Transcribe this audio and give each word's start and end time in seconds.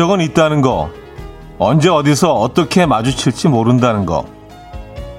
기적은 0.00 0.22
있다는 0.22 0.62
거, 0.62 0.88
언제 1.58 1.90
어디서 1.90 2.32
어떻게 2.32 2.86
마주칠지 2.86 3.48
모른다는 3.48 4.06
거. 4.06 4.24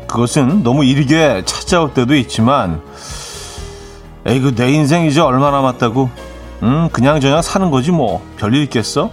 그것은 0.07 0.63
너무 0.63 0.83
이르게 0.83 1.43
찾아올 1.45 1.93
때도 1.93 2.15
있지만, 2.15 2.81
에이, 4.25 4.39
그내 4.39 4.71
인생 4.71 5.05
이제 5.05 5.21
얼마 5.21 5.51
남았다고? 5.51 6.09
음, 6.63 6.89
그냥 6.91 7.19
저냥 7.19 7.43
사는 7.43 7.69
거지 7.69 7.91
뭐. 7.91 8.25
별일 8.37 8.63
있겠어? 8.63 9.11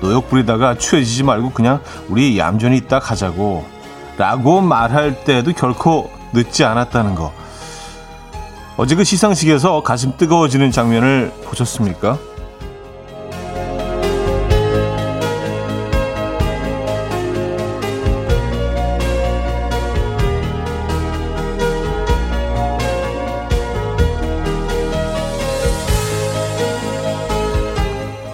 노역 0.00 0.30
부리다가 0.30 0.78
취해지지 0.78 1.22
말고 1.22 1.50
그냥 1.50 1.82
우리 2.08 2.38
얌전히 2.38 2.78
있다 2.78 2.98
가자고. 2.98 3.66
라고 4.16 4.62
말할 4.62 5.22
때도 5.24 5.52
결코 5.52 6.10
늦지 6.32 6.64
않았다는 6.64 7.14
거. 7.14 7.30
어제 8.78 8.94
그 8.94 9.04
시상식에서 9.04 9.82
가슴 9.82 10.16
뜨거워지는 10.16 10.70
장면을 10.70 11.30
보셨습니까? 11.44 12.18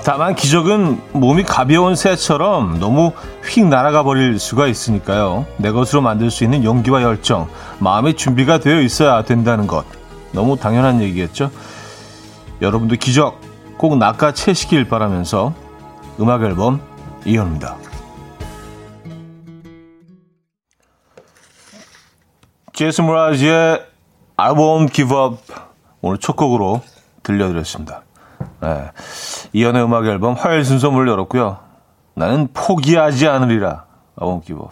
다만 0.05 0.35
기적은 0.35 1.01
몸이 1.15 1.45
가벼운 1.45 1.97
새처럼 1.97 2.79
너무 2.79 3.13
휙 3.43 3.65
날아가 3.65 4.03
버릴 4.03 4.39
수가 4.39 4.67
있으니까요. 4.67 5.47
내 5.57 5.73
것으로 5.73 6.03
만들 6.03 6.31
수 6.31 6.45
있는 6.45 6.63
용기와 6.63 7.03
열정, 7.03 7.49
마음의 7.79 8.15
준비가 8.15 8.59
되어 8.59 8.83
있어야 8.83 9.23
된다는 9.23 9.67
것. 9.67 9.87
너무 10.33 10.59
당연한 10.59 11.01
얘기겠죠. 11.01 11.51
여러분도 12.61 12.97
기적 12.97 13.41
꼭 13.79 13.97
낚아채시길 13.97 14.89
바라면서 14.91 15.55
음악 16.21 16.43
앨범 16.43 16.83
이현입니다. 17.25 17.77
제이슨 22.75 23.05
무라지의 23.05 23.87
I 24.37 24.53
won't 24.53 24.93
give 24.93 25.17
up 25.17 25.39
오늘 26.03 26.19
첫 26.19 26.37
곡으로 26.37 26.83
들려드렸습니다. 27.23 28.04
네. 28.65 28.91
이연의 29.53 29.85
음악 29.85 30.07
앨범 30.07 30.35
화요일 30.35 30.65
순서 30.65 30.91
문을 30.91 31.09
열었고요. 31.09 31.59
나는 32.15 32.49
포기하지 32.53 33.29
않으리라. 33.29 33.85
Up. 34.21 34.69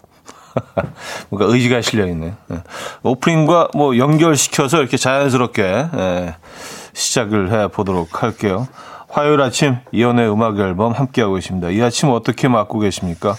뭔가 1.30 1.52
의지가 1.52 1.80
실려 1.82 2.06
있네. 2.06 2.34
네. 2.46 2.62
오프닝과 3.02 3.68
뭐 3.74 3.96
연결시켜서 3.96 4.78
이렇게 4.78 4.96
자연스럽게 4.96 5.62
네. 5.92 6.36
시작을 6.92 7.52
해 7.52 7.68
보도록 7.68 8.22
할게요. 8.22 8.66
화요일 9.08 9.40
아침 9.42 9.76
이연의 9.92 10.30
음악 10.32 10.58
앨범 10.58 10.92
함께하고 10.92 11.38
있습니다. 11.38 11.70
이 11.70 11.82
아침 11.82 12.10
어떻게 12.10 12.48
맞고 12.48 12.78
계십니까? 12.78 13.36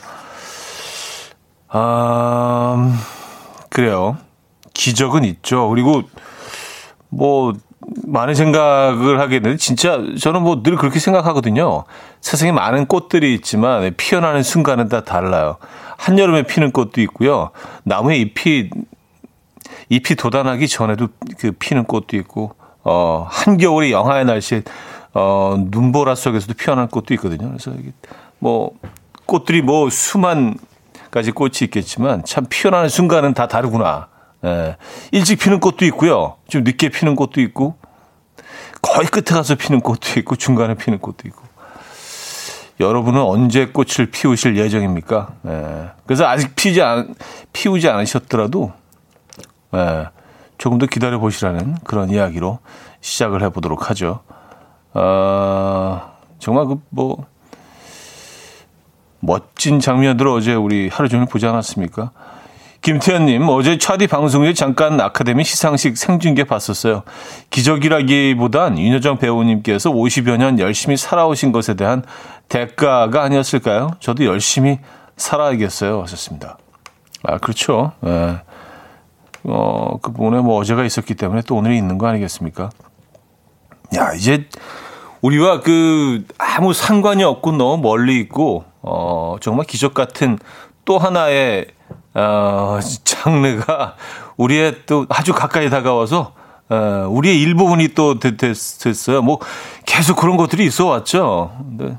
아, 1.67 2.95
그래요. 3.69 4.17
기적은 4.73 5.23
있죠. 5.25 5.69
그리고 5.69 6.03
뭐 7.09 7.53
많은 8.05 8.35
생각을 8.35 9.19
하게 9.19 9.39
되는데 9.39 9.57
진짜 9.57 9.99
저는 10.19 10.41
뭐 10.41 10.63
늘 10.63 10.77
그렇게 10.77 10.99
생각하거든요. 10.99 11.83
세상에 12.21 12.51
많은 12.51 12.85
꽃들이 12.85 13.33
있지만 13.35 13.93
피어나는 13.97 14.43
순간은 14.43 14.89
다 14.89 15.03
달라요. 15.03 15.57
한여름에 15.97 16.43
피는 16.43 16.71
꽃도 16.71 17.01
있고요. 17.01 17.51
나무에 17.83 18.17
잎이 18.17 18.69
잎이 19.89 20.15
돋아나기 20.17 20.67
전에도 20.67 21.07
그 21.37 21.51
피는 21.51 21.85
꽃도 21.85 22.17
있고 22.17 22.55
어 22.83 23.27
한겨울이 23.29 23.91
영하의 23.91 24.25
날씨에 24.25 24.63
어 25.13 25.55
눈보라 25.57 26.15
속에서도 26.15 26.53
피어나는 26.55 26.89
꽃도 26.89 27.13
있거든요. 27.15 27.47
그래서 27.49 27.71
이게 27.71 27.91
뭐 28.39 28.71
꽃들이 29.25 29.61
뭐 29.61 29.89
수만 29.89 30.55
가지 31.11 31.31
꽃이 31.31 31.51
있겠지만 31.61 32.23
참 32.25 32.45
피어나는 32.49 32.89
순간은 32.89 33.33
다 33.33 33.47
다르구나. 33.47 34.07
예. 34.45 34.77
일찍 35.11 35.39
피는 35.39 35.59
꽃도 35.59 35.85
있고요. 35.85 36.37
좀 36.47 36.63
늦게 36.63 36.89
피는 36.89 37.15
꽃도 37.15 37.41
있고, 37.41 37.75
거의 38.81 39.07
끝에 39.07 39.35
가서 39.35 39.55
피는 39.55 39.81
꽃도 39.81 40.19
있고, 40.19 40.35
중간에 40.35 40.75
피는 40.75 40.99
꽃도 40.99 41.27
있고. 41.27 41.41
여러분은 42.79 43.21
언제 43.21 43.67
꽃을 43.67 44.11
피우실 44.11 44.57
예정입니까? 44.57 45.33
예. 45.47 45.91
그래서 46.05 46.25
아직 46.25 46.55
피지 46.55 46.81
않, 46.81 47.15
피우지 47.53 47.87
않으셨더라도, 47.87 48.73
예. 49.75 50.07
조금 50.57 50.77
더 50.77 50.85
기다려 50.85 51.19
보시라는 51.19 51.77
그런 51.83 52.09
이야기로 52.09 52.59
시작을 53.01 53.41
해보도록 53.43 53.89
하죠. 53.89 54.21
어, 54.93 56.13
정말 56.39 56.65
그, 56.65 56.81
뭐, 56.89 57.25
멋진 59.19 59.79
장면들을 59.79 60.29
어제 60.29 60.53
우리 60.53 60.89
하루 60.89 61.09
종일 61.09 61.27
보지 61.27 61.45
않았습니까? 61.47 62.11
김태현님, 62.83 63.47
어제 63.47 63.77
차디 63.77 64.07
방송에 64.07 64.51
잠깐 64.51 64.99
아카데미 64.99 65.45
시상식 65.45 65.97
생중계 65.97 66.43
봤었어요. 66.43 67.03
기적이라기보단 67.49 68.77
윤여정 68.77 69.19
배우님께서 69.19 69.89
50여 69.89 70.35
년 70.35 70.59
열심히 70.59 70.97
살아오신 70.97 71.53
것에 71.53 71.75
대한 71.75 72.03
대가가 72.49 73.23
아니었을까요? 73.23 73.91
저도 74.01 74.25
열심히 74.25 74.79
살아야겠어요. 75.15 76.01
하셨습니다. 76.01 76.57
아, 77.23 77.37
그렇죠. 77.37 77.93
예. 78.05 78.41
어, 79.45 79.97
그 80.01 80.11
부분에 80.11 80.41
뭐 80.41 80.59
어제가 80.59 80.83
있었기 80.83 81.15
때문에 81.15 81.41
또 81.47 81.55
오늘이 81.55 81.77
있는 81.77 81.97
거 81.97 82.07
아니겠습니까? 82.07 82.69
야, 83.95 84.11
이제 84.11 84.49
우리와 85.21 85.61
그 85.61 86.25
아무 86.37 86.73
상관이 86.73 87.23
없고 87.23 87.53
너무 87.53 87.81
멀리 87.81 88.19
있고, 88.19 88.65
어, 88.81 89.37
정말 89.39 89.65
기적 89.67 89.93
같은 89.93 90.37
또 90.83 90.97
하나의 90.97 91.67
어, 92.15 92.79
장르가 93.03 93.95
우리의 94.37 94.85
또 94.85 95.05
아주 95.09 95.33
가까이 95.33 95.69
다가와서 95.69 96.33
어, 96.69 97.07
우리의 97.09 97.41
일부분이 97.41 97.89
또 97.89 98.19
됐, 98.19 98.37
됐 98.37 99.09
어요. 99.09 99.21
뭐 99.21 99.39
계속 99.85 100.17
그런 100.17 100.37
것들이 100.37 100.65
있어 100.65 100.87
왔죠. 100.87 101.55
근데 101.57 101.97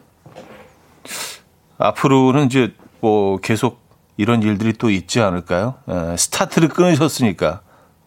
앞으로는 1.78 2.46
이제 2.46 2.74
뭐 3.00 3.38
계속 3.38 3.84
이런 4.16 4.42
일들이 4.42 4.72
또 4.72 4.90
있지 4.90 5.20
않을까요? 5.20 5.74
에, 5.88 6.16
스타트를 6.16 6.68
끊으셨으니까. 6.68 7.60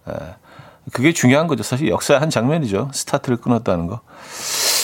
에, 0.10 0.14
그게 0.92 1.12
중요한 1.12 1.48
거죠. 1.48 1.64
사실 1.64 1.90
역사의 1.90 2.20
한 2.20 2.30
장면이죠. 2.30 2.90
스타트를 2.94 3.38
끊었다는 3.38 3.88
거. 3.88 4.00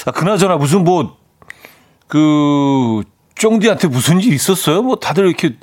아, 0.05 0.11
그나저나 0.11 0.57
무슨 0.57 0.83
뭐, 0.83 1.17
그, 2.07 3.03
쫑디한테 3.35 3.87
무슨 3.87 4.19
일 4.19 4.33
있었어요? 4.33 4.81
뭐 4.81 4.97
다들 4.97 5.27
이렇게 5.27 5.57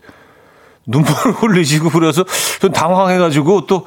눈물을 0.91 1.33
흘리시고 1.41 1.91
그래서 1.91 2.25
좀 2.61 2.73
당황해가지고 2.73 3.67
또 3.67 3.87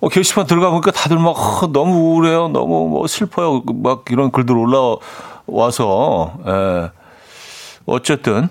어, 0.00 0.08
게시판 0.08 0.46
들어가 0.46 0.70
보니까 0.70 0.90
다들 0.92 1.18
막 1.18 1.30
어, 1.30 1.72
너무 1.72 1.94
우울해요, 1.94 2.48
너무 2.48 2.88
뭐 2.88 3.06
슬퍼요, 3.06 3.62
막 3.82 4.04
이런 4.10 4.30
글들 4.30 4.56
올라와서 4.56 6.32
예. 6.46 6.90
어쨌든 7.86 8.48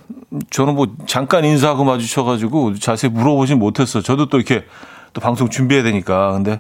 저는 0.49 0.75
뭐 0.75 0.87
잠깐 1.05 1.45
인사하고 1.45 1.83
마주쳐가지고 1.83 2.79
자세히 2.79 3.11
물어보진 3.11 3.59
못했어. 3.59 4.01
저도 4.01 4.27
또 4.27 4.37
이렇게 4.37 4.65
또 5.13 5.21
방송 5.21 5.49
준비해야 5.49 5.83
되니까 5.83 6.33
근데 6.33 6.59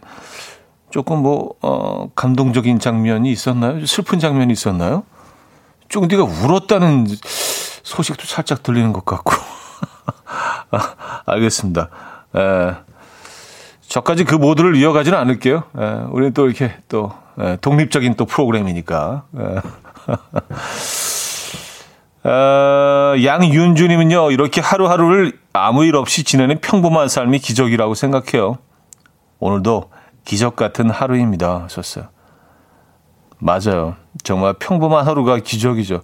조금 0.89 1.21
뭐 1.21 1.55
어, 1.61 2.09
감동적인 2.15 2.79
장면이 2.79 3.31
있었나요? 3.31 3.85
슬픈 3.85 4.19
장면이 4.19 4.53
있었나요? 4.53 5.03
쫑디가 5.89 6.23
울었다는 6.23 7.07
소식도 7.83 8.25
살짝 8.25 8.63
들리는 8.63 8.93
것 8.93 9.05
같고. 9.05 9.33
아, 10.71 10.95
알겠습니다. 11.25 11.89
에, 12.35 12.75
저까지 13.87 14.25
그 14.25 14.35
모드를 14.35 14.75
이어가지는 14.75 15.17
않을게요. 15.17 15.63
에, 15.77 15.85
우리는 16.09 16.33
또 16.33 16.45
이렇게 16.45 16.75
또 16.87 17.13
에, 17.39 17.57
독립적인 17.61 18.15
또 18.15 18.25
프로그램이니까. 18.25 19.23
에. 19.37 19.61
어, 22.29 23.15
양윤주님은요, 23.23 24.31
이렇게 24.31 24.61
하루하루를 24.61 25.39
아무 25.53 25.85
일 25.85 25.95
없이 25.95 26.23
지내는 26.23 26.59
평범한 26.59 27.07
삶이 27.07 27.39
기적이라고 27.39 27.93
생각해요. 27.93 28.57
오늘도 29.39 29.89
기적 30.25 30.55
같은 30.55 30.89
하루입니다. 30.89 31.63
하셨어요. 31.63 32.09
맞아요. 33.39 33.95
정말 34.23 34.53
평범한 34.53 35.05
하루가 35.05 35.37
기적이죠. 35.37 36.01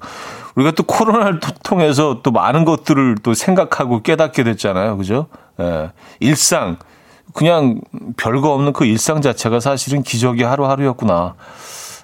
우리가 0.56 0.72
또 0.72 0.84
코로나를 0.84 1.40
통해서 1.64 2.22
또 2.24 2.32
많은 2.32 2.66
것들을 2.66 3.18
또 3.24 3.34
생각하고 3.34 4.02
깨닫게 4.02 4.44
됐잖아요. 4.44 4.98
그죠? 4.98 5.28
예. 5.60 5.92
일상. 6.20 6.78
그냥 7.34 7.82
별거 8.18 8.54
없는 8.54 8.74
그 8.74 8.86
일상 8.86 9.22
자체가 9.22 9.60
사실은 9.60 10.04
기적이 10.04 10.44
하루하루였구나. 10.44 11.36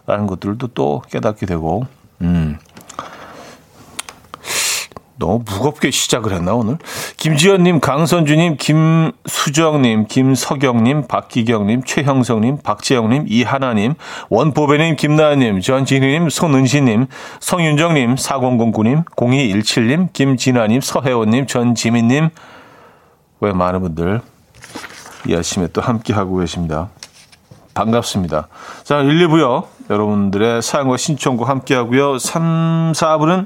라는 0.08 0.26
것들도 0.26 0.68
또 0.68 1.04
깨닫게 1.12 1.46
되고, 1.46 1.86
음. 2.22 2.58
너무 5.20 5.44
무겁게 5.46 5.92
시작을 5.92 6.32
했나 6.32 6.54
오늘? 6.54 6.78
김지연님, 7.18 7.82
강선주님, 7.82 8.56
김수정님, 8.58 10.08
김석영님, 10.08 11.08
박기경님, 11.08 11.84
최형성님, 11.84 12.60
박재영님, 12.64 13.26
이하나님, 13.28 13.96
원보배님, 14.30 14.96
김나연님, 14.96 15.60
전진희님, 15.60 16.30
손은시님, 16.30 17.08
성윤정님, 17.42 18.16
4009님, 18.16 19.06
0217님, 19.06 20.14
김진아님, 20.14 20.80
서혜원님, 20.80 21.48
전지민님, 21.48 22.30
왜 23.42 23.54
많은 23.54 23.82
분들 23.82 24.22
이 25.28 25.36
아침에 25.36 25.68
또 25.68 25.82
함께하고 25.82 26.38
계십니다. 26.38 26.90
반갑습니다. 27.74 28.48
자, 28.84 29.00
1, 29.02 29.28
2부요. 29.28 29.66
여러분들의 29.90 30.62
사연과 30.62 30.98
신청곡 30.98 31.50
함께하고요. 31.50 32.20
3, 32.20 32.94
4부는 32.94 33.46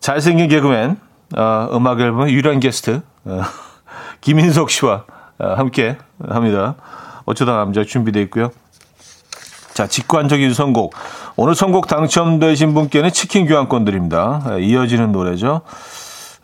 잘생긴 0.00 0.48
개그맨, 0.48 0.96
어, 1.36 1.68
음악 1.72 2.00
앨범의 2.00 2.32
유일한 2.32 2.60
게스트, 2.60 3.02
어, 3.24 3.42
김인석 4.20 4.70
씨와 4.70 5.04
어, 5.38 5.46
함께 5.54 5.98
합니다. 6.26 6.76
어쩌다 7.24 7.56
남자 7.56 7.84
준비되어 7.84 8.22
있고요. 8.24 8.50
자, 9.74 9.86
직관적인 9.86 10.54
선곡. 10.54 10.94
오늘 11.36 11.54
선곡 11.54 11.86
당첨되신 11.86 12.72
분께는 12.72 13.10
치킨 13.10 13.46
교환권 13.46 13.84
드립니다. 13.84 14.42
어, 14.46 14.58
이어지는 14.58 15.12
노래죠. 15.12 15.62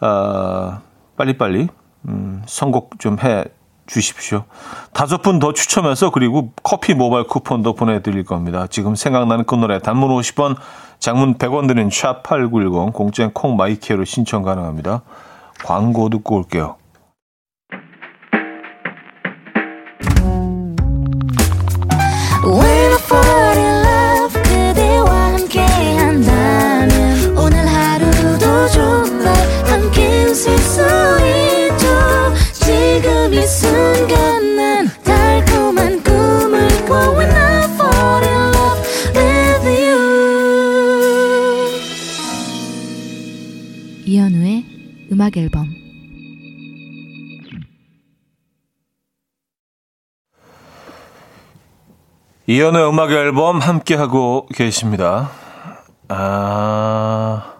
어, 0.00 0.80
빨리빨리, 1.16 1.68
음, 2.08 2.42
선곡 2.46 2.98
좀 2.98 3.18
해 3.22 3.44
주십시오. 3.86 4.44
다섯 4.92 5.22
분 5.22 5.38
더 5.38 5.52
추첨해서 5.52 6.10
그리고 6.10 6.52
커피 6.62 6.94
모바일 6.94 7.26
쿠폰도 7.26 7.74
보내드릴 7.74 8.24
겁니다. 8.24 8.66
지금 8.70 8.94
생각나는 8.94 9.44
그 9.44 9.54
노래 9.54 9.78
단문 9.80 10.08
50원, 10.10 10.56
장문 11.02 11.34
100원 11.34 11.66
드는 11.66 11.88
샵8910 11.88 12.92
공짜인 12.92 13.32
콩마이케로 13.32 14.04
신청 14.04 14.44
가능합니다. 14.44 15.02
광고 15.64 16.08
듣고 16.08 16.36
올게요. 16.36 16.76
음악 45.22 45.36
앨범 45.36 45.68
이연의 52.48 52.88
음악 52.88 53.12
앨범 53.12 53.60
함께 53.60 53.94
하고 53.94 54.48
계십니다. 54.52 55.30
아 56.08 57.54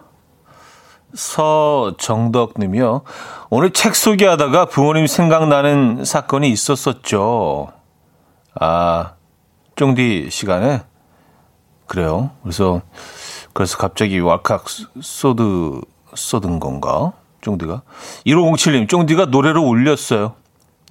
서정덕 1.13 2.55
님이요. 2.59 3.03
오늘 3.49 3.71
책 3.71 3.95
소개하다가 3.95 4.65
부모님 4.65 5.07
생각나는 5.07 6.03
사건이 6.03 6.49
있었었죠. 6.49 7.69
아, 8.59 9.13
쫑디 9.77 10.27
시간에? 10.31 10.83
그래요. 11.85 12.31
그래서, 12.41 12.81
그래서 13.53 13.77
갑자기 13.77 14.19
왈칵 14.19 14.65
쏟드, 15.01 15.79
쏟은 16.13 16.59
건가? 16.59 17.13
쫑디가. 17.43 17.81
1507님, 18.25 18.87
쫑디가 18.89 19.25
노래로 19.25 19.61
울렸어요. 19.61 20.33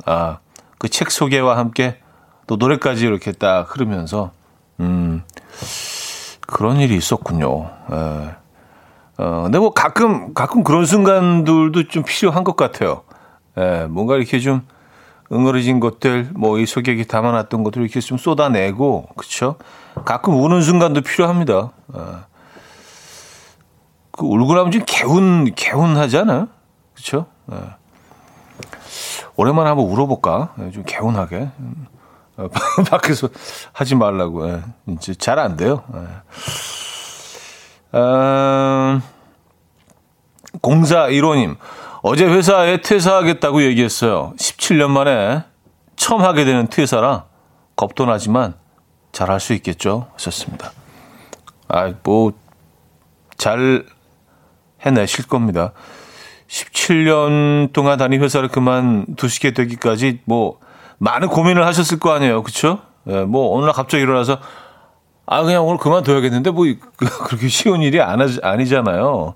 아, 0.07 0.39
그 0.79 0.89
책 0.89 1.11
소개와 1.11 1.57
함께 1.57 1.99
또 2.47 2.57
노래까지 2.57 3.07
이렇게 3.07 3.33
딱 3.33 3.75
흐르면서, 3.75 4.31
음, 4.81 5.23
그런 6.47 6.77
일이 6.79 6.97
있었군요. 6.97 7.71
예. 7.93 8.37
어, 9.19 9.43
근데 9.45 9.59
뭐 9.59 9.73
가끔, 9.73 10.35
가끔 10.35 10.65
그런 10.65 10.85
순간들도 10.87 11.89
좀 11.89 12.03
필요한 12.03 12.45
것 12.45 12.57
같아요. 12.57 13.03
예, 13.59 13.87
뭔가 13.89 14.17
이렇게 14.17 14.39
좀 14.41 14.63
응어리진 15.31 15.81
것들, 15.81 16.31
뭐이 16.35 16.67
속에 16.67 17.03
담아놨던 17.05 17.63
것들 17.63 17.83
이렇게 17.83 18.01
좀 18.01 18.19
쏟아내고, 18.19 19.09
그쵸? 19.17 19.57
가끔 20.05 20.35
우는 20.43 20.61
순간도 20.63 21.03
필요합니다. 21.03 21.71
예. 21.97 22.01
그 24.13 24.27
울고 24.27 24.55
나면 24.55 24.71
좀 24.71 24.83
개운, 24.87 25.55
개운하잖아요. 25.55 26.49
그쵸? 26.95 27.27
네. 27.47 27.57
오랜만에 29.37 29.69
한번 29.69 29.87
울어볼까? 29.87 30.53
네, 30.57 30.71
좀 30.71 30.85
개운하게. 30.87 31.49
어, 32.37 32.49
밖에서 32.91 33.29
하지 33.73 33.95
말라고. 33.95 34.47
네. 34.47 34.61
이제 34.89 35.15
잘 35.15 35.39
안 35.39 35.57
돼요. 35.57 35.83
네. 35.93 36.01
음, 37.95 39.03
공사 40.61 41.07
1호님, 41.09 41.57
어제 42.03 42.27
회사에 42.27 42.81
퇴사하겠다고 42.83 43.63
얘기했어요. 43.65 44.35
17년 44.39 44.89
만에 44.91 45.45
처음 45.97 46.23
하게 46.23 46.45
되는 46.45 46.67
퇴사라 46.69 47.25
겁도 47.77 48.07
나지만 48.07 48.55
잘할 49.13 49.41
수 49.41 49.53
있겠죠? 49.55 50.09
하셨습니다. 50.15 50.73
아, 51.69 51.93
뭐, 52.03 52.33
잘 53.37 53.85
해내실 54.85 55.27
겁니다. 55.27 55.73
17년 56.49 57.73
동안 57.73 57.99
다닌 57.99 58.23
회사를 58.23 58.49
그만두시게 58.49 59.53
되기까지 59.53 60.21
뭐 60.25 60.59
많은 60.99 61.29
고민을 61.29 61.67
하셨을 61.67 61.99
거 61.99 62.13
아니에요. 62.13 62.43
그쵸? 62.43 62.81
예, 63.09 63.23
뭐 63.23 63.57
어느 63.57 63.65
날 63.65 63.73
갑자기 63.73 64.03
일어나서 64.03 64.39
아, 65.27 65.43
그냥 65.43 65.67
오늘 65.67 65.79
그만둬야겠는데 65.79 66.51
뭐 66.51 66.67
그렇게 66.97 67.49
쉬운 67.49 67.81
일이 67.81 68.01
아니 68.01 68.69
잖아요. 68.69 69.35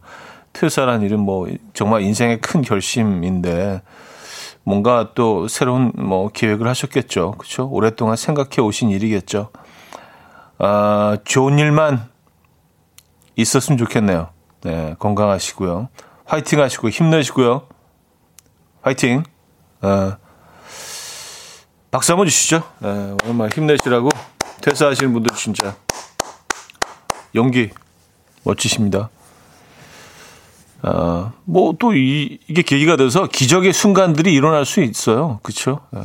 퇴사란 0.53 1.03
일은 1.03 1.21
뭐 1.21 1.49
정말 1.75 2.03
인생의 2.03 2.41
큰 2.41 2.63
결심인데 2.63 3.83
뭔가 4.65 5.11
또 5.15 5.49
새로운 5.49 5.93
뭐 5.95 6.29
계획을 6.29 6.67
하셨겠죠. 6.67 7.33
그쵸? 7.39 7.69
오랫동안 7.71 8.17
생각해 8.17 8.61
오신 8.61 8.91
일이겠죠. 8.91 9.51
아, 10.59 11.17
좋은 11.25 11.59
일만 11.59 12.09
있었으면 13.37 13.79
좋겠네요. 13.79 14.36
네, 14.67 14.97
건강하시고요. 14.99 15.89
화이팅 16.25 16.61
하시고 16.61 16.89
힘내시고요. 16.89 17.69
화이팅. 18.83 19.23
어, 19.81 20.17
박수 21.93 22.11
한번 22.11 22.27
주시죠. 22.27 22.65
네, 22.81 23.15
오랜만에 23.23 23.51
힘내시라고 23.55 24.09
퇴사하시는 24.63 25.13
분들 25.13 25.37
진짜 25.37 25.77
용기 27.37 27.71
멋지십니다. 28.43 29.09
어, 30.83 31.33
뭐또 31.45 31.95
이게 31.95 32.63
계기가 32.63 32.97
돼서 32.97 33.29
기적의 33.29 33.73
순간들이 33.73 34.35
일어날 34.35 34.65
수 34.65 34.83
있어요. 34.83 35.39
그렇죠? 35.45 35.79
네. 35.93 36.01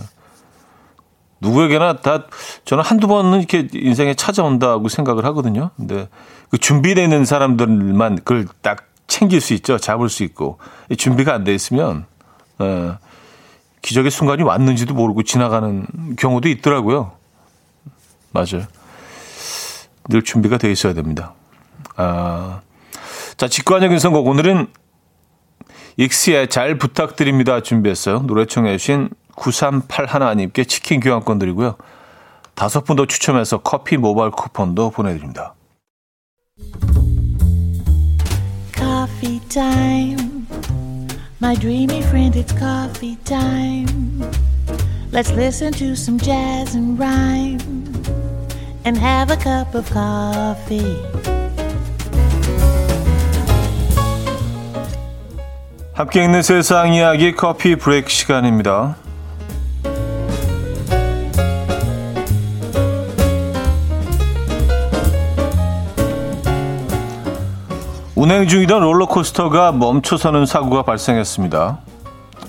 누구에게나 1.41 1.97
다 1.97 2.25
저는 2.65 2.83
한두 2.83 3.07
번은 3.07 3.39
이렇게 3.39 3.67
인생에 3.73 4.13
찾아온다고 4.13 4.87
생각을 4.87 5.25
하거든요. 5.25 5.71
근데 5.75 6.07
그 6.49 6.57
준비되어 6.57 7.03
있는 7.03 7.25
사람들만 7.25 8.17
그걸 8.17 8.45
딱 8.61 8.87
챙길 9.07 9.41
수 9.41 9.53
있죠. 9.55 9.77
잡을 9.77 10.07
수 10.09 10.23
있고. 10.23 10.57
준비가 10.97 11.33
안 11.33 11.43
돼 11.43 11.53
있으면, 11.53 12.05
어, 12.59 12.97
기적의 13.81 14.11
순간이 14.11 14.43
왔는지도 14.43 14.93
모르고 14.93 15.23
지나가는 15.23 15.85
경우도 16.17 16.47
있더라고요. 16.47 17.11
맞아요. 18.31 18.65
늘 20.09 20.23
준비가 20.23 20.57
돼 20.57 20.71
있어야 20.71 20.93
됩니다. 20.93 21.33
아, 21.97 22.61
자, 23.35 23.47
직관적인 23.47 23.99
선곡. 23.99 24.27
오늘은 24.27 24.67
익스의 25.97 26.47
잘 26.47 26.77
부탁드립니다. 26.77 27.61
준비했어요. 27.61 28.19
노래 28.19 28.45
청해주신 28.45 29.09
9381님께 29.35 30.67
치킨 30.67 30.99
교환권 30.99 31.39
드리고요. 31.39 31.75
다섯 32.55 32.83
분 32.83 32.95
더 32.95 33.05
추첨해서 33.05 33.59
커피 33.59 33.97
모바일 33.97 34.31
쿠폰도 34.31 34.91
보내드립니다. 34.91 35.53
Coffee 38.73 39.39
time. 39.49 40.45
My 41.41 41.55
dreamy 41.55 41.99
friend, 42.03 42.37
it's 42.37 42.53
coffee 42.57 43.17
time. 43.25 44.21
Let's 45.11 45.31
listen 45.31 45.71
to 45.73 45.93
some 45.93 46.19
jazz 46.19 46.75
and 46.75 46.99
rhyme 47.01 47.59
and 48.85 48.97
have 48.97 49.31
a 49.31 49.37
cup 49.37 49.75
of 49.75 49.89
coffee. 49.91 50.97
함께 55.93 56.23
있는 56.23 56.41
세상 56.41 56.93
이야기 56.93 57.35
커피 57.35 57.75
브레이크 57.75 58.09
시간입니다. 58.09 58.95
운행 68.21 68.47
중이던 68.47 68.83
롤러코스터가 68.83 69.71
멈춰서는 69.71 70.45
사고가 70.45 70.83
발생했습니다. 70.83 71.79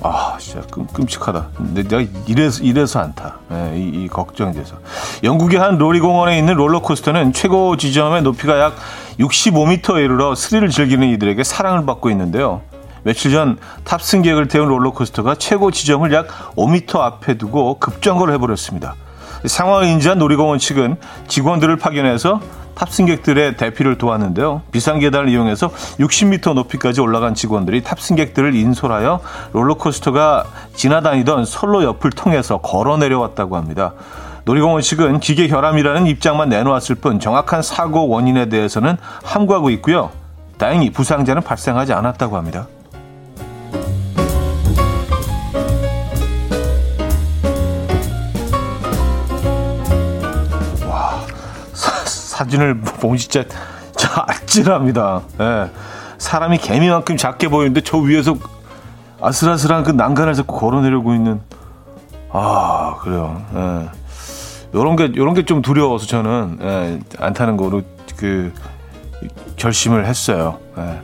아, 0.02 0.36
진짜 0.38 0.60
끔, 0.70 0.86
끔찍하다. 0.86 1.46
내가 1.72 2.02
이래서, 2.26 2.62
이래서 2.62 3.00
안 3.00 3.14
타. 3.14 3.38
네, 3.48 3.72
이, 3.78 4.04
이 4.04 4.08
걱정돼서. 4.08 4.76
영국의 5.24 5.58
한 5.58 5.78
놀이공원에 5.78 6.36
있는 6.36 6.56
롤러코스터는 6.56 7.32
최고 7.32 7.78
지점의 7.78 8.20
높이가 8.20 8.60
약 8.60 8.76
65m에 9.18 10.04
이르러 10.04 10.34
스릴을 10.34 10.68
즐기는 10.68 11.08
이들에게 11.08 11.42
사랑을 11.42 11.86
받고 11.86 12.10
있는데요. 12.10 12.60
며칠 13.02 13.32
전 13.32 13.56
탑승객을 13.84 14.48
태운 14.48 14.68
롤러코스터가 14.68 15.36
최고 15.36 15.70
지점을 15.70 16.12
약 16.12 16.26
5m 16.54 17.00
앞에 17.00 17.38
두고 17.38 17.78
급정거를 17.78 18.34
해버렸습니다. 18.34 18.94
상황을 19.46 19.86
인지한 19.86 20.18
놀이공원 20.18 20.58
측은 20.58 20.96
직원들을 21.28 21.76
파견해서 21.76 22.42
탑승객들의 22.74 23.56
대피를 23.56 23.98
도왔는데요. 23.98 24.62
비상 24.70 24.98
계단을 24.98 25.28
이용해서 25.28 25.68
60m 25.98 26.54
높이까지 26.54 27.00
올라간 27.00 27.34
직원들이 27.34 27.82
탑승객들을 27.82 28.54
인솔하여 28.54 29.20
롤러코스터가 29.52 30.44
지나다니던 30.74 31.44
선로 31.44 31.84
옆을 31.84 32.10
통해서 32.10 32.58
걸어 32.58 32.96
내려왔다고 32.96 33.56
합니다. 33.56 33.94
놀이공원 34.44 34.82
측은 34.82 35.20
기계 35.20 35.46
결함이라는 35.46 36.06
입장만 36.06 36.48
내놓았을 36.48 36.96
뿐 36.96 37.20
정확한 37.20 37.62
사고 37.62 38.08
원인에 38.08 38.48
대해서는 38.48 38.96
함구하고 39.22 39.70
있고요. 39.70 40.10
다행히 40.58 40.90
부상자는 40.90 41.42
발생하지 41.42 41.92
않았다고 41.92 42.36
합니다. 42.36 42.66
사진을 52.42 52.80
보면 52.80 53.16
진짜 53.18 53.44
아찔합니다. 54.26 55.22
예. 55.40 55.70
사람이 56.18 56.58
개미만큼 56.58 57.16
작게 57.16 57.48
보이는데 57.48 57.80
저 57.82 57.98
위에서 57.98 58.36
아슬아슬한 59.20 59.84
그 59.84 59.90
난간을 59.90 60.34
자꾸 60.34 60.58
걸어내려고 60.58 61.14
있는 61.14 61.40
아 62.30 62.96
그래요. 63.00 63.42
예. 63.54 63.88
요런 64.74 64.96
게 64.96 65.12
요런 65.16 65.34
게 65.34 65.44
좀 65.44 65.62
두려워서 65.62 66.06
저는 66.06 66.58
예, 66.62 67.00
안 67.18 67.32
타는 67.32 67.56
거로 67.56 67.82
그 68.16 68.52
결심을 69.56 70.06
했어요. 70.06 70.58
예. 70.78 71.00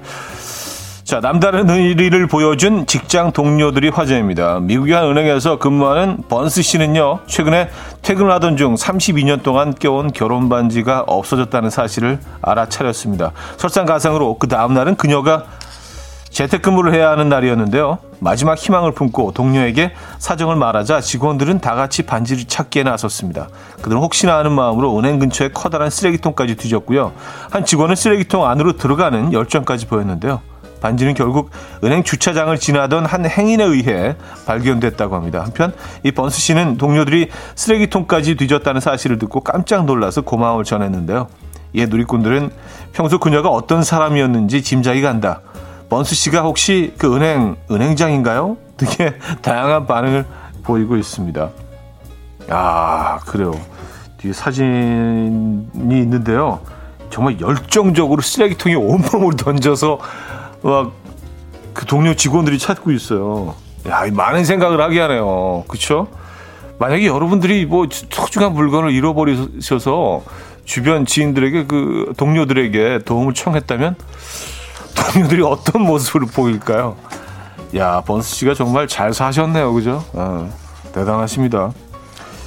자, 1.08 1.20
남다른 1.20 1.70
의리를 1.70 2.26
보여준 2.26 2.84
직장 2.84 3.32
동료들이 3.32 3.88
화제입니다. 3.88 4.60
미국의 4.60 4.92
한 4.92 5.04
은행에서 5.06 5.58
근무하는 5.58 6.18
번스 6.28 6.60
씨는요, 6.60 7.20
최근에 7.26 7.70
퇴근을 8.02 8.30
하던 8.32 8.58
중 8.58 8.74
32년 8.74 9.42
동안 9.42 9.72
껴온 9.74 10.12
결혼 10.12 10.50
반지가 10.50 11.04
없어졌다는 11.06 11.70
사실을 11.70 12.20
알아차렸습니다. 12.42 13.32
설상가상으로 13.56 14.36
그 14.36 14.48
다음날은 14.48 14.96
그녀가 14.96 15.44
재택근무를 16.28 16.92
해야 16.92 17.08
하는 17.08 17.30
날이었는데요. 17.30 18.00
마지막 18.20 18.58
희망을 18.58 18.92
품고 18.92 19.32
동료에게 19.32 19.92
사정을 20.18 20.56
말하자 20.56 21.00
직원들은 21.00 21.60
다 21.60 21.74
같이 21.74 22.02
반지를 22.02 22.44
찾기에 22.44 22.82
나섰습니다. 22.82 23.48
그들은 23.80 24.02
혹시나 24.02 24.36
하는 24.36 24.52
마음으로 24.52 24.98
은행 24.98 25.18
근처에 25.18 25.52
커다란 25.54 25.88
쓰레기통까지 25.88 26.56
뒤졌고요. 26.56 27.12
한 27.50 27.64
직원은 27.64 27.96
쓰레기통 27.96 28.44
안으로 28.44 28.76
들어가는 28.76 29.32
열정까지 29.32 29.86
보였는데요. 29.86 30.42
반지는 30.80 31.14
결국 31.14 31.50
은행 31.84 32.02
주차장을 32.02 32.56
지나던 32.58 33.06
한 33.06 33.26
행인에 33.28 33.64
의해 33.64 34.16
발견됐다고 34.46 35.14
합니다. 35.14 35.42
한편 35.44 35.72
이 36.02 36.12
번스 36.12 36.40
씨는 36.40 36.78
동료들이 36.78 37.28
쓰레기통까지 37.54 38.36
뒤졌다는 38.36 38.80
사실을 38.80 39.18
듣고 39.18 39.40
깜짝 39.40 39.84
놀라서 39.84 40.22
고마움을 40.22 40.64
전했는데요. 40.64 41.28
이에 41.74 41.86
누리꾼들은 41.86 42.50
평소 42.92 43.18
그녀가 43.18 43.50
어떤 43.50 43.82
사람이었는지 43.82 44.62
짐작이 44.62 45.02
간다. 45.02 45.40
번스 45.88 46.14
씨가 46.14 46.42
혹시 46.42 46.94
그 46.98 47.14
은행 47.14 47.56
은행장인가요? 47.70 48.56
등의 48.76 49.14
다양한 49.42 49.86
반응을 49.86 50.24
보이고 50.62 50.96
있습니다. 50.96 51.50
아 52.50 53.18
그래요. 53.26 53.52
뒤에 54.18 54.32
사진이 54.32 55.66
있는데요. 56.00 56.60
정말 57.10 57.40
열정적으로 57.40 58.20
쓰레기통에 58.20 58.74
온몸을 58.74 59.36
던져서 59.36 59.98
막 60.62 61.08
그 61.78 61.86
동료 61.86 62.12
직원들이 62.12 62.58
찾고 62.58 62.90
있어요. 62.90 63.54
야, 63.86 64.02
많은 64.12 64.44
생각을 64.44 64.80
하게 64.80 64.98
하네요. 64.98 65.62
그렇죠? 65.68 66.08
만약에 66.80 67.06
여러분들이 67.06 67.66
뭐 67.66 67.86
소중한 67.90 68.52
물건을 68.52 68.90
잃어버리셔서 68.90 70.24
주변 70.64 71.06
지인들에게 71.06 71.66
그 71.66 72.12
동료들에게 72.16 73.02
도움을 73.04 73.32
청했다면 73.32 73.94
동료들이 75.12 75.42
어떤 75.44 75.82
모습을 75.82 76.26
보일까요? 76.26 76.96
야, 77.76 78.02
번스 78.04 78.34
씨가 78.34 78.54
정말 78.54 78.88
잘 78.88 79.14
사셨네요. 79.14 79.72
그죠? 79.72 80.04
아, 80.14 80.48
대단하십니다. 80.92 81.70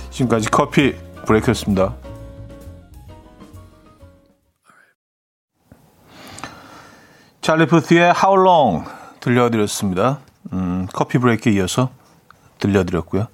지금까지 0.09 0.49
커피 0.51 0.93
브레이크였습니다. 1.25 1.93
찰리 7.41 7.65
푸트의 7.65 8.13
How 8.15 8.39
Long 8.39 8.87
들려드렸습니다. 9.19 10.19
음, 10.53 10.87
커피 10.93 11.17
브레이크에 11.17 11.53
이어서 11.53 11.89
들려드렸고요. 12.59 13.25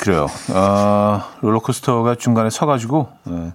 그래요. 0.00 0.26
어, 0.54 1.22
롤러코스터가 1.42 2.14
중간에 2.14 2.48
서가지고 2.48 3.08
예, 3.28 3.52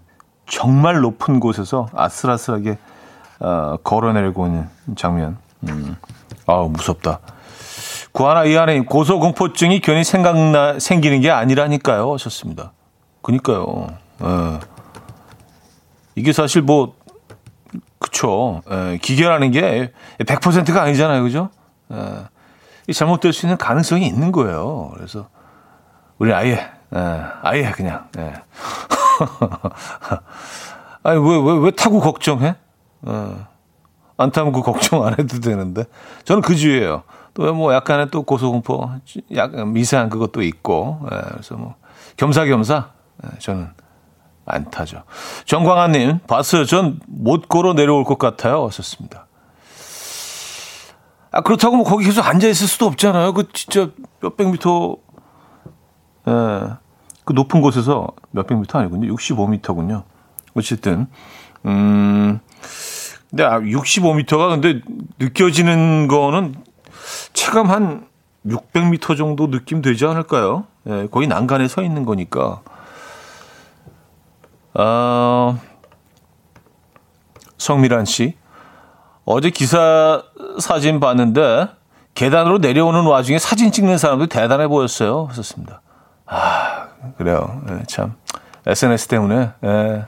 정말 0.47 1.01
높은 1.01 1.39
곳에서 1.39 1.89
아슬아슬하게 1.95 2.77
어, 3.39 3.77
걸어내리고 3.83 4.45
있는 4.45 4.69
장면. 4.95 5.37
음, 5.67 5.95
아우 6.45 6.69
무섭다. 6.69 7.21
구하나 8.11 8.43
이하님 8.43 8.85
고소공포증이 8.85 9.79
괜히 9.79 10.03
생각나 10.03 10.77
생기는 10.77 11.21
게 11.21 11.31
아니라니까요. 11.31 12.13
하셨습니다. 12.13 12.71
그니까요. 13.23 13.87
예. 14.23 14.59
이게 16.15 16.33
사실 16.33 16.61
뭐 16.61 16.93
그쵸. 18.01 18.61
에, 18.69 18.93
예, 18.93 18.97
기계라는 18.97 19.51
게 19.51 19.93
100%가 20.17 20.81
아니잖아요. 20.81 21.21
그죠? 21.21 21.49
에, 21.91 21.95
이 22.87 22.93
잘못될 22.93 23.31
수 23.31 23.45
있는 23.45 23.57
가능성이 23.57 24.07
있는 24.07 24.31
거예요. 24.31 24.91
그래서 24.95 25.29
우리 26.17 26.33
아예, 26.33 26.53
에, 26.53 26.69
아예 27.43 27.71
그냥, 27.71 28.09
에. 28.17 28.33
아니, 31.03 31.19
왜, 31.19 31.37
왜, 31.37 31.59
왜 31.59 31.71
타고 31.71 31.99
걱정해? 31.99 32.55
에, 33.07 33.35
안 34.17 34.31
타면 34.31 34.51
그 34.51 34.61
걱정 34.61 35.05
안 35.05 35.13
해도 35.13 35.39
되는데. 35.39 35.83
저는 36.25 36.41
그 36.41 36.55
주의예요. 36.55 37.03
또 37.33 37.53
뭐 37.53 37.73
약간의 37.73 38.09
또 38.11 38.23
고소공포, 38.23 38.89
약간 39.35 39.71
미세한 39.73 40.09
그것도 40.09 40.41
있고, 40.41 40.99
에, 41.11 41.21
그래서 41.31 41.55
뭐 41.55 41.75
겸사겸사, 42.17 42.89
에, 43.23 43.27
저는 43.39 43.69
안 44.45 44.69
타죠. 44.71 45.03
정광아님, 45.45 46.19
봤어요. 46.27 46.65
전 46.65 46.99
못 47.07 47.47
걸어 47.47 47.73
내려올 47.73 48.03
것 48.03 48.17
같아요. 48.17 48.65
하셨습니다. 48.67 49.27
아, 51.31 51.41
그렇다고 51.41 51.77
뭐 51.77 51.85
거기 51.85 52.05
계속 52.05 52.25
앉아있을 52.25 52.67
수도 52.67 52.87
없잖아요. 52.87 53.33
그 53.33 53.47
진짜 53.53 53.89
몇백 54.21 54.49
미터, 54.49 54.97
예, 56.27 56.31
그 57.23 57.33
높은 57.33 57.61
곳에서 57.61 58.07
몇백 58.31 58.57
미터 58.59 58.79
아니군요. 58.79 59.13
65미터군요. 59.15 60.03
어쨌든, 60.55 61.07
음, 61.65 62.39
근데 63.29 63.45
65미터가 63.45 64.41
아, 64.41 64.47
근데 64.49 64.81
느껴지는 65.19 66.09
거는 66.09 66.55
체감 67.31 67.69
한 67.69 68.07
600미터 68.45 69.15
정도 69.15 69.49
느낌 69.49 69.81
되지 69.81 70.05
않을까요? 70.05 70.65
예, 70.87 71.07
거의 71.09 71.27
난간에 71.27 71.67
서 71.69 71.81
있는 71.81 72.03
거니까. 72.03 72.61
어, 74.73 75.59
성미란 77.57 78.05
씨. 78.05 78.35
어제 79.25 79.49
기사 79.49 80.23
사진 80.59 80.99
봤는데 80.99 81.67
계단으로 82.15 82.57
내려오는 82.57 83.03
와중에 83.05 83.39
사진 83.39 83.71
찍는 83.71 83.97
사람도 83.97 84.27
대단해 84.27 84.67
보였어요. 84.67 85.25
하셨습니다. 85.29 85.81
아, 86.25 86.87
그래요. 87.17 87.61
네, 87.67 87.83
참. 87.87 88.15
SNS 88.65 89.07
때문에. 89.07 89.51
네. 89.61 90.05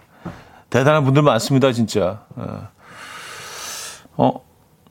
대단한 0.70 1.04
분들 1.04 1.22
많습니다, 1.22 1.72
진짜. 1.72 2.22
네. 2.36 2.44
어, 4.18 4.32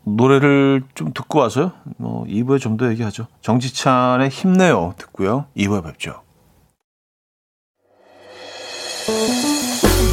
노래를 0.04 0.82
좀 0.94 1.12
듣고 1.12 1.38
와서요. 1.40 1.72
뭐, 1.96 2.24
2부에 2.26 2.60
좀 2.60 2.76
더 2.76 2.88
얘기하죠. 2.90 3.26
정지찬의 3.40 4.28
힘내요. 4.30 4.94
듣고요. 4.96 5.46
2부에 5.56 5.84
뵙죠. 5.84 6.22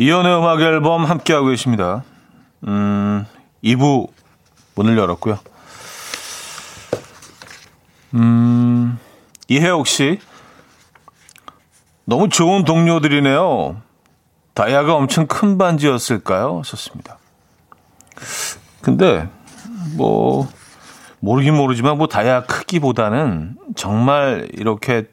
이연의 0.00 0.38
음악 0.38 0.62
앨범 0.62 1.04
함께하고 1.04 1.48
계십니다. 1.48 2.04
음, 2.66 3.26
2부 3.62 4.08
문을 4.74 4.96
열었고요. 4.96 5.38
음, 8.14 8.98
이혜옥 9.48 9.86
씨. 9.86 10.18
너무 12.06 12.30
좋은 12.30 12.64
동료들이네요. 12.64 13.82
다이아가 14.54 14.94
엄청 14.94 15.26
큰 15.26 15.58
반지였을까요? 15.58 16.62
썼습니다. 16.64 17.18
근데, 18.80 19.28
뭐, 19.98 20.48
모르긴 21.18 21.58
모르지만, 21.58 21.98
뭐, 21.98 22.06
다이아 22.06 22.44
크기보다는 22.44 23.58
정말 23.76 24.48
이렇게, 24.54 25.10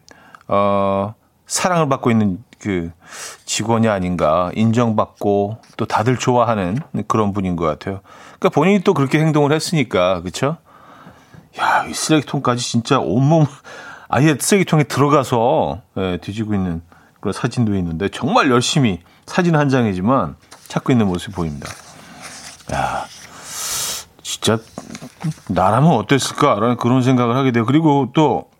어, 0.47 1.13
사랑을 1.45 1.89
받고 1.89 2.09
있는 2.09 2.41
그 2.59 2.91
직원이 3.57 3.87
아닌가 3.87 4.51
인정받고 4.53 5.57
또 5.77 5.85
다들 5.87 6.17
좋아하는 6.19 6.77
그런 7.07 7.33
분인 7.33 7.55
것 7.55 7.65
같아요. 7.65 8.01
그러니까 8.37 8.49
본인이 8.49 8.83
또 8.83 8.93
그렇게 8.93 9.19
행동을 9.19 9.51
했으니까 9.51 10.21
그렇죠? 10.21 10.57
야, 11.59 11.83
이 11.89 11.93
쓰레기통까지 11.95 12.63
진짜 12.63 12.99
온몸 12.99 13.47
아예 14.09 14.37
쓰레기통에 14.39 14.83
들어가서 14.83 15.81
예, 15.97 16.19
뒤지고 16.21 16.53
있는 16.53 16.83
그런 17.19 17.33
사진도 17.33 17.75
있는데 17.77 18.09
정말 18.09 18.51
열심히 18.51 18.99
사진 19.25 19.55
한 19.55 19.69
장이지만 19.69 20.35
찾고 20.67 20.91
있는 20.91 21.07
모습이 21.07 21.33
보입니다. 21.33 21.67
야, 22.73 23.05
진짜 24.21 24.59
나라면 25.47 25.93
어땠을까라는 25.93 26.77
그런 26.77 27.01
생각을 27.01 27.35
하게 27.35 27.51
돼요. 27.51 27.65
그리고 27.65 28.11
또 28.13 28.51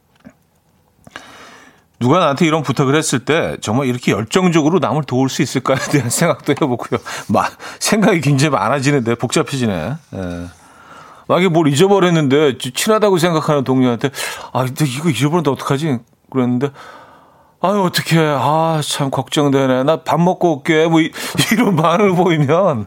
누가 2.00 2.20
나한테 2.20 2.46
이런 2.46 2.62
부탁을 2.64 2.96
했을 2.96 3.20
때 3.20 3.58
정말 3.62 3.88
이렇게 3.88 4.12
열정적으로 4.12 4.80
남을 4.80 5.04
도울 5.04 5.30
수 5.30 5.42
있을까에 5.42 5.78
대한 5.92 6.10
생각도 6.10 6.52
해보고요. 6.52 7.00
막 7.30 7.52
생각이 7.80 8.22
굉장히 8.22 8.52
많아지는데 8.52 9.16
복잡해지네. 9.16 9.94
예. 10.14 10.46
만약에 11.28 11.50
뭘 11.50 11.68
잊어버렸는데 11.68 12.58
친하다고 12.58 13.18
생각하는 13.18 13.64
동료한테 13.64 14.12
아 14.54 14.66
이거 14.66 15.10
잊어버렸는데 15.10 15.52
어떡하지? 15.52 16.00
그랬는데 16.32 16.70
아유 17.62 17.82
어떡해 17.82 18.22
아 18.40 18.80
참 18.84 19.10
걱정되네 19.10 19.84
나 19.84 20.04
밥 20.04 20.22
먹고 20.22 20.58
올게 20.58 20.86
뭐 20.88 21.02
이, 21.02 21.12
런 21.58 21.76
반응을 21.76 22.16
보이면 22.16 22.86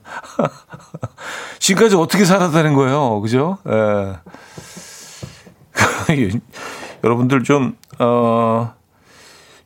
지금까지 1.59 1.97
어떻게 1.97 2.25
살았다는 2.25 2.75
거예요 2.75 3.21
그죠? 3.21 3.59
예. 3.69 4.15
여러분들 7.03 7.43
좀 7.43 7.75
어 8.01 8.73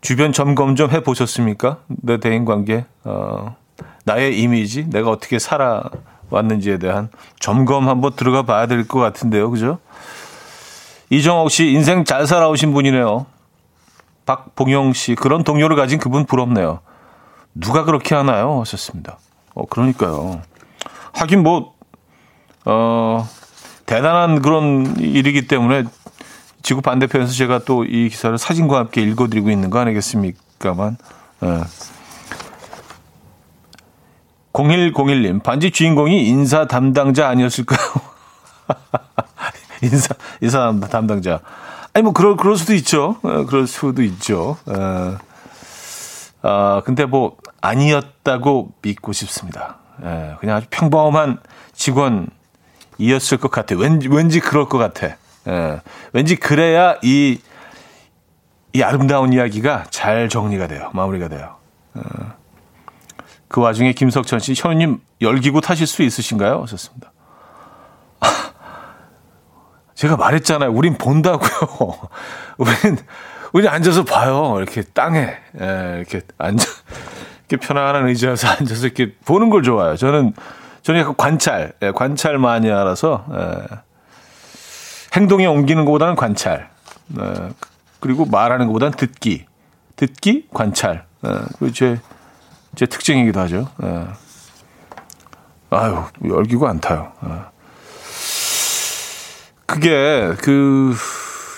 주변 0.04 0.34
점검 0.34 0.76
좀 0.76 0.90
해보셨습니까? 0.90 1.78
내 1.87 2.20
대인 2.20 2.44
관계, 2.44 2.84
어, 3.04 3.56
나의 4.04 4.38
이미지, 4.38 4.90
내가 4.90 5.08
어떻게 5.08 5.38
살아왔는지에 5.38 6.76
대한 6.78 7.08
점검 7.40 7.88
한번 7.88 8.12
들어가 8.14 8.42
봐야 8.42 8.66
될 8.66 8.87
것 8.87 9.00
같은데요. 9.00 9.50
그죠? 9.50 9.78
이정옥 11.08 11.50
씨, 11.50 11.70
인생 11.70 12.04
잘 12.04 12.26
살아오신 12.26 12.75
분이네요. 12.75 13.25
박봉영 14.26 14.92
씨, 14.92 15.14
그런 15.14 15.42
동료를 15.42 15.75
가진 15.75 15.99
그분 15.99 16.26
부럽네요. 16.26 16.80
누가 17.54 17.84
그렇게 17.84 18.14
하나요? 18.14 18.61
하셨습니다. 18.61 19.16
어, 19.54 19.64
그러니까요. 19.64 20.42
하긴 21.14 21.42
뭐, 21.42 21.73
어, 22.66 23.26
대단한 23.86 24.43
그런 24.43 24.97
일이기 24.99 25.47
때문에 25.47 25.84
지구 26.65 26.81
반대편에서 26.81 27.33
제가 27.33 27.61
또 27.61 27.85
이 27.85 28.09
기사를 28.09 28.37
사진과 28.39 28.79
함께 28.79 29.03
읽어드리고 29.03 29.50
있는 29.50 29.69
거 29.71 29.79
아니겠습니까만. 29.79 30.97
예. 31.45 31.61
0101님, 34.55 35.43
반지 35.43 35.71
주인공이 35.71 36.27
인사 36.27 36.67
담당자 36.67 37.29
아니었을까요? 37.29 37.79
인사, 39.83 40.15
인사 40.41 40.73
담당자. 40.91 41.41
아니, 41.93 42.03
뭐, 42.03 42.13
그럴, 42.13 42.37
그럴 42.37 42.57
수도 42.57 42.73
있죠. 42.75 43.17
예, 43.25 43.45
그럴 43.45 43.67
수도 43.67 44.03
있죠. 44.03 44.57
예. 44.71 45.17
아, 46.43 46.83
근데 46.85 47.05
뭐, 47.05 47.37
아니었다고 47.61 48.73
믿고 48.81 49.13
싶습니다. 49.13 49.77
예, 50.03 50.37
그냥 50.41 50.57
아주 50.57 50.67
평범한 50.71 51.41
직원이었을 51.75 53.39
것 53.39 53.50
같아. 53.50 53.77
왠지, 53.77 54.09
왠지 54.09 54.41
그럴 54.41 54.69
것 54.69 54.79
같아. 54.79 55.17
예, 55.49 55.80
왠지 56.13 56.37
그래야 56.37 56.97
이, 57.02 57.41
이 58.73 58.83
아름다운 58.83 59.33
이야기가 59.33 59.85
잘 59.91 60.28
정리가 60.28 60.67
돼요. 60.67 60.91
마무리가 60.93 61.28
돼요. 61.28 61.57
예. 61.97 62.02
그 63.49 63.61
와중에 63.61 63.93
김석천 63.93 64.41
씨, 64.41 64.54
현우님 64.57 65.00
열기구 65.21 65.61
타실 65.61 65.87
수 65.87 66.02
있으신가요? 66.02 66.63
하셨습니다. 66.63 67.13
제가 69.95 70.17
말했잖아요. 70.17 70.71
우린 70.71 70.99
본다고요. 70.99 71.49
우린, 72.59 72.99
우린 73.52 73.69
앉아서 73.69 74.04
봐요. 74.04 74.57
이렇게 74.59 74.83
땅에, 74.83 75.37
예, 75.61 75.95
이렇게 75.99 76.23
앉아, 76.37 76.67
이렇게 77.49 77.65
편안한 77.65 78.09
의자에서 78.09 78.49
앉아서 78.59 78.87
이렇게 78.87 79.15
보는 79.25 79.50
걸 79.50 79.63
좋아해요. 79.63 79.97
저는, 79.97 80.35
저는 80.83 81.00
약간 81.00 81.17
관찰, 81.17 81.73
예, 81.83 81.93
관찰 81.93 82.39
마니아라서, 82.39 83.25
예. 83.33 83.76
행동에 85.15 85.47
옮기는 85.47 85.85
것보다는 85.85 86.17
관찰. 86.17 86.71
어, 87.19 87.50
그리고 88.00 88.25
말하는 88.27 88.67
것보다는 88.67 88.97
듣기. 88.97 89.47
듣기, 89.97 90.49
관찰. 90.53 91.07
어, 91.23 91.69
제, 91.73 92.00
제 92.75 92.87
특징이기도 92.87 93.41
하죠. 93.41 93.69
어. 93.79 94.13
아유, 95.71 96.05
열기가 96.25 96.69
안 96.69 96.81
타요. 96.81 97.13
어. 97.21 97.47
그게, 99.67 100.35
그, 100.43 100.95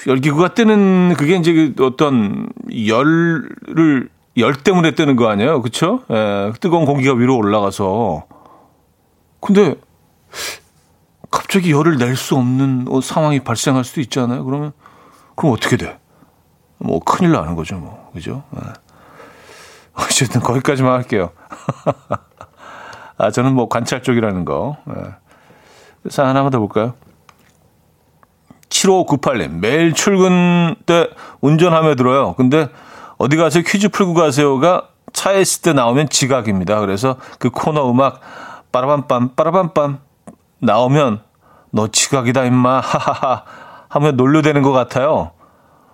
열기구가 0.06 0.54
뜨는, 0.54 1.14
그게 1.18 1.36
이제 1.36 1.72
그 1.76 1.84
어떤 1.84 2.48
열을, 2.86 4.08
열 4.36 4.54
때문에 4.54 4.92
뜨는 4.92 5.16
거 5.16 5.28
아니에요? 5.28 5.62
그쵸? 5.62 6.02
예, 6.10 6.52
뜨거운 6.60 6.84
공기가 6.84 7.14
위로 7.14 7.36
올라가서. 7.36 8.24
근데, 9.40 9.74
갑자기 11.46 11.70
열을 11.70 11.96
낼 11.96 12.16
수 12.16 12.34
없는 12.34 12.86
어, 12.90 13.00
상황이 13.00 13.38
발생할 13.38 13.84
수도 13.84 14.00
있잖아요. 14.00 14.44
그러면 14.44 14.72
그럼 15.36 15.52
어떻게 15.52 15.76
돼? 15.76 15.96
뭐 16.78 16.98
큰일 16.98 17.30
나는 17.30 17.54
거죠, 17.54 17.76
뭐 17.76 18.10
그죠? 18.12 18.42
네. 18.50 18.62
어쨌든 19.94 20.40
거기까지만 20.40 20.92
할게요. 20.92 21.30
아 23.16 23.30
저는 23.30 23.54
뭐 23.54 23.68
관찰 23.68 24.02
쪽이라는 24.02 24.44
거. 24.44 24.76
네. 24.86 24.94
사 26.08 26.26
하나만 26.26 26.50
더 26.50 26.58
볼까요? 26.58 26.94
7598님 28.68 29.60
매일 29.60 29.92
출근 29.92 30.74
때 30.84 31.08
운전하며 31.42 31.94
들어요. 31.94 32.34
근데 32.34 32.68
어디 33.18 33.36
가서 33.36 33.60
퀴즈 33.60 33.88
풀고 33.88 34.14
가세요가 34.14 34.88
차에 35.12 35.42
있을 35.42 35.62
때 35.62 35.72
나오면 35.72 36.08
지각입니다. 36.08 36.80
그래서 36.80 37.16
그 37.38 37.50
코너 37.50 37.88
음악 37.88 38.20
빠라밤빰 38.72 39.36
빠라밤빰 39.36 39.98
나오면 40.58 41.26
너 41.70 41.88
지각이다 41.88 42.44
임마. 42.44 42.80
하하하. 42.80 43.44
하면 43.88 44.16
놀려대는 44.16 44.62
것 44.62 44.72
같아요. 44.72 45.32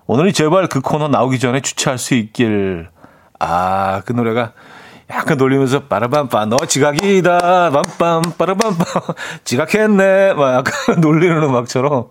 오늘이 0.06 0.32
제발 0.32 0.66
그 0.66 0.80
코너 0.80 1.08
나오기 1.08 1.38
전에 1.38 1.60
주차할 1.60 1.98
수 1.98 2.14
있길. 2.14 2.88
아, 3.38 4.02
그 4.04 4.12
노래가 4.12 4.52
약간 5.10 5.36
놀리면서 5.36 5.84
빠라밤빠 5.84 6.46
너 6.46 6.56
지각이다. 6.56 7.70
빰빰 7.70 8.36
빠라밤빰 8.36 9.14
지각했네. 9.44 10.34
막 10.34 10.54
약간 10.54 11.00
놀리는 11.00 11.42
음악처럼. 11.42 12.08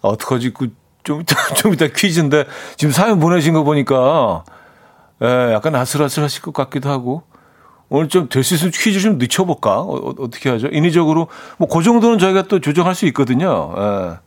어떡하지? 0.00 0.54
그좀 0.54 1.24
좀 1.56 1.74
이따 1.74 1.86
퀴즈인데 1.88 2.44
지금 2.76 2.92
사연 2.92 3.18
보내신 3.20 3.52
거 3.52 3.64
보니까 3.64 4.44
예, 5.22 5.52
약간 5.52 5.74
아슬아슬하실 5.74 6.42
것 6.42 6.52
같기도 6.54 6.88
하고 6.90 7.24
오늘 7.90 8.08
좀 8.08 8.28
될 8.28 8.42
수 8.44 8.54
있으면 8.54 8.72
퀴즈 8.72 9.00
좀 9.00 9.18
늦춰볼까? 9.18 9.80
어, 9.80 10.10
어 10.18 10.30
떻게 10.30 10.50
하죠? 10.50 10.68
인위적으로 10.68 11.28
뭐 11.58 11.68
그 11.68 11.82
정도는 11.82 12.18
저희가 12.18 12.42
또 12.42 12.60
조정할 12.60 12.94
수 12.94 13.06
있거든요. 13.06 13.72
예. 13.76 14.18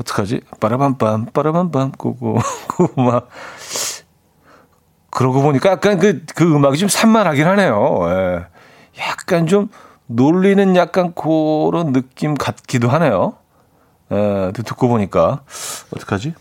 어떡하지? 0.00 0.40
빠라밤빰 0.60 1.32
빠라밤빰 1.32 1.98
그거 1.98 2.38
그거 2.68 3.02
막 3.02 3.28
그러고 5.10 5.40
보니까 5.42 5.70
약간 5.70 5.98
그, 5.98 6.24
그 6.34 6.44
음악이 6.44 6.78
좀 6.78 6.88
산만하긴 6.88 7.46
하네요. 7.46 8.00
예. 8.10 8.46
약간 9.00 9.46
좀 9.46 9.68
놀리는 10.06 10.76
약간 10.76 11.14
그런 11.14 11.92
느낌 11.92 12.34
같기도 12.34 12.88
하네요. 12.88 13.34
예, 14.12 14.52
듣고 14.54 14.88
보니까. 14.88 15.42
어떡하지? 15.94 16.34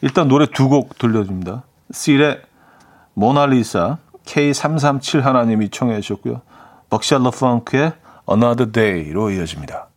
일단 0.00 0.28
노래 0.28 0.46
두 0.46 0.68
곡 0.68 0.96
들려줍니다. 0.98 1.64
실의 1.90 2.40
모나리사, 3.14 3.98
K337 4.28 5.22
하나님이 5.22 5.70
청해 5.70 6.00
주셨고요. 6.02 6.42
벅샬러 6.90 7.30
펑크의 7.30 7.92
Another 8.30 8.72
Day로 8.72 9.30
이어집니다. 9.30 9.88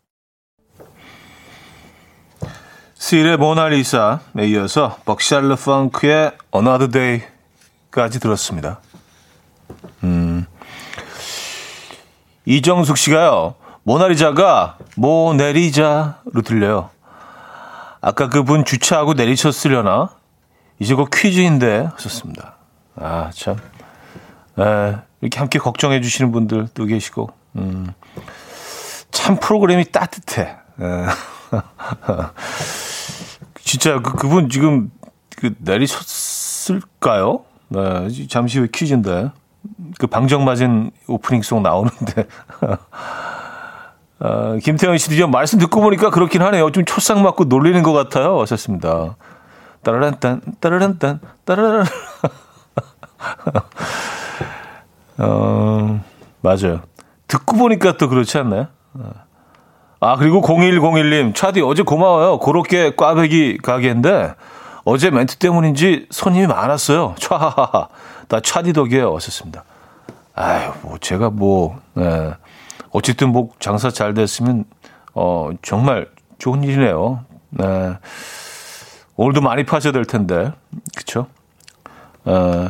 스일의 2.96 3.38
모나리사에 3.38 4.48
이어서 4.48 4.98
벅샬르 5.06 5.56
펑크의 5.56 6.32
Another 6.56 6.91
Day까지 6.91 8.20
들었습니다. 8.20 8.80
음. 10.04 10.46
이정숙 12.46 12.98
씨가요. 12.98 13.56
모나리자가 13.84 14.78
모내리자로 14.96 16.41
들려요. 16.46 16.89
아까 18.00 18.30
그분 18.30 18.63
주차하고 18.63 19.13
내리셨으려나? 19.13 20.10
이제 20.80 20.96
곧 20.96 21.10
퀴즈인데 21.12 21.89
하셨습니다. 21.94 22.56
아, 22.96 23.30
참. 23.34 23.58
에, 24.60 24.96
이렇게 25.22 25.40
함께 25.40 25.60
걱정해 25.60 26.02
주시는 26.02 26.32
분들도 26.32 26.86
계시고, 26.86 27.30
음, 27.58 27.94
참 29.12 29.38
프로그램이 29.38 29.86
따뜻해. 29.86 30.58
진짜 33.60 34.00
그, 34.00 34.14
그분 34.14 34.50
지금 34.50 34.90
그 35.38 35.54
내리셨을까요? 35.60 37.44
네, 37.70 38.28
잠시 38.28 38.60
후에 38.60 38.68
퀴즈인데. 38.72 39.32
그 40.00 40.08
방정 40.08 40.44
맞은 40.44 40.92
오프닝송 41.08 41.62
나오는데. 41.64 42.26
어, 44.20 44.58
김태현 44.64 44.98
씨도 44.98 45.16
좀 45.16 45.32
말씀 45.32 45.60
듣고 45.60 45.82
보니까 45.82 46.10
그렇긴 46.10 46.42
하네요. 46.42 46.72
좀 46.72 46.84
초상 46.86 47.22
맞고 47.22 47.46
놀리는 47.46 47.82
것 47.84 47.94
같아요. 47.94 48.40
하셨습니다. 48.42 49.16
따라란딴, 49.84 50.42
따라란딴, 50.60 51.20
따라란. 51.46 51.86
어, 55.22 56.04
맞아요. 56.42 56.82
듣고 57.28 57.56
보니까 57.58 57.98
또 57.98 58.10
그렇지 58.10 58.38
않나요? 58.40 58.68
아, 60.00 60.16
그리고 60.18 60.42
0101님, 60.42 61.36
차디 61.36 61.62
어제 61.62 61.84
고마워요. 61.84 62.40
그렇게 62.40 62.96
꽈배기 62.96 63.60
가게인데, 63.62 64.34
어제 64.84 65.12
멘트 65.12 65.38
때문인지 65.38 66.08
손님이 66.10 66.48
많았어요. 66.48 67.16
촤하하하. 67.22 67.88
나 68.28 68.40
차디 68.40 68.74
덕이에요. 68.74 69.14
왔었습니다. 69.14 69.64
아유, 70.34 70.72
뭐, 70.82 70.98
제가 70.98 71.30
뭐, 71.30 71.80
네. 71.94 72.34
어쨌든 72.90 73.32
뭐, 73.32 73.50
장사 73.60 73.92
잘 73.92 74.16
됐으면, 74.16 74.66
어, 75.14 75.52
정말 75.62 76.08
좋은 76.40 76.64
일이네요. 76.64 77.24
네. 77.52 77.94
오늘도 79.18 79.42
많이 79.42 79.66
파셔야 79.66 79.94
될 79.94 80.06
텐데, 80.06 80.52
그쵸? 80.98 81.28
어, 82.26 82.70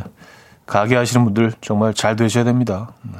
가게 0.71 0.95
하시는 0.95 1.25
분들 1.25 1.51
정말 1.59 1.93
잘 1.93 2.15
되셔야 2.15 2.45
됩니다. 2.45 2.93
네. 3.01 3.19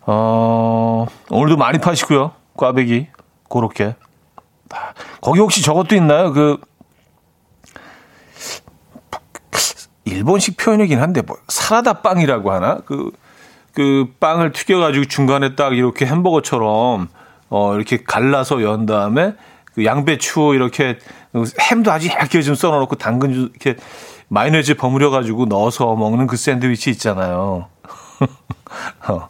어, 0.00 1.06
오늘도 1.30 1.56
많이 1.56 1.78
파시고요. 1.78 2.32
꽈배기. 2.56 3.06
그렇게. 3.48 3.94
거기 5.20 5.38
혹시 5.38 5.62
저것도 5.62 5.94
있나요? 5.94 6.32
그, 6.32 6.58
일본식 10.04 10.56
표현이긴 10.56 11.00
한데, 11.00 11.22
뭐, 11.22 11.36
사라다 11.46 12.02
빵이라고 12.02 12.50
하나? 12.50 12.78
그, 12.84 13.12
그 13.72 14.12
빵을 14.18 14.50
튀겨 14.50 14.78
가지고 14.78 15.04
중간에 15.04 15.54
딱 15.54 15.76
이렇게 15.76 16.04
햄버거처럼, 16.04 17.08
어, 17.48 17.74
이렇게 17.76 18.02
갈라서 18.02 18.60
연 18.62 18.86
다음에, 18.86 19.34
그 19.66 19.84
양배추 19.84 20.54
이렇게, 20.56 20.98
햄도 21.70 21.92
아주 21.92 22.08
얇게 22.08 22.42
좀 22.42 22.56
썰어 22.56 22.80
놓고 22.80 22.96
당근 22.96 23.30
이렇게 23.30 23.76
마요네즈 24.28 24.74
버무려 24.76 25.10
가지고 25.10 25.46
넣어서 25.46 25.94
먹는 25.94 26.26
그 26.26 26.36
샌드위치 26.36 26.90
있잖아요. 26.90 27.68
어. 29.08 29.28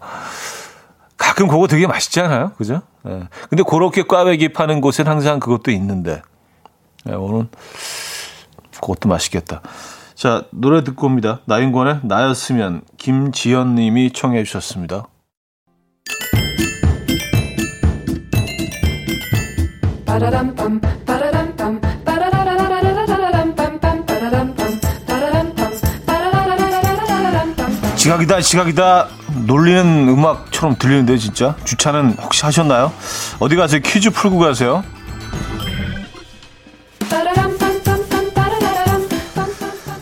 가끔 1.17 1.49
그거 1.49 1.67
되게 1.67 1.87
맛있잖아요. 1.87 2.53
그죠? 2.57 2.83
예. 3.07 3.29
근데 3.49 3.63
그렇게 3.69 4.03
꽈배기 4.03 4.53
파는 4.53 4.81
곳은 4.81 5.07
항상 5.07 5.41
그것도 5.41 5.71
있는데. 5.73 6.23
예, 7.09 7.13
오늘 7.13 7.49
그것도 8.75 9.09
맛있겠다. 9.09 9.63
자, 10.15 10.45
노래 10.51 10.83
듣고 10.83 11.07
옵니다. 11.07 11.41
나인권의 11.45 12.01
나였으면 12.05 12.83
김지연 12.97 13.75
님이 13.75 14.13
청해 14.13 14.45
주셨습니다. 14.45 15.09
지각이다 28.07 28.41
지각이다 28.41 29.09
놀리는 29.47 30.09
음악처럼 30.09 30.77
들리는데 30.79 31.19
진짜 31.19 31.57
주차는 31.65 32.15
혹시 32.21 32.45
하셨나요? 32.45 32.93
어디 33.41 33.57
가세요? 33.57 33.81
퀴즈 33.85 34.11
풀고 34.11 34.39
가세요. 34.39 34.85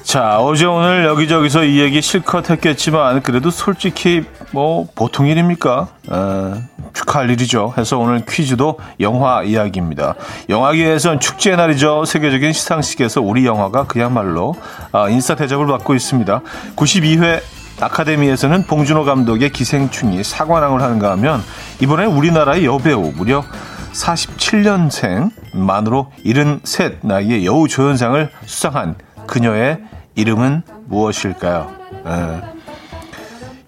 자 0.02 0.38
어제 0.38 0.66
오늘 0.66 1.06
여기저기서 1.06 1.64
이 1.64 1.80
얘기 1.80 2.02
실컷 2.02 2.50
했겠지만 2.50 3.22
그래도 3.22 3.50
솔직히 3.50 4.24
뭐 4.50 4.86
보통 4.94 5.26
일입니까? 5.26 5.88
에, 6.12 6.62
축하할 6.92 7.30
일이죠. 7.30 7.72
해서 7.78 7.96
오늘 7.98 8.26
퀴즈도 8.26 8.80
영화 9.00 9.42
이야기입니다. 9.42 10.14
영화계에선 10.50 11.20
축제의 11.20 11.56
날이죠. 11.56 12.04
세계적인 12.04 12.52
시상식에서 12.52 13.22
우리 13.22 13.46
영화가 13.46 13.84
그야말로 13.84 14.54
아, 14.92 15.08
인싸 15.08 15.34
대접을 15.36 15.66
받고 15.66 15.94
있습니다. 15.94 16.42
92회 16.76 17.40
아카데미에서는 17.80 18.64
봉준호 18.66 19.04
감독의 19.04 19.50
기생충이 19.50 20.22
사관왕을 20.22 20.80
하는가 20.80 21.10
하면 21.12 21.42
이번에 21.80 22.06
우리나라의 22.06 22.64
여배우 22.64 23.12
무려 23.16 23.44
47년생 23.92 25.30
만으로 25.52 26.12
73 26.24 26.98
나이의 27.02 27.46
여우 27.46 27.68
조연상을 27.68 28.30
수상한 28.44 28.96
그녀의 29.26 29.80
이름은 30.14 30.62
무엇일까요? 30.86 31.72
에. 32.06 32.40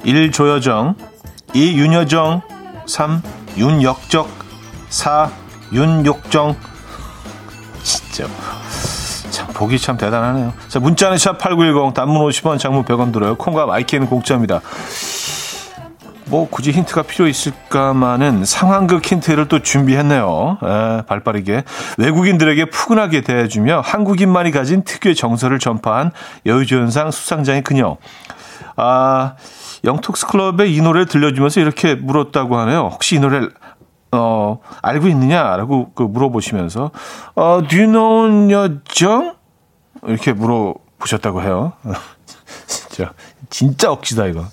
1. 0.04 0.30
조여정 0.30 0.94
2. 1.54 1.78
윤여정 1.78 2.42
3. 2.86 3.22
윤역적 3.56 4.28
4. 4.88 5.30
윤욕정 5.72 6.54
진짜 7.82 8.26
참 9.36 9.48
보기 9.48 9.78
참 9.78 9.98
대단하네요. 9.98 10.54
자, 10.68 10.80
문자는 10.80 11.18
샵 11.18 11.36
8910 11.36 11.92
단문 11.92 12.26
50원 12.26 12.58
장문 12.58 12.86
100원 12.86 13.12
들어요. 13.12 13.34
콩과 13.34 13.66
마이케이는 13.66 14.06
공짜입니다. 14.06 14.62
뭐 16.24 16.48
굳이 16.48 16.72
힌트가 16.72 17.02
필요 17.02 17.28
있을까마는 17.28 18.46
상황극 18.46 19.04
힌트를 19.04 19.46
또 19.48 19.58
준비했네요. 19.58 20.58
에, 20.62 21.02
발빠르게 21.06 21.64
외국인들에게 21.98 22.64
푸근하게 22.64 23.20
대해주며 23.20 23.82
한국인만이 23.84 24.52
가진 24.52 24.82
특유의 24.82 25.14
정서를 25.14 25.58
전파한 25.58 26.12
여우조연상 26.46 27.10
수상장의 27.10 27.62
그녀. 27.62 27.98
아 28.76 29.34
영턱스 29.84 30.28
클럽의 30.28 30.74
이 30.74 30.80
노래를 30.80 31.06
들려주면서 31.06 31.60
이렇게 31.60 31.94
물었다고 31.94 32.56
하네요. 32.60 32.88
혹시 32.90 33.16
이 33.16 33.18
노래를 33.18 33.50
어, 34.12 34.60
알고 34.82 35.08
있느냐라고 35.08 35.92
그 35.94 36.02
물어보시면서 36.02 36.90
어, 37.34 37.62
do 37.68 37.78
you 37.78 37.90
know 37.90 38.50
여정? 38.52 39.36
이렇게 40.06 40.32
물어보셨다고 40.32 41.42
해요. 41.42 41.72
진짜 42.66 43.12
진짜 43.50 43.90
억지다 43.90 44.26
이거. 44.26 44.44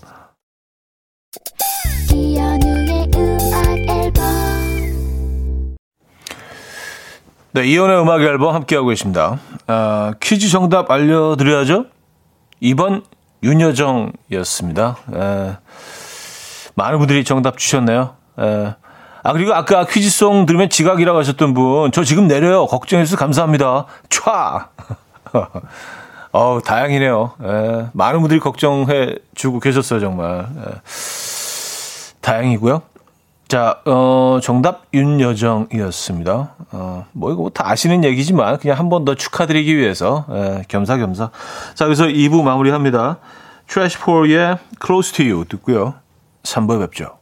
네, 7.55 7.67
이연의 7.67 8.01
음악 8.01 8.21
앨범 8.21 8.55
함께하고 8.55 8.87
계십니다. 8.87 9.39
아, 9.67 10.13
퀴즈 10.19 10.49
정답 10.49 10.89
알려드려야죠. 10.89 11.85
2번 12.63 13.03
윤여정이었습니다. 13.43 14.97
에, 15.13 15.57
많은 16.73 16.97
분들이 16.97 17.23
정답 17.23 17.59
주셨네요. 17.59 18.15
에, 18.39 18.75
아, 19.23 19.31
그리고 19.33 19.53
아까 19.53 19.85
퀴즈송 19.85 20.45
들으면 20.45 20.69
지각이라고 20.69 21.17
하셨던 21.19 21.53
분, 21.53 21.91
저 21.91 22.03
지금 22.03 22.27
내려요. 22.27 22.65
걱정해주셔서 22.67 23.17
감사합니다. 23.17 23.85
촤! 24.09 24.67
어우, 26.33 26.61
다행이네요. 26.61 27.31
예, 27.43 27.85
많은 27.93 28.19
분들이 28.21 28.39
걱정해 28.39 29.15
주고 29.35 29.59
계셨어요, 29.59 29.99
정말. 29.99 30.47
예, 30.57 30.71
다행이고요. 32.21 32.81
자, 33.47 33.79
어, 33.85 34.39
정답 34.41 34.85
윤여정이었습니다. 34.93 36.55
어, 36.71 37.05
뭐 37.11 37.31
이거 37.31 37.49
다 37.51 37.69
아시는 37.69 38.03
얘기지만 38.03 38.57
그냥 38.57 38.79
한 38.79 38.89
번 38.89 39.05
더 39.05 39.13
축하드리기 39.15 39.77
위해서 39.77 40.25
예, 40.31 40.63
겸사겸사. 40.67 41.29
자, 41.75 41.85
그래서 41.85 42.05
2부 42.05 42.41
마무리합니다. 42.43 43.17
트래시 43.67 43.99
포의 43.99 44.57
Close 44.83 45.13
to 45.15 45.25
You 45.25 45.45
듣고요. 45.45 45.93
3부에 46.43 46.79
뵙죠. 46.79 47.17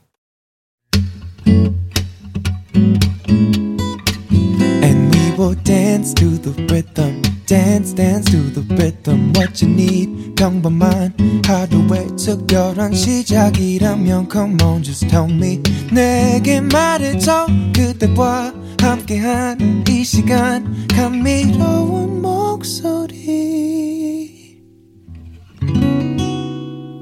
Will 5.41 5.55
dance 5.63 6.13
to 6.13 6.37
the 6.37 6.51
rhythm. 6.71 7.19
Dance, 7.47 7.93
dance 7.93 8.29
to 8.29 8.37
the 8.53 8.61
rhythm. 8.75 9.33
What 9.35 9.65
you 9.65 9.73
need, 9.73 10.35
평범한 10.35 11.41
하루의 11.43 12.15
특별한 12.15 12.93
시작이라면 12.93 14.29
Come 14.31 14.61
on, 14.61 14.83
just 14.83 15.07
tell 15.09 15.27
me. 15.27 15.59
내게 15.91 16.61
말해줘 16.61 17.47
그대와 17.75 18.53
함께한 18.79 19.83
이 19.89 20.03
시간 20.03 20.87
감미로운 20.87 22.21
목소리 22.21 23.41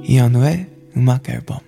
이현우의 0.03 0.69
음악 0.95 1.29
앨범 1.29 1.59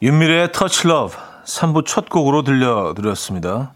윤미래의 0.00 0.52
Touch 0.52 0.86
Love 0.86 1.16
3부 1.44 1.86
첫 1.86 2.08
곡으로 2.08 2.42
들려드렸습니다. 2.42 3.75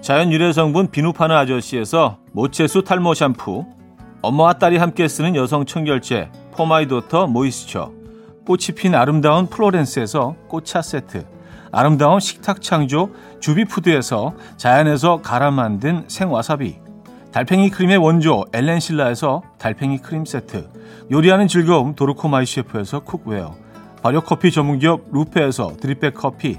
자연 0.00 0.32
유래 0.32 0.52
성분 0.52 0.90
비누 0.90 1.12
파는 1.12 1.34
아저씨에서 1.36 2.18
모체수 2.32 2.82
탈모 2.82 3.14
샴푸, 3.14 3.66
엄마와 4.22 4.54
딸이 4.54 4.78
함께 4.78 5.06
쓰는 5.08 5.34
여성 5.36 5.66
청결제 5.66 6.30
For 6.52 6.69
My 6.69 6.81
Daughter 6.81 7.26
Moisture, 7.26 7.92
꽃이 8.46 8.76
핀 8.76 8.94
아름다운 8.94 9.48
플로렌스에서 9.48 10.36
꽃차 10.48 10.82
세트, 10.82 11.26
아름다운 11.72 12.20
식탁 12.20 12.62
창조 12.62 13.10
주비푸드에서 13.40 14.34
자연에서 14.56 15.20
갈아 15.20 15.50
만든 15.50 16.04
생와사비, 16.08 16.76
달팽이 17.32 17.68
크림의 17.68 17.98
원조 17.98 18.46
엘렌실라에서 18.54 19.42
달팽이 19.58 19.98
크림 19.98 20.24
세트, 20.24 20.68
요리하는 21.10 21.48
즐거움 21.48 21.94
도르코 21.94 22.34
My 22.34 22.46
Chef에서 22.46 23.00
cookware, 23.00 23.54
발효 24.02 24.20
커피 24.22 24.50
전문기업 24.50 25.08
루페에서 25.12 25.76
drip 25.76 25.98
bag 25.98 26.14
커피, 26.14 26.58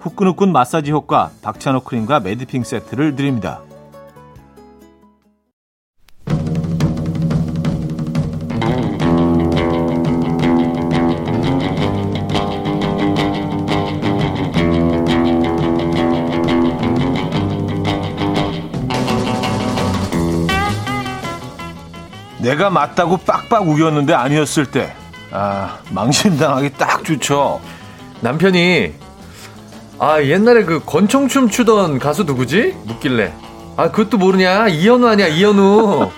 후끈후끈 0.00 0.50
마사지 0.50 0.90
효과 0.90 1.30
박찬호 1.42 1.80
크림과 1.80 2.20
메디핑 2.20 2.64
세트를 2.64 3.16
드립니다. 3.16 3.60
내가 22.38 22.70
맞다고 22.70 23.18
빡빡 23.18 23.68
우겼는데 23.68 24.14
아니었을 24.14 24.70
때, 24.70 24.94
아, 25.30 25.78
망신당하기 25.90 26.70
딱 26.78 27.04
좋죠. 27.04 27.60
남편이 28.22 29.09
아 30.02 30.22
옛날에 30.22 30.64
그 30.64 30.82
권총춤 30.84 31.50
추던 31.50 31.98
가수 31.98 32.24
누구지? 32.24 32.74
묻길래. 32.86 33.34
아 33.76 33.90
그것도 33.90 34.16
모르냐? 34.16 34.68
이현우 34.68 35.06
아니야 35.06 35.26
이현우. 35.26 36.10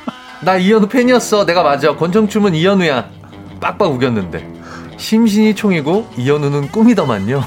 나 0.43 0.57
이현우 0.57 0.87
팬이었어. 0.87 1.45
내가 1.45 1.65
맞아. 1.65 1.97
권총춤은 1.97 2.55
이현우야. 2.55 3.07
빡빡 3.61 3.91
우겼는데. 3.91 4.49
심신이 4.99 5.57
총이고 5.57 6.11
이현우는 6.17 6.69
꿈이더만요. 6.71 7.43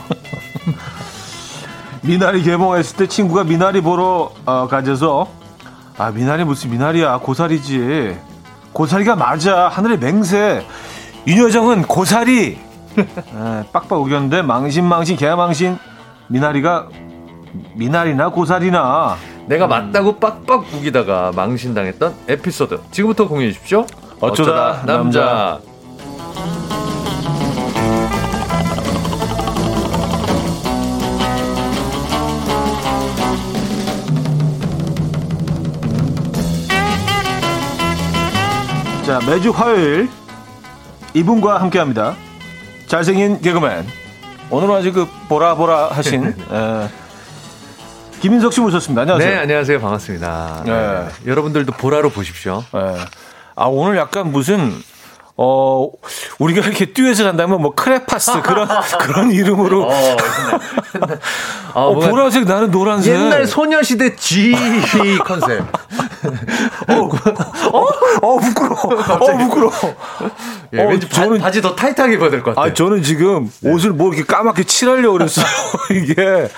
미나리 2.03 2.43
개봉했을 2.43 2.97
때 2.97 3.07
친구가 3.07 3.45
미나리 3.45 3.79
보러 3.79 4.31
어, 4.45 4.67
가져서 4.67 5.29
아 5.97 6.11
미나리 6.11 6.43
무슨 6.43 6.69
미나리야? 6.71 7.19
고사리지. 7.19 8.17
고사리가 8.73 9.15
맞아. 9.15 9.69
하늘의 9.69 9.99
맹세. 9.99 10.65
윤여정은 11.27 11.83
고사리. 11.83 12.57
에, 12.97 13.63
빡빡 13.71 14.01
우겼는데 14.01 14.41
망신 14.41 14.83
망신 14.83 15.15
개망신 15.15 15.77
미나리가 16.27 16.87
미나리나 17.73 18.29
고사리나. 18.29 19.15
내가 19.47 19.67
맞다고 19.67 20.17
빡빡 20.19 20.65
우기다가 20.73 21.31
망신당했던 21.35 22.15
에피소드. 22.27 22.79
지금부터 22.91 23.27
공유해 23.27 23.51
주십시오. 23.51 23.85
어쩌다 24.19 24.81
남자. 24.85 25.59
자 39.05 39.19
매주 39.27 39.51
화요일 39.51 40.09
이분과 41.13 41.61
함께합니다. 41.61 42.15
잘생긴 42.87 43.39
개그맨 43.39 43.85
오늘은 44.49 44.75
아주 44.75 44.93
그 44.93 45.07
보라보라 45.27 45.89
하신 45.91 46.25
에, 46.27 46.33
김인석 48.21 48.53
씨 48.53 48.61
모셨습니다. 48.61 49.01
안녕하세요. 49.01 49.29
네 49.31 49.37
안녕하세요 49.37 49.79
반갑습니다 49.81 50.63
네. 50.65 50.71
네. 50.71 51.07
여러분들도 51.29 51.73
보라로 51.73 52.09
보십시오 52.09 52.63
예. 52.75 52.79
아 53.55 53.65
오늘 53.65 53.97
약간 53.97 54.31
무슨 54.31 54.73
어 55.37 55.89
우리가 56.39 56.65
이렇게 56.65 56.93
듀엣을 56.93 57.27
한다면 57.27 57.61
뭐 57.61 57.73
크레파스 57.75 58.41
그런 58.41 58.67
그런 59.01 59.31
이름으로 59.31 59.91
아, 59.91 60.15
어, 61.73 61.91
뭔가 61.91 62.09
보라색 62.09 62.45
나는 62.45 62.71
노란색 62.71 63.13
옛날 63.13 63.45
소녀시대 63.45 64.15
G 64.15 64.55
컨셉 65.25 65.63
어 68.21 68.37
부끄러워. 68.39 68.81
어 69.19 69.37
부끄러워. 69.37 69.71
예, 70.73 70.81
어, 70.81 70.87
왠지 70.89 71.07
바, 71.09 71.23
저는- 71.25 71.39
바지 71.41 71.61
더 71.61 71.75
타이트하게 71.75 72.15
입어야 72.15 72.29
될 72.29 72.41
것 72.43 72.55
같아요. 72.55 72.71
아 72.71 72.73
저는 72.73 73.03
지금 73.03 73.49
네. 73.61 73.71
옷을 73.71 73.91
뭐 73.91 74.09
이렇게 74.13 74.23
까맣게 74.25 74.63
칠하려고 74.63 75.13
그랬어요 75.17 75.45
이게. 75.91 76.49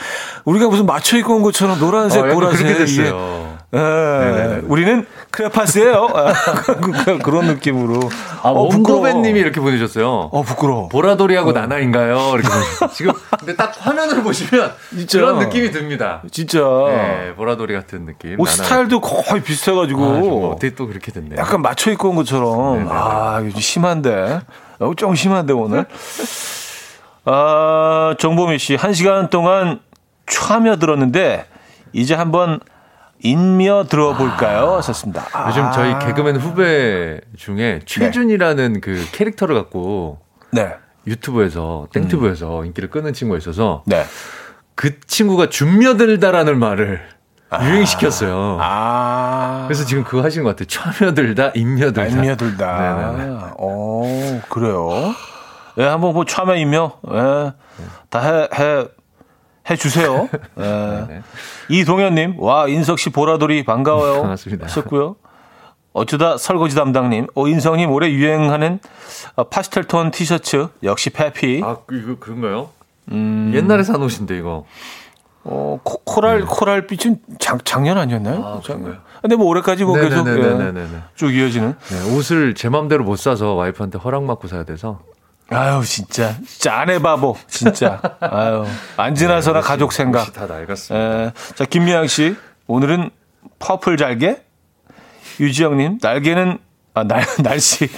우리가 0.46 0.68
무슨 0.70 0.86
맞춰 0.86 1.18
입고 1.18 1.36
온 1.36 1.42
것처럼 1.42 1.78
노란색 1.80 2.24
어, 2.24 2.28
보라색 2.34 2.66
이게. 2.68 2.78
됐어요. 2.78 3.06
예, 3.06 3.57
네네네. 3.70 4.62
우리는 4.68 5.06
크레파스예요 5.32 6.08
아, 6.14 6.34
그- 7.04 7.20
그런 7.20 7.48
느낌으로 7.48 8.00
아, 8.42 8.50
어, 8.50 8.70
부끄러워. 8.70 9.02
원고배님이 9.04 9.40
이렇게 9.42 9.60
보내주셨어요. 9.60 10.08
어 10.32 10.42
부끄러워 10.42 10.88
보라돌이하고 10.88 11.52
나나인가요? 11.52 12.18
이렇게. 12.36 12.48
지금 12.94 13.12
근데 13.38 13.56
딱 13.58 13.74
화면을 13.78 14.24
보시면 14.24 14.72
진짜. 14.92 15.20
그런 15.20 15.40
느낌이 15.40 15.72
듭니다. 15.72 16.22
진짜 16.32 16.60
네, 16.60 17.34
보라돌이 17.36 17.74
같은 17.74 18.06
느낌. 18.06 18.40
옷 18.40 18.46
나나. 18.46 18.64
스타일도 18.64 19.02
거의 19.02 19.44
비슷해가지고 19.44 20.06
아, 20.06 20.22
좀 20.22 20.44
어떻게 20.52 20.74
또 20.74 20.88
그렇게 20.88 21.12
됐네요. 21.12 21.38
약간 21.38 21.62
맞춰 21.62 21.92
입고 21.92 22.10
온 22.10 22.16
것처럼 22.16 22.78
네네. 22.78 22.90
아 22.90 23.40
이거 23.42 23.52
좀 23.52 23.60
심한데 23.62 24.40
어, 24.80 24.92
좀 24.96 25.14
심한데 25.14 25.52
오늘 25.52 25.86
아 27.26 28.16
정보미 28.18 28.58
씨 28.60 28.76
한 28.76 28.94
시간 28.94 29.30
동안 29.30 29.82
참여 30.28 30.78
들었는데 30.78 31.46
이제 31.94 32.16
한번 32.16 32.60
인며 33.20 33.86
들어볼까요? 33.90 34.76
하셨습니다. 34.76 35.26
아, 35.34 35.50
요즘 35.50 35.72
저희 35.72 35.98
개그맨 36.00 36.38
후배 36.38 37.20
중에 37.36 37.82
최준이라는 37.86 38.82
그 38.82 39.04
캐릭터를 39.12 39.56
갖고 39.56 40.20
네, 40.52 40.76
유튜브에서 41.08 41.88
땡튜브에서 41.94 42.66
인기를 42.66 42.90
끄는 42.90 43.14
친구가 43.14 43.38
있어서 43.40 43.84
네. 43.86 44.04
그 44.76 45.00
친구가 45.00 45.50
준며들다라는 45.50 46.60
말을 46.60 47.02
유행시켰어요. 47.62 48.58
아, 48.62 49.64
그래서 49.68 49.86
지금 49.86 50.04
그거 50.04 50.22
하시는 50.22 50.44
것 50.44 50.56
같아요. 50.56 50.68
참여들다, 50.68 51.52
인며들다. 51.56 52.06
인며들다. 52.06 53.16
네네네. 53.16 53.38
어, 53.58 54.42
그래요. 54.50 54.90
예, 55.80 55.86
한번 55.86 56.14
뭐 56.14 56.26
참여 56.26 56.56
인며, 56.56 56.94
예, 57.12 57.54
다 58.10 58.20
해, 58.20 58.50
해, 58.54 58.88
해 59.70 59.76
주세요. 59.76 60.30
예. 60.60 60.62
네. 61.08 61.22
이동현님, 61.70 62.36
와, 62.40 62.68
인석 62.68 63.00
씨 63.00 63.10
보라돌이 63.10 63.64
반가워요. 63.66 64.22
반갑습니다. 64.22 64.66
하셨고요. 64.66 65.16
어쩌다 65.94 66.38
설거지 66.38 66.76
담당님, 66.76 67.28
오, 67.34 67.48
인성님 67.48 67.92
올해 67.92 68.12
유행하는 68.12 68.80
어, 69.36 69.46
파스텔 69.46 69.86
톤 69.86 70.12
티셔츠, 70.12 70.68
역시 70.84 71.10
페피. 71.10 71.62
아, 71.64 71.78
그- 71.86 71.98
이거 71.98 72.16
그런가요? 72.20 72.70
옛날에 73.12 73.84
산 73.84 74.02
옷인데 74.04 74.38
이거. 74.38 74.66
어, 75.44 75.80
코, 75.82 76.00
코랄, 76.04 76.46
코랄 76.46 76.88
빛은 76.88 77.20
작, 77.40 77.64
작년 77.64 77.98
아니었나요? 77.98 78.44
아, 78.46 78.60
그런가요? 78.62 78.98
근데 79.22 79.36
뭐 79.38 79.48
올해까지 79.48 79.86
뭐 79.86 79.96
계속 79.96 80.28
예, 80.28 80.32
네네네네네네. 80.34 80.98
쭉 81.16 81.34
이어지는. 81.34 81.74
네, 81.90 82.16
옷을 82.16 82.54
제 82.54 82.68
맘대로 82.70 83.04
못 83.06 83.16
사서 83.18 83.54
와이프한테 83.54 83.98
허락 83.98 84.28
받고 84.28 84.48
사야 84.50 84.64
돼서. 84.66 85.00
아유, 85.50 85.82
진짜. 85.86 86.36
진짜 86.46 86.80
아내 86.80 87.00
바보. 87.00 87.38
진짜. 87.48 88.02
아유. 88.20 88.66
안 88.98 89.16
지나서나 89.16 89.62
가족 89.62 89.94
생각. 89.94 90.34
다 90.34 90.46
낡았습니다. 90.46 90.96
에, 91.28 91.32
자, 91.56 91.66
김미양 91.66 92.08
씨. 92.08 92.36
오늘은 92.68 93.10
퍼플 93.60 93.96
잘게? 93.98 94.42
유지영님, 95.40 96.00
날개는, 96.02 96.58
아, 96.96 97.04
날, 97.04 97.24
날씨. 97.44 97.90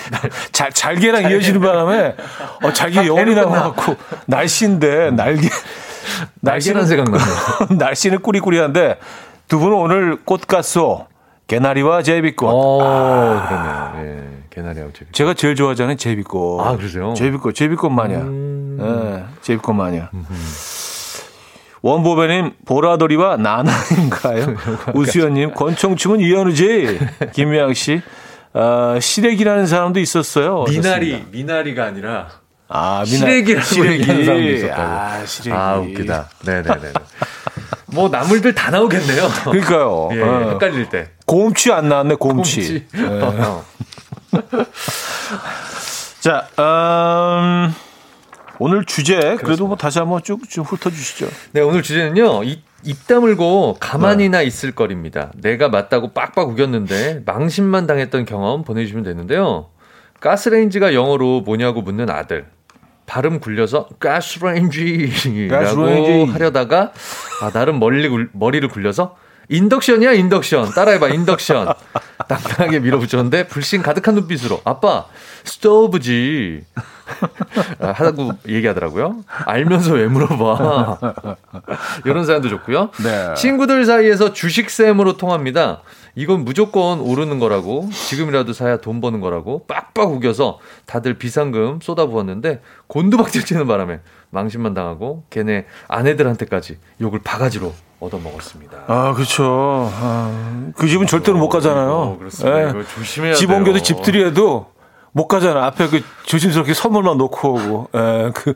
잘, 0.52 0.72
잘게랑 0.72 1.32
이어지는 1.32 1.62
바람에, 1.62 2.16
어, 2.64 2.74
잘게 2.74 3.08
영혼이 3.08 3.34
나와갖고, 3.34 3.96
날씨인데, 4.28 5.12
날개. 5.12 5.48
날씬한 6.42 6.86
생각나네요. 6.86 7.36
날씨는 7.80 8.22
꾸리꾸리한데, 8.22 9.00
두 9.48 9.58
분은 9.60 9.76
오늘 9.76 10.18
꽃가쏘, 10.24 11.08
개나리와 11.48 12.04
제비꽃. 12.04 12.50
어, 12.54 13.46
그러네요. 13.48 13.94
예. 14.06 14.38
개나리하고 14.50 14.94
제비. 14.94 15.12
제가 15.12 15.34
제일 15.34 15.56
좋아하는 15.56 15.98
제비꽃. 15.98 16.66
아, 16.66 16.76
그러세요? 16.76 17.14
제비꽃, 17.14 17.56
제비꽃 17.56 17.92
마녀. 17.92 18.18
음. 18.20 18.78
예, 18.82 19.42
제비꽃 19.42 19.76
마녀. 19.76 20.10
원보배님, 21.82 22.52
보라돌이와 22.66 23.38
나나인가요? 23.38 24.56
우수연님, 24.94 25.54
권총춤은 25.54 26.20
이현우지. 26.20 27.00
김미양 27.34 27.74
씨, 27.74 28.02
아, 28.54 28.98
시래기라는 29.00 29.66
사람도 29.68 30.00
있었어요. 30.00 30.66
미나리, 30.68 31.24
미나리가 31.32 31.86
아니라. 31.86 32.30
아, 32.68 33.04
미나, 33.06 33.18
시래기라고 33.18 33.88
얘기하는 33.94 34.26
사람도 34.26 34.50
있었다고. 34.50 34.82
아, 34.82 35.26
시래기. 35.26 35.58
아, 35.58 35.78
웃기다. 35.78 36.30
네네네. 36.46 36.94
뭐, 37.92 38.10
나물들 38.10 38.54
다 38.54 38.70
나오겠네요. 38.70 39.28
그러니까요. 39.46 40.10
예, 40.14 40.22
어. 40.22 40.50
헷갈릴 40.52 40.90
때. 40.90 41.10
곰치 41.26 41.72
안 41.72 41.88
나왔네, 41.90 42.16
곰치. 42.16 42.86
곰치. 42.92 43.08
어. 43.08 43.64
자, 46.20 46.48
음, 46.60 47.74
오늘 48.60 48.86
주제, 48.86 49.38
그래도 49.38 49.68
뭐 49.68 49.76
다시 49.78 50.00
한번 50.00 50.22
쭉, 50.24 50.48
좀 50.50 50.63
훑어주시죠. 50.65 51.28
네, 51.54 51.62
오늘 51.62 51.82
주제는요. 51.82 52.44
입, 52.44 52.62
입 52.84 53.08
다물고 53.08 53.78
가만히나 53.80 54.42
있을 54.42 54.72
걸입니다. 54.74 55.32
내가 55.36 55.70
맞다고 55.70 56.13
빡빡 56.13 56.50
우겼는데 56.50 57.24
망신만 57.26 57.88
당했던 57.88 58.26
경험 58.26 58.63
보내주시면 58.63 59.04
되는데요. 59.04 59.70
가스레인지가 60.20 60.94
영어로 60.94 61.42
뭐냐고 61.42 61.82
묻는 61.82 62.10
아들. 62.10 62.48
발음 63.06 63.39
굴려서 63.39 63.88
가스레인지라고 64.00 65.63
가스레인지. 65.65 66.32
하려다가 66.34 66.92
아, 67.42 67.50
나름 67.52 67.80
머리, 67.80 68.08
굴- 68.08 68.30
머리를 68.34 68.68
굴려서 68.70 69.15
인덕션이야 69.50 70.14
인덕션. 70.14 70.72
따라해봐 70.74 71.10
인덕션. 71.10 71.74
당당하게 72.28 72.80
밀어붙였는데 72.80 73.48
불신 73.48 73.82
가득한 73.82 74.16
눈빛으로. 74.16 74.62
아빠 74.64 75.06
스토브지. 75.44 76.64
아, 77.80 77.92
하고 77.92 78.32
얘기하더라고요. 78.48 79.24
알면서 79.46 79.94
왜 79.94 80.08
물어봐. 80.08 81.00
이런 82.06 82.26
사연도 82.26 82.50
좋고요. 82.50 82.92
네. 83.04 83.34
친구들 83.34 83.86
사이에서 83.86 84.34
주식샘으로 84.34 85.18
통합니다. 85.18 85.82
이건 86.16 86.44
무조건 86.44 87.00
오르는 87.00 87.40
거라고 87.40 87.90
지금이라도 87.92 88.54
사야 88.54 88.78
돈 88.78 89.00
버는 89.02 89.22
거라고 89.22 89.66
빡빡 89.68 90.12
우겨서 90.12 90.60
다들 90.86 91.16
비상금 91.16 91.80
쏟아부었는데 91.82 92.62
곤두박질 92.88 93.46
치는 93.46 93.68
바람에 93.68 94.02
망신만 94.30 94.74
당하고 94.74 95.24
걔네 95.30 95.66
아내들한테까지 95.88 96.78
욕을 97.02 97.20
바가지로 97.24 97.74
얻어먹었습니다. 98.00 98.78
아, 98.88 99.14
그렇죠. 99.14 99.92
아, 99.94 100.72
그 100.76 100.88
집은 100.88 101.08
절대로 101.08 101.38
못 101.38 101.50
가잖아요. 101.50 101.90
어, 101.92 102.18
그렇습니다. 102.18 102.66
예. 102.66 102.70
이거 102.70 102.84
조심해야 102.84 103.34
집. 103.34 103.52
옮겨도 103.52 103.80
집들이에도 103.82 104.68
못 105.12 105.28
가잖아. 105.28 105.66
앞에 105.66 105.88
그 105.88 106.02
조심스럽게 106.24 106.74
선물만 106.74 107.18
놓고 107.18 107.54
오고. 107.54 107.90
예, 107.96 108.32
그 108.34 108.56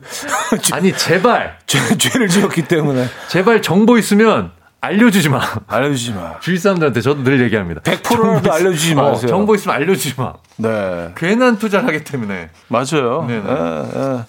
죄- 0.62 0.74
아니 0.76 0.92
제발 0.96 1.58
죄, 1.66 1.78
죄를 1.98 2.28
지었기 2.28 2.62
때문에 2.68 3.06
제발 3.28 3.60
정보 3.60 3.98
있으면 3.98 4.52
알려주지 4.80 5.30
마. 5.30 5.40
알려주지 5.66 6.12
마. 6.12 6.38
주위 6.40 6.56
사람들한테 6.58 7.00
저도 7.00 7.24
늘 7.24 7.40
얘기합니다. 7.42 7.80
100%라도 7.82 8.02
정보 8.14 8.48
있- 8.48 8.52
알려주지 8.52 8.92
어, 8.92 9.10
마세요. 9.10 9.28
정보 9.28 9.54
있으면 9.54 9.76
알려주지 9.76 10.14
마. 10.20 10.34
네, 10.56 11.12
괜한 11.16 11.58
투자를 11.58 11.86
하기 11.88 12.04
때문에. 12.04 12.50
맞아요. 12.68 13.24
네네. 13.26 13.42
예, 13.50 13.84
예. 13.96 14.24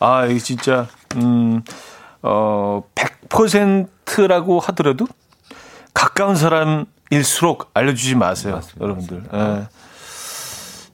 아, 0.00 0.26
이게 0.26 0.38
진짜 0.38 0.86
음, 1.16 1.62
어, 2.22 2.82
100% 2.94 3.13
라고 4.28 4.60
하더라도 4.60 5.06
가까운 5.92 6.36
사람일수록 6.36 7.70
알려주지 7.74 8.14
마세요, 8.16 8.54
맞습니다. 8.54 8.84
여러분들. 8.84 9.22
예. 9.32 9.68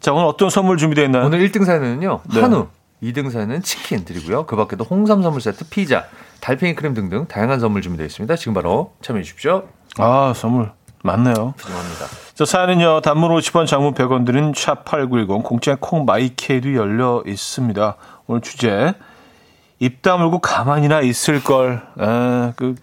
자, 0.00 0.12
오늘 0.12 0.26
어떤 0.26 0.48
선물 0.50 0.78
준비되어 0.78 1.04
있나요? 1.04 1.26
오늘 1.26 1.46
1등 1.46 1.64
사연은요 1.64 2.20
네. 2.32 2.40
한우, 2.40 2.68
2등 3.02 3.30
사연은 3.30 3.62
치킨 3.62 4.04
드리고요. 4.04 4.46
그 4.46 4.56
밖에도 4.56 4.84
홍삼 4.84 5.22
선물 5.22 5.40
세트, 5.40 5.68
피자, 5.68 6.06
달팽이 6.40 6.74
크림 6.74 6.94
등등 6.94 7.26
다양한 7.26 7.60
선물 7.60 7.82
준비되어 7.82 8.06
있습니다. 8.06 8.36
지금 8.36 8.54
바로 8.54 8.94
참여해 9.02 9.22
주십시오. 9.24 9.68
아, 9.98 10.32
선물 10.34 10.72
많네요. 11.02 11.54
죄송합니다. 11.58 12.06
저 12.34 12.44
사연은요, 12.44 13.00
단문 13.02 13.30
50원, 13.36 13.66
장문 13.66 13.94
100원 13.94 14.24
드는 14.24 14.52
샵8910, 14.52 15.42
공짜 15.42 15.76
콩 15.78 16.04
마이케이도 16.04 16.74
열려 16.74 17.22
있습니다. 17.26 17.96
오늘 18.26 18.40
주제, 18.40 18.94
입 19.80 20.02
다물고 20.02 20.38
가만히나 20.40 21.00
있을 21.00 21.42
걸, 21.42 21.82
에, 21.98 22.52
그, 22.56 22.74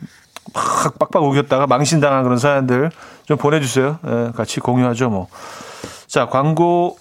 막 0.53 0.97
빡빡 0.99 1.23
우겼다가 1.23 1.67
망신당한 1.67 2.23
그런 2.23 2.37
사연들 2.37 2.89
좀 3.25 3.37
보내주세요. 3.37 3.99
에, 4.05 4.31
같이 4.35 4.59
공유하죠, 4.59 5.09
뭐. 5.09 5.27
자, 6.07 6.25
광고 6.27 6.97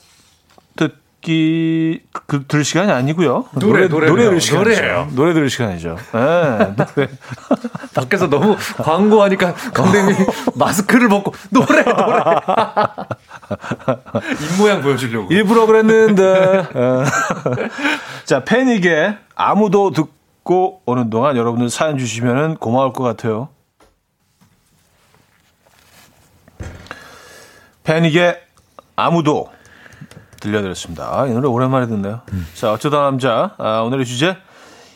듣기, 0.76 2.02
그, 2.26 2.44
들을 2.46 2.62
시간이 2.64 2.92
아니고요 2.92 3.46
노래, 3.54 3.88
노래네요. 3.88 4.10
노래 4.10 4.24
들을 4.24 4.40
시간이죠. 4.40 5.08
노래 5.12 5.32
들을 5.32 5.48
시간이죠. 5.48 5.96
에, 6.14 6.74
노래. 6.76 7.08
밖에서 7.94 8.28
너무 8.28 8.56
광고하니까 8.76 9.54
강대님이 9.54 10.14
마스크를 10.56 11.08
벗고 11.08 11.32
노래 11.50 11.82
노래 11.82 12.20
입 13.50 14.58
모양 14.58 14.82
보여주려고. 14.82 15.32
일부러 15.32 15.66
그랬는데. 15.66 16.68
어. 16.74 17.04
자, 18.24 18.44
패닉의 18.44 19.18
아무도 19.34 19.90
듣고 19.92 20.82
오는 20.86 21.10
동안 21.10 21.36
여러분들 21.36 21.70
사연 21.70 21.98
주시면 21.98 22.56
고마울 22.56 22.92
것 22.92 23.04
같아요. 23.04 23.48
패닉의 27.84 28.40
아무도 28.96 29.48
들려드렸습니다. 30.40 31.08
아, 31.20 31.26
이 31.26 31.32
노래 31.32 31.46
오랜만에 31.48 31.86
듣네요. 31.86 32.22
자, 32.54 32.72
어쩌다 32.72 33.02
남자. 33.02 33.54
아, 33.58 33.80
오늘의 33.80 34.04
주제. 34.04 34.36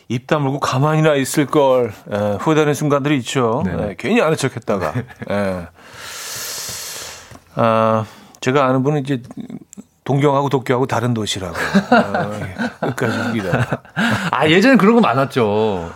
입 0.09 0.27
다물고 0.27 0.59
가만히나 0.59 1.15
있을 1.15 1.45
걸 1.45 1.93
에, 2.11 2.37
후회되는 2.41 2.73
순간들이 2.73 3.17
있죠. 3.19 3.63
네네. 3.65 3.91
에, 3.91 3.95
괜히 3.97 4.21
아는 4.21 4.35
척했다가. 4.35 4.93
에. 5.29 5.67
아, 7.55 8.05
제가 8.41 8.65
아는 8.65 8.83
분은 8.83 9.01
이제 9.01 9.21
동경하고 10.03 10.49
도쿄하고 10.49 10.87
다른 10.87 11.13
도시라고. 11.13 11.55
아, 11.91 12.87
끝까지 12.87 13.17
웃기다. 13.29 13.81
아 14.31 14.47
예전에 14.49 14.75
그런 14.75 14.95
거 14.95 15.01
많았죠. 15.01 15.91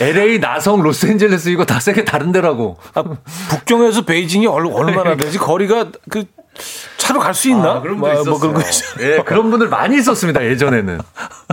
LA, 0.00 0.40
나성, 0.40 0.82
로스앤젤레스 0.82 1.48
이거 1.50 1.64
다 1.64 1.78
세계 1.80 2.04
다른 2.04 2.32
데라고. 2.32 2.76
아, 2.94 3.04
북경에서 3.50 4.02
베이징이 4.02 4.46
얼- 4.48 4.66
얼마나 4.72 5.16
되지? 5.16 5.38
거리가 5.38 5.86
그 6.10 6.24
차로 6.96 7.20
갈 7.20 7.34
수 7.34 7.48
있나? 7.48 7.76
아, 7.76 7.80
그런 7.80 7.98
뭐, 7.98 8.08
분들 8.08 8.32
있었어요. 8.32 8.52
뭐 8.52 8.60
그런. 8.60 8.62
예, 9.00 9.22
그런 9.22 9.50
분들 9.50 9.68
많이 9.68 9.96
있었습니다 9.98 10.44
예전에는. 10.44 10.98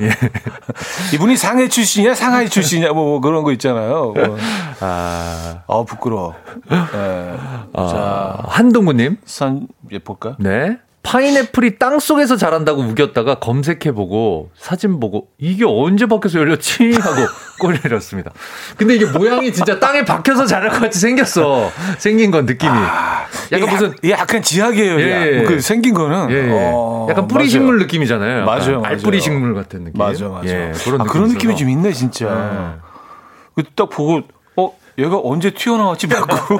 예. 0.02 0.10
이분이 1.16 1.38
상해 1.38 1.70
출신이냐, 1.70 2.16
상하이 2.16 2.50
출신이냐, 2.50 2.92
뭐, 2.94 3.06
뭐 3.06 3.22
그런 3.22 3.44
거 3.44 3.52
있잖아요. 3.54 4.14
뭐. 4.16 4.38
아, 4.82 5.62
아, 5.68 5.84
부끄러워. 5.88 6.36
예. 6.72 7.36
자, 7.76 8.38
한동구님. 8.48 9.18
선, 9.26 9.68
예, 9.92 10.00
볼까? 10.00 10.36
네. 10.40 10.78
파인애플이 11.06 11.78
땅 11.78 12.00
속에서 12.00 12.36
자란다고 12.36 12.82
우겼다가 12.82 13.36
검색해보고 13.36 14.50
사진 14.58 15.00
보고 15.00 15.28
이게 15.38 15.64
언제 15.64 16.08
박혀서 16.08 16.40
열렸지 16.40 16.94
하고 17.00 17.28
꼬리를 17.60 17.82
내렸습니다. 17.84 18.32
근데 18.76 18.96
이게 18.96 19.06
모양이 19.06 19.54
진짜 19.54 19.80
땅에 19.80 20.04
박혀서 20.04 20.48
자랄 20.48 20.72
것 20.72 20.82
같이 20.82 21.00
생겼어. 21.00 21.72
생긴 22.00 22.32
건 22.32 22.46
느낌이. 22.48 22.72
약간 22.74 23.38
이게 23.52 23.66
무슨 23.72 23.94
약- 24.10 24.20
약간 24.20 24.42
지하계열이야. 24.42 25.22
예, 25.28 25.40
예. 25.40 25.44
그 25.44 25.62
생긴 25.62 25.94
거는. 25.94 26.32
예, 26.32 26.48
예. 26.48 26.72
어, 26.74 27.06
약간 27.10 27.28
뿌리 27.28 27.42
맞아요. 27.44 27.50
식물 27.50 27.78
느낌이잖아요. 27.80 28.32
약간 28.42 28.46
맞아요, 28.46 28.82
맞아요. 28.82 28.84
알뿌리 28.86 29.22
식물 29.22 29.54
같은 29.54 29.84
느낌. 29.84 30.00
맞아, 30.00 30.28
맞아. 30.28 30.48
예, 30.50 30.72
그런 30.84 31.02
아, 31.02 31.04
느낌이 31.04 31.08
그런 31.10 31.28
느낌이. 31.30 31.56
좀 31.56 31.70
있네, 31.70 31.94
진짜. 31.94 32.80
예. 32.80 33.64
그딱 33.64 33.90
보고, 33.92 34.22
어, 34.58 34.72
얘가 34.98 35.20
언제 35.24 35.52
튀어나왔지, 35.54 36.08
밖으 36.10 36.58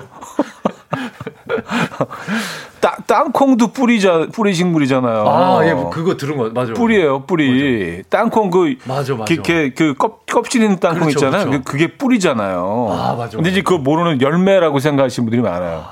로? 0.96 2.08
따, 2.82 2.96
땅콩도 3.08 3.68
뿌리자 3.74 4.28
뿌리 4.34 4.54
식물이잖아요. 4.54 5.28
아, 5.28 5.66
예, 5.68 5.74
뭐 5.74 5.90
그거 5.90 6.18
들은 6.18 6.38
거 6.38 6.50
맞아. 6.50 6.74
뿌리예요, 6.74 7.26
뿌리. 7.26 8.04
땅콩 8.10 8.50
그 8.50 8.76
맞아, 8.86 9.16
맞아. 9.16 9.34
이렇게 9.34 9.74
그 9.74 9.94
껍, 9.96 10.26
껍질 10.26 10.62
있는 10.64 10.80
땅콩 10.80 11.08
그렇죠, 11.08 11.26
있잖아요. 11.26 11.46
그렇죠. 11.50 11.64
그- 11.64 11.72
그게 11.72 11.98
뿌리잖아요. 11.98 12.88
아, 12.92 13.16
맞아, 13.16 13.38
근데 13.38 13.50
이제 13.50 13.62
맞아. 13.62 13.70
그거 13.70 13.78
모르는 13.82 14.22
열매라고 14.22 14.80
생각하시는 14.80 15.26
분들이 15.26 15.42
많아요. 15.42 15.84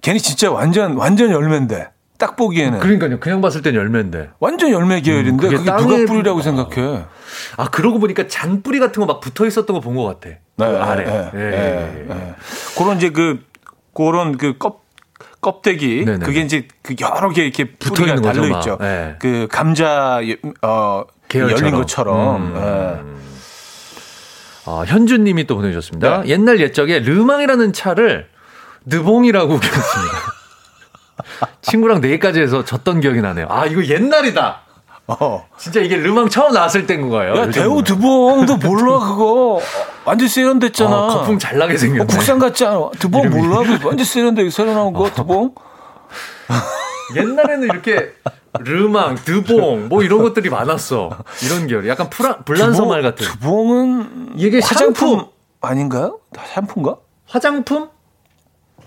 걔는 0.00 0.18
진짜 0.20 0.50
완전 0.50 0.96
완전 0.96 1.30
열매인데 1.30 1.88
딱 2.18 2.36
보기에는 2.36 2.78
그러니까요. 2.80 3.20
그냥 3.20 3.40
봤을 3.40 3.62
땐 3.62 3.74
열매인데. 3.74 4.30
완전 4.40 4.70
열매 4.70 5.00
계열인데 5.00 5.30
음, 5.30 5.36
그게 5.36 5.56
그게 5.56 5.70
누가 5.76 5.96
뿌리라고 6.12 6.38
뿌- 6.38 6.42
생각해? 6.42 7.04
아, 7.56 7.68
그러고 7.70 7.98
보니까 7.98 8.26
잔뿌리 8.28 8.78
같은 8.80 9.00
거 9.00 9.06
막 9.06 9.20
붙어 9.20 9.46
있었던 9.46 9.74
거 9.74 9.80
본 9.80 9.96
것 9.96 10.04
같아. 10.20 10.36
그 10.56 10.64
아래. 10.64 11.04
예, 11.06 11.30
예, 11.34 11.40
예, 11.40 11.52
예, 11.52 12.06
예. 12.10 12.14
예. 12.14 12.34
그런 12.78 12.96
이제 12.96 13.10
그 13.10 13.40
그런 13.94 14.36
그 14.38 14.56
껍, 14.58 14.84
껍데기 15.40 16.04
네네. 16.04 16.24
그게 16.24 16.40
이제 16.40 16.66
그 16.82 16.94
여러 17.00 17.30
개 17.30 17.42
이렇게 17.42 17.64
붙어 17.64 18.06
있는 18.06 18.22
거죠, 18.22 18.42
달려. 18.42 18.58
있죠. 18.58 18.78
예. 18.82 19.16
그 19.18 19.48
감자 19.50 20.20
어 20.62 21.04
계열처럼. 21.28 21.62
열린 21.62 21.74
것처럼. 21.76 22.36
음. 22.56 22.56
예. 22.56 23.22
아, 24.64 24.84
현주님이 24.86 25.46
또 25.46 25.56
보내주셨습니다. 25.56 26.22
네. 26.22 26.28
옛날 26.28 26.60
옛적에 26.60 27.00
르망이라는 27.00 27.72
차를 27.72 28.28
느봉이라고 28.86 29.54
웃겼습니다. 29.54 30.18
친구랑 31.62 32.00
내일까지 32.00 32.40
해서 32.40 32.64
졌던 32.64 33.00
기억이 33.00 33.20
나네요. 33.20 33.46
아, 33.50 33.66
이거 33.66 33.84
옛날이다. 33.84 34.60
어. 35.08 35.46
진짜 35.58 35.80
이게 35.80 35.96
르망 35.96 36.28
처음 36.28 36.52
나왔을 36.52 36.86
때인 36.86 37.08
거예요. 37.08 37.34
야. 37.36 37.50
대우 37.50 37.82
드봉도 37.82 38.56
몰라 38.58 38.98
그거 39.00 39.60
완전 40.04 40.28
세련됐잖아. 40.28 40.94
아, 40.94 41.08
거품 41.08 41.38
잘 41.38 41.58
나게 41.58 41.76
생겼네. 41.76 42.02
어, 42.04 42.06
국산 42.06 42.38
같지 42.38 42.64
않아? 42.64 42.90
드봉 42.98 43.22
이름이. 43.22 43.42
몰라? 43.46 43.62
그 43.78 43.86
완전 43.86 44.04
세련되게 44.04 44.50
새로 44.50 44.72
나온 44.74 44.92
거 44.92 45.10
드봉. 45.14 45.54
옛날에는 47.14 47.64
이렇게 47.64 48.12
르망, 48.60 49.16
드봉 49.16 49.88
뭐 49.88 50.02
이런 50.02 50.22
것들이 50.22 50.48
많았어. 50.50 51.10
이런 51.44 51.66
계열. 51.66 51.88
약간 51.88 52.08
프라, 52.08 52.38
불란서 52.38 52.86
말 52.86 53.02
같은. 53.02 53.26
드봉은 53.26 54.32
이게 54.36 54.60
화장품 54.62 55.18
샴푸. 55.18 55.28
아닌가요? 55.60 56.18
샴푸인가? 56.54 56.96
화장품? 57.26 57.88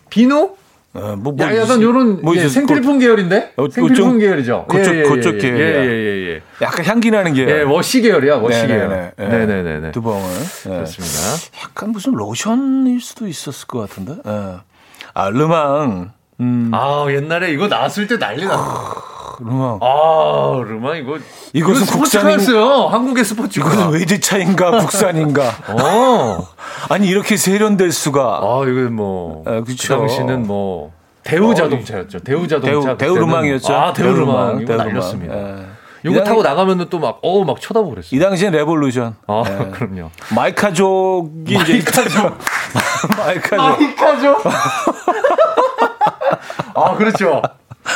비누? 0.10 0.56
어, 0.96 1.16
뭐, 1.18 1.34
뭐 1.34 1.46
야, 1.46 1.56
약간 1.58 1.80
있- 1.80 1.84
요런 1.84 2.22
뭐 2.22 2.36
예, 2.38 2.46
있- 2.46 2.50
생필품 2.50 3.00
계열인데? 3.00 3.54
어, 3.58 3.70
생필품 3.70 3.88
그쪽- 3.90 4.18
계열이죠. 4.20 4.66
그쪽- 4.70 5.04
그쪽 5.10 5.38
계열이야. 5.38 5.84
예, 5.84 5.86
예, 5.86 5.90
예, 5.90 6.30
예. 6.36 6.42
약간 6.62 6.86
향기 6.86 7.12
나는 7.12 7.34
게. 7.34 7.46
예, 7.48 7.62
워시 7.64 8.02
계열이야, 8.02 8.36
워시 8.38 8.66
계열. 8.66 8.88
네네네. 8.90 9.12
예. 9.20 9.46
네네네. 9.46 9.92
두봉은. 9.92 10.24
예. 10.68 10.70
그렇습니다. 10.70 11.20
약간 11.64 11.90
무슨 11.92 12.14
로션일 12.14 13.02
수도 13.02 13.28
있었을 13.28 13.68
것 13.68 13.80
같은데. 13.90 14.16
예. 14.26 14.58
아, 15.14 15.30
르망. 15.30 16.12
음, 16.42 16.72
아, 16.74 17.06
옛날에 17.10 17.52
이거 17.52 17.68
나왔을 17.68 18.08
때 18.08 18.18
난리 18.18 18.46
났어. 18.46 19.04
르망. 19.40 19.80
아, 19.82 20.62
르망 20.66 20.98
이거. 20.98 21.18
이것은 21.54 21.86
스포츠카였어요. 21.86 22.88
한국의 22.88 23.24
스포츠카. 23.26 23.68
이것은 23.68 23.90
외제차인가 23.92 24.80
국산인가? 24.80 25.44
어. 25.70 26.48
아니 26.90 27.08
이렇게 27.08 27.38
세련될 27.38 27.92
수가. 27.92 28.40
아, 28.44 28.62
이거 28.68 28.90
뭐. 28.92 29.44
아, 29.46 29.52
그 29.52 29.66
그쵸. 29.66 29.98
당시는 29.98 30.46
뭐. 30.48 30.94
대우 31.24 31.52
어, 31.52 31.54
자동차였죠. 31.56 32.20
대우 32.20 32.48
자동차. 32.48 32.98
대우 32.98 33.16
르망이었죠. 33.16 33.74
아, 33.74 33.94
대우 33.94 34.14
르망. 34.14 34.58
이거 34.62 34.66
대우 34.68 34.78
날렸습니다. 34.78 35.36
예. 35.36 35.56
이거 36.04 36.22
이 36.22 36.24
타고 36.24 36.44
당- 36.44 36.52
나가면은 36.56 36.86
또 36.92 37.00
막, 37.00 37.18
어우, 37.24 37.46
막 37.46 37.60
쳐다보고 37.60 37.96
그랬어요. 37.96 38.16
이 38.16 38.22
당시엔 38.22 38.52
revolution. 38.54 39.16
아, 39.26 39.44
예. 39.48 39.70
그럼요. 39.74 40.12
마이카족이 40.36 41.52
이제 41.56 41.74
마이카족. 41.74 42.38
마이카족. 43.18 43.58
마이카죠? 43.58 44.38
아, 46.76 46.96
그렇죠. 46.96 47.42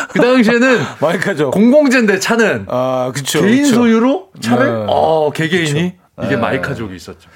그 0.10 0.20
당시에는 0.20 0.80
마이카족. 1.02 1.52
공공재인데 1.52 2.20
차는 2.20 2.66
아, 2.70 3.12
그쵸. 3.14 3.42
개인 3.42 3.64
그쵸. 3.64 3.76
소유로 3.76 4.30
차를 4.40 4.66
네. 4.66 4.86
어, 4.88 5.32
개개인이 5.34 5.94
이게 6.22 6.30
네. 6.30 6.36
마이카족이 6.38 6.96
있었죠. 6.96 7.30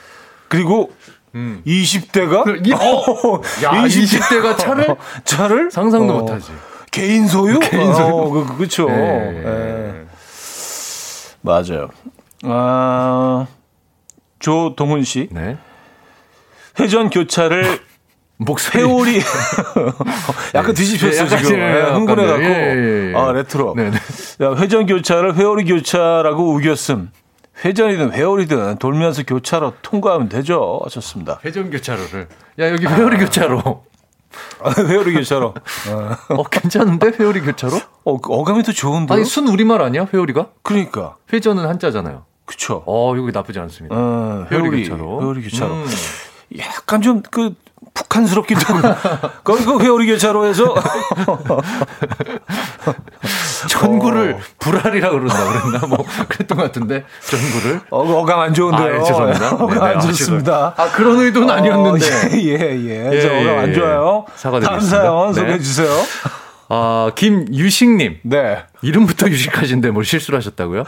그리고 0.47 0.91
음. 1.35 1.61
20대가 1.65 2.43
그, 2.43 2.61
이- 2.63 2.73
어, 2.73 3.41
야, 3.63 3.71
20대가 3.85 4.57
차를 4.57 4.95
차를 5.25 5.71
상상도 5.71 6.13
어, 6.15 6.19
못하지. 6.21 6.51
개인 6.91 7.27
소유? 7.27 7.57
개인 7.59 7.91
소유. 7.93 8.05
어, 8.05 8.29
그, 8.29 8.57
그쵸. 8.57 8.87
예. 8.89 8.93
예. 9.45 10.05
맞아요. 11.41 11.89
아, 12.43 13.47
조동훈 14.39 15.03
씨. 15.03 15.27
네. 15.31 15.57
회전 16.79 17.09
교차를 17.09 17.79
목소리. 18.37 18.79
회오리 18.79 19.19
약간 20.55 20.67
네. 20.67 20.73
뒤집혔어 20.73 21.25
약간 21.25 21.37
지금 21.43 21.59
예, 21.59 21.63
예, 21.75 21.79
약간 21.79 21.95
흥분해갖고 21.95 22.43
예, 22.43 22.47
예, 22.49 23.11
예. 23.11 23.13
아 23.15 23.31
레트로 23.31 23.73
네, 23.77 23.91
네. 23.91 23.97
야, 24.45 24.55
회전 24.57 24.85
교차를 24.85 25.35
회오리 25.35 25.65
교차라고 25.65 26.53
우겼음 26.55 27.11
회전이든 27.63 28.13
회오리든 28.13 28.77
돌면서 28.79 29.23
교차로 29.23 29.73
통과하면 29.81 30.29
되죠 30.29 30.81
좋습니다 30.89 31.39
회전 31.45 31.69
교차로를. 31.69 32.27
야, 32.59 32.69
여기 32.71 32.85
회오리 32.85 33.17
교차로. 33.17 33.85
아, 34.63 34.73
회오리 34.77 35.13
교차로 35.13 35.53
어, 36.29 36.43
괜찮은데? 36.49 37.11
회오리 37.19 37.41
교차로? 37.41 37.79
어, 38.03 38.19
그 38.19 38.33
어감이 38.33 38.63
더 38.63 38.71
좋은데 38.71 39.13
아니, 39.13 39.25
순 39.25 39.47
우리말 39.47 39.81
아니야? 39.81 40.07
회오리가? 40.11 40.47
그러니까 40.63 41.17
회전은 41.31 41.67
한자잖아요. 41.67 42.25
그쵸 42.45 42.83
어, 42.87 43.13
여기 43.15 43.31
나쁘지 43.31 43.59
않습니다. 43.59 43.95
어, 43.95 44.47
회오리 44.51 44.63
회오리 44.69 44.83
교차로. 44.89 45.21
회오리 45.21 45.43
교차로 45.49 45.73
음. 45.73 45.85
약간 46.57 47.01
좀 47.01 47.21
그 47.29 47.53
북한스럽기도 47.93 48.59
하고 48.73 49.29
거기 49.43 49.65
그 49.65 49.79
회오리 49.79 50.07
교차로 50.07 50.45
해서 50.45 50.73
전구를 53.69 54.33
어. 54.33 54.39
불알이라 54.59 55.09
그런다 55.11 55.35
그랬나? 55.35 55.87
뭐, 55.87 56.05
그랬던 56.27 56.57
것 56.57 56.63
같은데. 56.65 57.03
전구를. 57.29 57.81
어, 57.89 57.99
어감 57.99 58.39
안 58.39 58.53
좋은데요 58.53 58.93
아, 58.93 58.99
예, 58.99 59.03
죄송합니다. 59.03 59.55
어감 59.55 59.67
네, 59.69 59.75
네, 59.75 59.81
안 59.81 59.97
아, 59.97 59.99
좋습니다 60.01 60.73
아, 60.75 60.91
그런 60.91 61.19
의도는 61.19 61.49
아니었는데. 61.49 62.05
어, 62.05 62.29
예, 62.33 62.37
예, 62.37 63.09
예. 63.09 63.09
예, 63.13 63.21
저 63.21 63.27
어감 63.29 63.45
예, 63.45 63.57
안 63.57 63.69
예. 63.69 63.73
좋아요. 63.73 64.25
사과드리겠습니다. 64.35 64.97
다음 64.97 65.03
사연 65.03 65.27
네. 65.33 65.39
소개해 65.39 65.59
주세요. 65.59 65.89
아, 66.69 67.11
김유식님. 67.15 68.17
네. 68.23 68.63
이름부터 68.81 69.27
유식하신데 69.29 69.91
뭘 69.91 70.03
실수를 70.05 70.37
하셨다고요? 70.39 70.83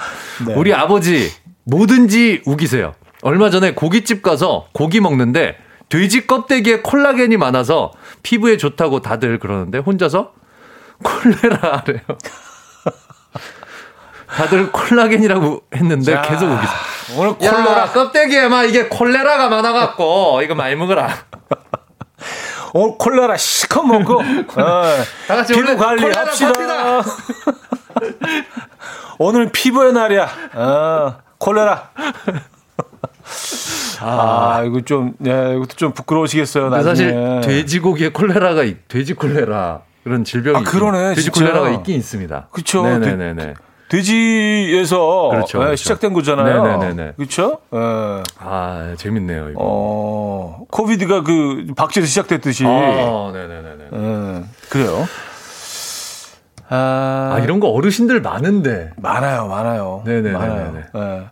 네. 0.47 0.53
우리 0.56 0.74
아버지 0.74 1.32
뭐든지 1.66 2.41
우기세요. 2.45 2.93
얼마 3.22 3.49
전에 3.49 3.74
고깃집 3.74 4.22
가서 4.22 4.68
고기 4.74 4.99
먹는데 4.99 5.56
돼지 5.90 6.28
껍데기에 6.28 6.82
콜라겐이 6.82 7.38
많아서 7.38 7.92
피부에 8.24 8.58
좋다고 8.58 9.02
다들 9.02 9.40
그러는데 9.40 9.78
혼자서 9.78 10.34
콜레라래요. 11.04 12.02
다들 14.28 14.72
콜라겐이라고 14.72 15.62
했는데 15.76 16.14
자, 16.14 16.22
계속 16.24 16.46
우기세요. 16.52 17.18
오늘 17.18 17.30
야, 17.44 17.52
콜레라, 17.52 17.86
껍데기에 17.92 18.48
막 18.48 18.64
이게 18.64 18.88
콜레라가 18.88 19.50
많아갖고 19.50 20.42
이거 20.44 20.56
많이 20.56 20.76
먹어라. 20.76 21.10
오늘 22.74 22.98
콜레라 22.98 23.38
시커 23.38 23.84
먹고, 23.84 24.20
어, 24.20 24.84
다 25.28 25.36
같이 25.36 25.54
피부 25.54 25.66
오늘 25.68 25.78
관리 25.78 26.02
콜레라 26.02 26.22
합시다. 26.22 26.52
파티다. 26.52 27.02
오늘 29.20 29.52
피부의 29.52 29.94
날이야. 29.94 30.30
어, 30.56 31.18
콜레라. 31.38 31.92
아, 34.02 34.64
이거 34.66 34.82
좀, 34.82 35.14
네, 35.18 35.32
이것도 35.56 35.76
좀 35.76 35.94
부끄러우시겠어요, 35.94 36.70
나중에. 36.70 36.84
사실 36.96 37.42
돼지고기에 37.44 38.10
콜레라가 38.10 38.64
있- 38.64 38.88
돼지 38.88 39.14
콜레라 39.14 39.82
그런 40.04 40.24
질병이 40.24 40.58
아, 40.58 40.62
그러네, 40.70 41.10
돼지 41.16 41.24
진짜. 41.32 41.40
콜레라가 41.40 41.70
있긴 41.72 41.96
있습니다. 41.96 42.48
그쵸. 42.52 42.84
네네네네. 42.84 43.54
돼지에서 43.88 45.30
그렇죠, 45.32 45.60
예, 45.60 45.64
그렇죠. 45.66 45.76
시작된 45.76 46.14
거잖아요. 46.14 46.64
네네네네. 46.64 47.14
그렇죠? 47.18 47.60
예. 47.74 48.24
아 48.40 48.94
재밌네요 48.98 49.50
이거. 49.50 49.60
어, 49.62 50.66
코비드가 50.72 51.22
그 51.24 51.68
박제에서 51.76 52.08
시작됐듯이. 52.08 52.66
아 52.66 53.32
네네네네. 53.32 53.84
예, 53.94 54.44
그래요. 54.70 55.08
아, 56.68 57.34
아 57.36 57.40
이런 57.44 57.60
거 57.60 57.68
어르신들 57.70 58.22
많은데. 58.22 58.92
많아요, 58.98 59.48
많아요. 59.48 60.02
네네네네네. 60.06 60.38
많아요. 60.40 60.84
예. 60.96 61.26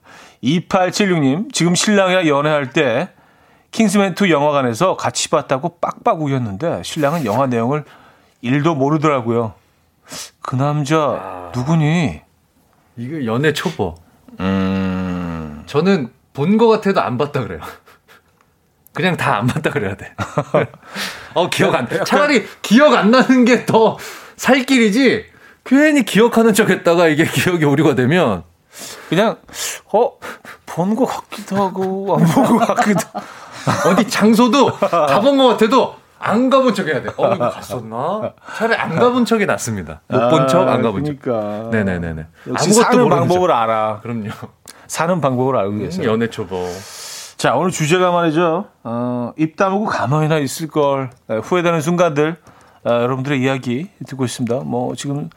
2876님, 0.44 1.54
지금 1.54 1.74
신랑이랑 1.74 2.28
연애할 2.28 2.70
때 2.72 3.10
킹스맨2 3.72 4.30
영화관에서 4.30 4.98
같이 4.98 5.30
봤다고 5.30 5.78
빡빡 5.80 6.22
우겼는데 6.22 6.82
신랑은 6.84 7.26
영화 7.26 7.48
내용을 7.48 7.86
1도 8.44 8.76
모르더라고요. 8.76 9.54
그 10.42 10.56
남자 10.56 10.98
아. 11.00 11.52
누구니? 11.56 12.22
이거 12.98 13.26
연애 13.26 13.54
초보. 13.54 13.96
음, 14.40 15.64
저는 15.66 16.12
본 16.34 16.58
거 16.58 16.68
같아도 16.68 17.00
안 17.02 17.18
봤다 17.18 17.42
그래요. 17.42 17.62
그냥 18.94 19.16
다 19.18 19.38
안 19.38 19.48
봤다 19.48 19.72
그래야 19.72 19.96
돼. 19.96 20.14
어 21.34 21.50
기억 21.50 21.74
안. 21.74 21.88
차라리 22.06 22.46
기억 22.62 22.94
안 22.94 23.10
나는 23.12 23.46
게 23.46 23.66
더 23.66 23.98
살 24.36 24.66
길이지. 24.66 25.26
괜히 25.64 26.04
기억하는 26.04 26.54
척 26.54 26.70
했다가 26.70 27.08
이게 27.08 27.24
기억이 27.26 27.64
오류가 27.66 27.96
되면 27.96 28.44
그냥 29.10 29.38
어, 29.92 30.12
본 30.66 30.96
것 30.96 31.06
같기도 31.06 31.56
하고 31.58 32.18
안 32.20 32.26
본 32.26 32.58
것 32.58 32.66
같기도. 32.76 33.00
어디 33.90 34.08
장소도 34.10 34.74
가본 34.74 35.38
것 35.38 35.48
같아도 35.50 35.96
안 36.20 36.50
가본 36.50 36.74
척 36.74 36.88
해야 36.88 37.02
돼. 37.02 37.10
어, 37.18 37.34
이거 37.36 37.50
갔었나? 37.50 38.34
차라리 38.56 38.76
안 38.80 38.96
가본 38.98 39.26
척이 39.26 39.46
낫습니다. 39.46 40.02
못 40.08 40.30
본 40.30 40.48
척, 40.48 40.68
안 40.70 40.82
가본 40.82 41.04
척. 41.06 41.20
그러니까. 41.20 41.70
네네네네. 41.72 42.28
역시 42.48 42.74
사는 42.74 43.10
방법을 43.10 43.48
척. 43.50 43.56
알아. 43.56 44.00
그럼요. 44.02 44.30
사는 44.88 45.20
방법을 45.22 45.58
알고 45.58 45.78
계세요. 45.80 46.10
연애 46.10 46.30
초보. 46.30 46.66
자, 47.38 47.56
오늘 47.56 47.72
주제가 47.72 48.12
말이죠. 48.12 48.66
어, 48.84 49.34
입 49.38 49.58
다물고 49.58 49.86
가만히나 49.86 50.38
있을 50.38 50.68
걸 50.68 51.10
에, 51.30 51.38
후회되는 51.38 51.82
순간들 51.82 52.38
어, 52.86 52.90
여러분들의 52.90 53.42
이야기 53.42 53.90
듣고 54.08 54.24
있습니다. 54.24 54.60
뭐 54.66 54.96
지금 54.96 55.30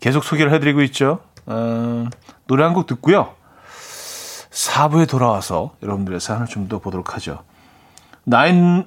계속 0.00 0.22
소개를 0.24 0.52
해드리고 0.52 0.82
있죠. 0.82 1.18
어, 1.46 2.06
노래 2.46 2.64
한 2.64 2.74
곡 2.74 2.86
듣고요. 2.86 3.34
4부에 4.50 5.08
돌아와서 5.08 5.74
여러분들의 5.82 6.20
사연을 6.20 6.46
좀 6.46 6.68
더 6.68 6.78
보도록 6.78 7.14
하죠. 7.14 7.42
9, 8.24 8.84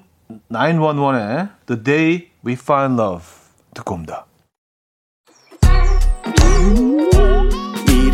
911의 0.52 1.50
The 1.66 1.84
Day 1.84 2.32
We 2.46 2.54
Find 2.54 3.02
Love 3.02 3.26
듣고 3.74 3.96
옵니다. 3.96 4.26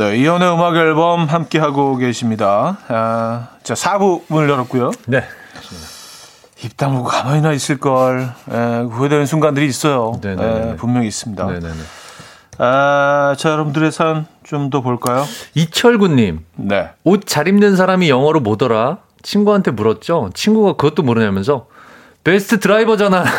네, 0.00 0.16
이연의 0.16 0.50
음악 0.54 0.76
앨범 0.76 1.26
함께 1.26 1.58
하고 1.58 1.94
계십니다. 1.98 2.78
아, 2.88 3.48
자, 3.62 3.74
4부 3.74 4.22
문을 4.28 4.48
열었고요. 4.48 4.92
네. 5.06 5.22
입 6.64 6.74
다물고 6.78 7.04
가만히나 7.04 7.52
있을 7.52 7.76
걸 7.78 8.32
에, 8.50 8.80
후회되는 8.90 9.26
순간들이 9.26 9.66
있어요. 9.66 10.18
에, 10.24 10.76
분명히 10.76 11.06
있습니다. 11.06 11.44
네네네. 11.44 11.74
아, 12.58 13.34
자, 13.36 13.50
여러분들의 13.50 13.92
사연 13.92 14.26
좀 14.42 14.70
더 14.70 14.80
볼까요? 14.80 15.26
이철구님, 15.54 16.46
네. 16.56 16.88
옷 17.04 17.26
잘 17.26 17.46
입는 17.46 17.76
사람이 17.76 18.08
영어로 18.08 18.40
뭐더라? 18.40 18.98
친구한테 19.22 19.70
물었죠. 19.70 20.30
친구가 20.32 20.72
그것도 20.76 21.02
모르냐면서 21.02 21.66
베스트 22.24 22.58
드라이버잖아. 22.58 23.22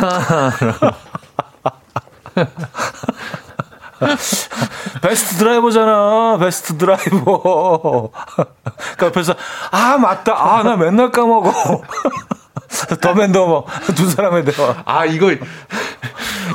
베스트 5.02 5.36
드라이버잖아. 5.38 6.38
베스트 6.39 6.78
드라이버. 6.78 8.10
그 8.98 9.06
옆에서, 9.06 9.34
아, 9.72 9.98
맞다. 9.98 10.34
아, 10.36 10.64
나 10.64 10.76
맨날 10.76 11.12
까먹어. 11.12 11.52
더맨더머. 13.02 13.66
두 13.96 14.10
사람의 14.10 14.46
대화. 14.46 14.76
아 14.86 15.06
이거 15.06 15.34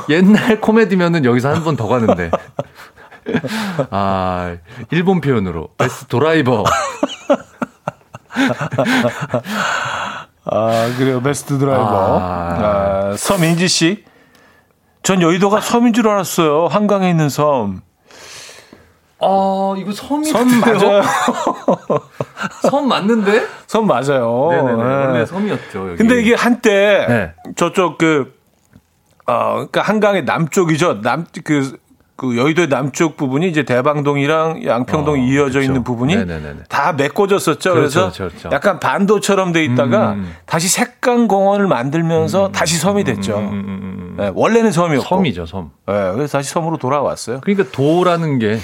옛날 0.09 0.59
코미디면은 0.59 1.25
여기서 1.25 1.49
한 1.53 1.63
번 1.63 1.75
더 1.77 1.87
가는데. 1.87 2.31
아 3.91 4.55
일본 4.91 5.21
표현으로 5.21 5.69
베스트 5.77 6.05
드라이버. 6.07 6.63
아, 10.49 10.93
그래요. 10.97 11.21
베스트 11.21 11.57
드라이버. 11.57 12.19
아. 12.19 13.11
아, 13.11 13.15
서민지 13.17 13.67
씨. 13.67 14.03
전 15.03 15.21
여의도가 15.21 15.61
섬인 15.61 15.93
줄 15.93 16.07
알았어요. 16.09 16.67
한강에 16.67 17.09
있는 17.09 17.29
섬. 17.29 17.81
아 19.19 19.73
이거 19.77 19.91
섬이 19.91 20.25
섬 20.25 20.47
맞아요. 20.59 21.01
섬 22.69 22.87
맞는데? 22.87 23.45
섬 23.65 23.87
맞아요. 23.87 24.49
네네네. 24.51 24.83
네. 24.83 24.83
원래 24.83 25.25
섬이었죠. 25.25 25.87
여기. 25.89 25.97
근데 25.97 26.21
이게 26.21 26.35
한때 26.35 27.05
네. 27.09 27.33
저쪽 27.55 27.97
그, 27.97 28.33
어, 29.25 29.53
그러니까 29.55 29.81
한강의 29.81 30.25
남쪽이죠. 30.25 31.01
남, 31.01 31.25
그, 31.43 31.77
그 32.15 32.37
여의도의 32.37 32.69
남쪽 32.69 33.17
부분이 33.17 33.47
이제 33.49 33.63
대방동이랑 33.63 34.63
양평동이 34.65 35.19
어, 35.21 35.23
이어져 35.23 35.59
그쵸. 35.59 35.61
있는 35.61 35.83
부분이 35.83 36.15
네네네네. 36.15 36.59
다 36.69 36.93
메꿔졌었죠. 36.93 37.71
그래 37.71 37.79
그렇죠, 37.81 37.99
서 37.99 37.99
그렇죠, 38.11 38.27
그렇죠. 38.29 38.49
약간 38.51 38.79
반도처럼 38.79 39.51
돼 39.51 39.63
있다가 39.63 40.11
음. 40.13 40.31
다시 40.45 40.67
색강 40.67 41.27
공원을 41.27 41.67
만들면서 41.67 42.51
다시 42.51 42.77
섬이 42.77 43.03
됐죠. 43.03 43.37
음, 43.39 43.43
음, 43.45 43.51
음, 43.51 43.79
음. 43.81 44.15
네, 44.19 44.31
원래는 44.35 44.71
섬이었고. 44.71 45.07
섬이죠, 45.07 45.47
섬. 45.47 45.71
네, 45.87 46.11
그래서 46.13 46.37
다시 46.37 46.51
섬으로 46.51 46.77
돌아왔어요. 46.77 47.39
그러니까 47.41 47.69
도라는 47.71 48.39
게 48.39 48.59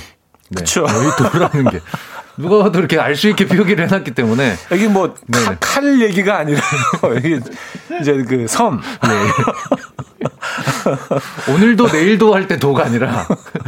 네, 0.56 0.62
그쵸. 0.62 0.86
여의 0.88 1.12
도라는 1.18 1.72
게 1.72 1.80
누가 2.38 2.64
봐도 2.64 2.80
이렇게 2.80 3.00
알 3.00 3.16
수 3.16 3.30
있게 3.30 3.46
표기를 3.46 3.86
해놨기 3.88 4.12
때문에 4.12 4.56
여기 4.72 4.88
뭐, 4.88 5.14
네네. 5.28 5.46
칼, 5.46 5.58
칼 5.60 6.02
얘기가 6.02 6.38
아니라, 6.40 6.60
이게 7.20 7.40
이제 8.02 8.14
그 8.28 8.48
섬. 8.48 8.82
오늘도 11.50 11.88
내일도 11.92 12.34
할 12.34 12.48
때 12.48 12.58
도가 12.58 12.86
아니라 12.86 13.28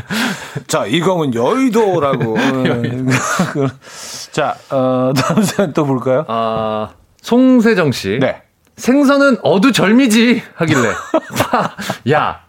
자, 0.68 0.86
이공은 0.86 1.34
여의도라고. 1.34 2.34
어, 2.38 3.68
자, 4.32 4.56
어, 4.70 5.12
다음 5.16 5.44
사연 5.44 5.74
또 5.74 5.86
볼까요? 5.86 6.26
아 6.28 6.90
송세정 7.22 7.92
씨 7.92 8.18
네. 8.20 8.42
생선은 8.78 9.38
어두 9.42 9.72
절미지 9.72 10.44
하길래 10.56 10.90
야 12.12 12.42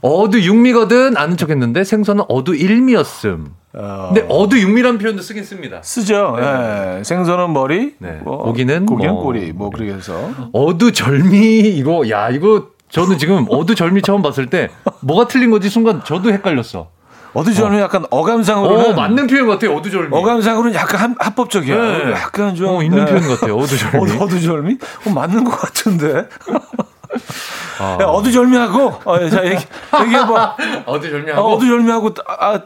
어두 0.00 0.40
육미거든 0.40 1.16
아는 1.16 1.36
척했는데 1.36 1.82
생선은 1.84 2.24
어두 2.28 2.54
일미였음. 2.54 3.52
어, 3.78 4.10
근데 4.12 4.26
어두육미란 4.28 4.98
표현도 4.98 5.22
쓰긴 5.22 5.44
씁니다. 5.44 5.80
쓰죠. 5.82 6.36
예. 6.38 7.02
생선은 7.04 7.52
머리, 7.52 7.94
네. 7.98 8.20
뭐, 8.24 8.38
고기는 8.38 8.86
고기는 8.86 9.12
뭐. 9.12 9.22
꼬리, 9.22 9.52
뭐 9.52 9.70
그렇게 9.70 9.92
해서. 9.92 10.30
어두 10.52 10.92
절미 10.92 11.60
이거 11.76 12.08
야 12.08 12.30
이거 12.30 12.68
저는 12.88 13.18
지금 13.18 13.46
어두 13.50 13.74
절미 13.74 14.00
처음 14.02 14.22
봤을 14.22 14.46
때 14.46 14.70
뭐가 15.00 15.28
틀린 15.28 15.50
거지 15.50 15.68
순간 15.68 16.02
저도 16.04 16.32
헷갈렸어. 16.32 16.88
어두저는 17.34 17.80
약간 17.80 18.06
어감상으로는 18.10 18.92
어 18.92 18.94
맞는 18.94 19.26
표현 19.26 19.46
같아요 19.46 19.76
어두절미. 19.76 20.08
어감상으로는 20.16 20.74
약간 20.74 21.00
합, 21.00 21.26
합법적이야. 21.26 21.76
네. 21.76 22.12
약간 22.12 22.54
좀 22.54 22.68
어, 22.68 22.82
있는 22.82 23.04
네. 23.04 23.10
표현 23.12 23.28
같아요 23.28 23.56
어두절미. 23.58 24.12
어, 24.18 24.24
어두절미? 24.24 24.78
어, 25.06 25.10
맞는 25.10 25.44
것 25.44 25.50
같은데. 25.50 26.26
아. 27.78 27.98
야, 28.00 28.06
어두절미하고 28.06 29.00
어, 29.04 29.28
자 29.28 29.44
얘기 29.44 29.62
얘기해봐. 30.02 30.56
어두절미하고. 30.86 31.42
어, 31.42 31.54
어두절미하고 31.54 32.14
아, 32.26 32.60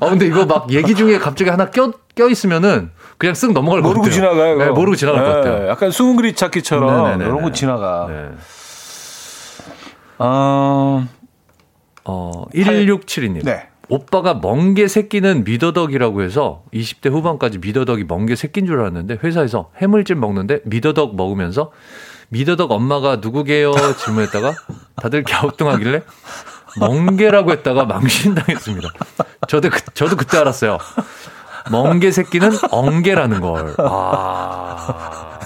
어 0.00 0.10
근데 0.10 0.26
이거 0.26 0.44
막 0.46 0.70
얘기 0.72 0.94
중에 0.94 1.18
갑자기 1.18 1.50
하나 1.50 1.66
껴, 1.70 1.92
껴 2.14 2.28
있으면은 2.28 2.90
그냥 3.18 3.34
쓱 3.34 3.52
넘어갈 3.52 3.82
것 3.82 3.88
모르고 3.88 4.02
같아요. 4.04 4.14
지나가요. 4.14 4.56
네. 4.58 4.66
모르고 4.70 4.96
지나갈 4.96 5.24
것 5.24 5.28
네, 5.28 5.36
같아요. 5.50 5.68
약간 5.68 5.90
숨은 5.90 6.16
그리 6.16 6.34
찾기처럼 6.34 7.04
네네네네. 7.04 7.24
이런 7.24 7.42
거 7.42 7.52
지나가. 7.52 8.06
네. 8.08 8.30
어, 10.18 11.06
어, 12.04 12.44
1672님. 12.54 13.44
네. 13.44 13.68
오빠가 13.88 14.34
멍게 14.34 14.88
새끼는 14.88 15.44
미더덕이라고 15.44 16.22
해서 16.22 16.62
20대 16.72 17.10
후반까지 17.10 17.58
미더덕이 17.58 18.04
멍게 18.08 18.36
새끼인 18.36 18.66
줄 18.66 18.80
알았는데 18.80 19.18
회사에서 19.22 19.70
해물찜 19.76 20.18
먹는데 20.18 20.60
미더덕 20.64 21.14
먹으면서 21.16 21.72
미더덕 22.30 22.70
엄마가 22.70 23.16
누구게요? 23.16 23.72
질문했다가 23.98 24.54
다들 24.96 25.24
갸우뚱하길래 25.24 26.02
멍게라고 26.78 27.52
했다가 27.52 27.84
망신당했습니다. 27.84 28.88
저도, 29.48 29.70
그, 29.70 29.80
저도 29.94 30.16
그때 30.16 30.38
알았어요. 30.38 30.78
멍게 31.70 32.10
새끼는 32.10 32.50
엉게라는 32.70 33.40
걸. 33.40 33.74
아. 33.78 35.38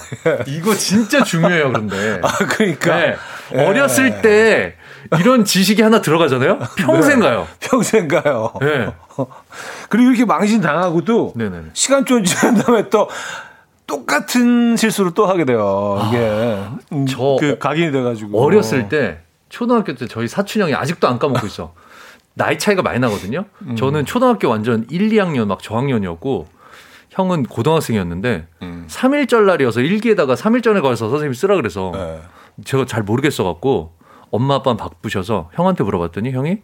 이거 0.47 0.73
진짜 0.73 1.23
중요해요, 1.23 1.69
그런데. 1.71 2.19
아, 2.23 2.27
그러니까 2.47 2.95
네. 2.95 3.15
예. 3.55 3.65
어렸을 3.65 4.21
때 4.21 4.75
이런 5.19 5.45
지식이 5.45 5.81
하나 5.81 6.01
들어가잖아요? 6.01 6.59
평생 6.77 7.19
가요. 7.19 7.47
평생 7.59 8.07
가요. 8.07 8.51
네. 8.61 8.87
그리고 9.89 10.09
이렇게 10.09 10.25
망신 10.25 10.61
당하고도. 10.61 11.33
시간 11.73 12.05
좀 12.05 12.23
지난 12.23 12.55
다음에 12.55 12.89
또 12.89 13.09
똑같은 13.85 14.75
실수를 14.75 15.11
또 15.13 15.25
하게 15.27 15.45
돼요. 15.45 16.01
이게 16.07 16.17
음, 16.91 17.05
아, 17.07 17.11
저 17.11 17.37
그 17.39 17.57
각인이 17.57 17.91
돼가지고 17.91 18.43
어렸을 18.43 18.89
때 18.89 19.19
초등학교 19.49 19.93
때 19.95 20.07
저희 20.07 20.27
사촌 20.27 20.63
형이 20.63 20.73
아직도 20.73 21.07
안 21.07 21.19
까먹고 21.19 21.47
있어. 21.47 21.73
나이 22.33 22.57
차이가 22.59 22.81
많이 22.81 22.99
나거든요. 22.99 23.45
음. 23.63 23.75
저는 23.75 24.05
초등학교 24.05 24.49
완전 24.49 24.85
1, 24.89 25.09
2학년 25.09 25.47
막 25.47 25.61
저학년이었고 25.61 26.47
형은 27.09 27.43
고등학생이었는데 27.43 28.47
음. 28.61 28.85
3일절 28.89 29.45
날이어서 29.45 29.81
일기에다가 29.81 30.35
3일전에 30.35 30.81
가서 30.81 31.09
선생님이 31.09 31.35
쓰라 31.35 31.55
그래서 31.55 31.91
네. 31.93 32.21
제가 32.63 32.85
잘 32.85 33.01
모르겠어 33.03 33.43
갖고 33.43 33.93
엄마 34.29 34.55
아빠는 34.55 34.77
바쁘셔서 34.77 35.49
형한테 35.53 35.83
물어봤더니 35.83 36.31
형이 36.31 36.59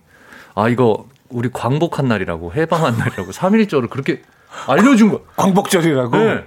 아 0.56 0.70
이거 0.70 1.08
우리 1.30 1.50
광복한 1.52 2.08
날이라고 2.08 2.54
해방한 2.54 2.98
날이라고 2.98 3.32
3일절을 3.32 3.90
그렇게 3.90 4.22
알려준 4.68 5.10
거. 5.12 5.22
광복절이라고. 5.36 6.18
네. 6.18 6.46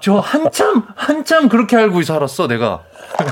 저 0.00 0.18
한참 0.18 0.82
한참 0.96 1.48
그렇게 1.48 1.76
알고 1.76 2.02
살았어 2.02 2.46
내가 2.48 2.82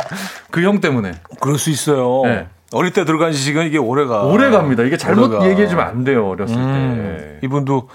그 0.50 0.62
형 0.62 0.80
때문에 0.80 1.12
그럴 1.40 1.58
수 1.58 1.70
있어요. 1.70 2.22
네. 2.24 2.48
어릴 2.72 2.92
때 2.92 3.04
들어간 3.04 3.32
지식은 3.32 3.66
이게 3.66 3.78
오래가. 3.78 4.22
오래 4.24 4.50
갑니다. 4.50 4.82
이게 4.82 4.96
잘못 4.96 5.26
오래가. 5.32 5.48
얘기해주면 5.48 5.86
안 5.86 6.04
돼요 6.04 6.28
어렸을 6.28 6.56
음, 6.56 7.38
때. 7.40 7.46
이분도 7.46 7.88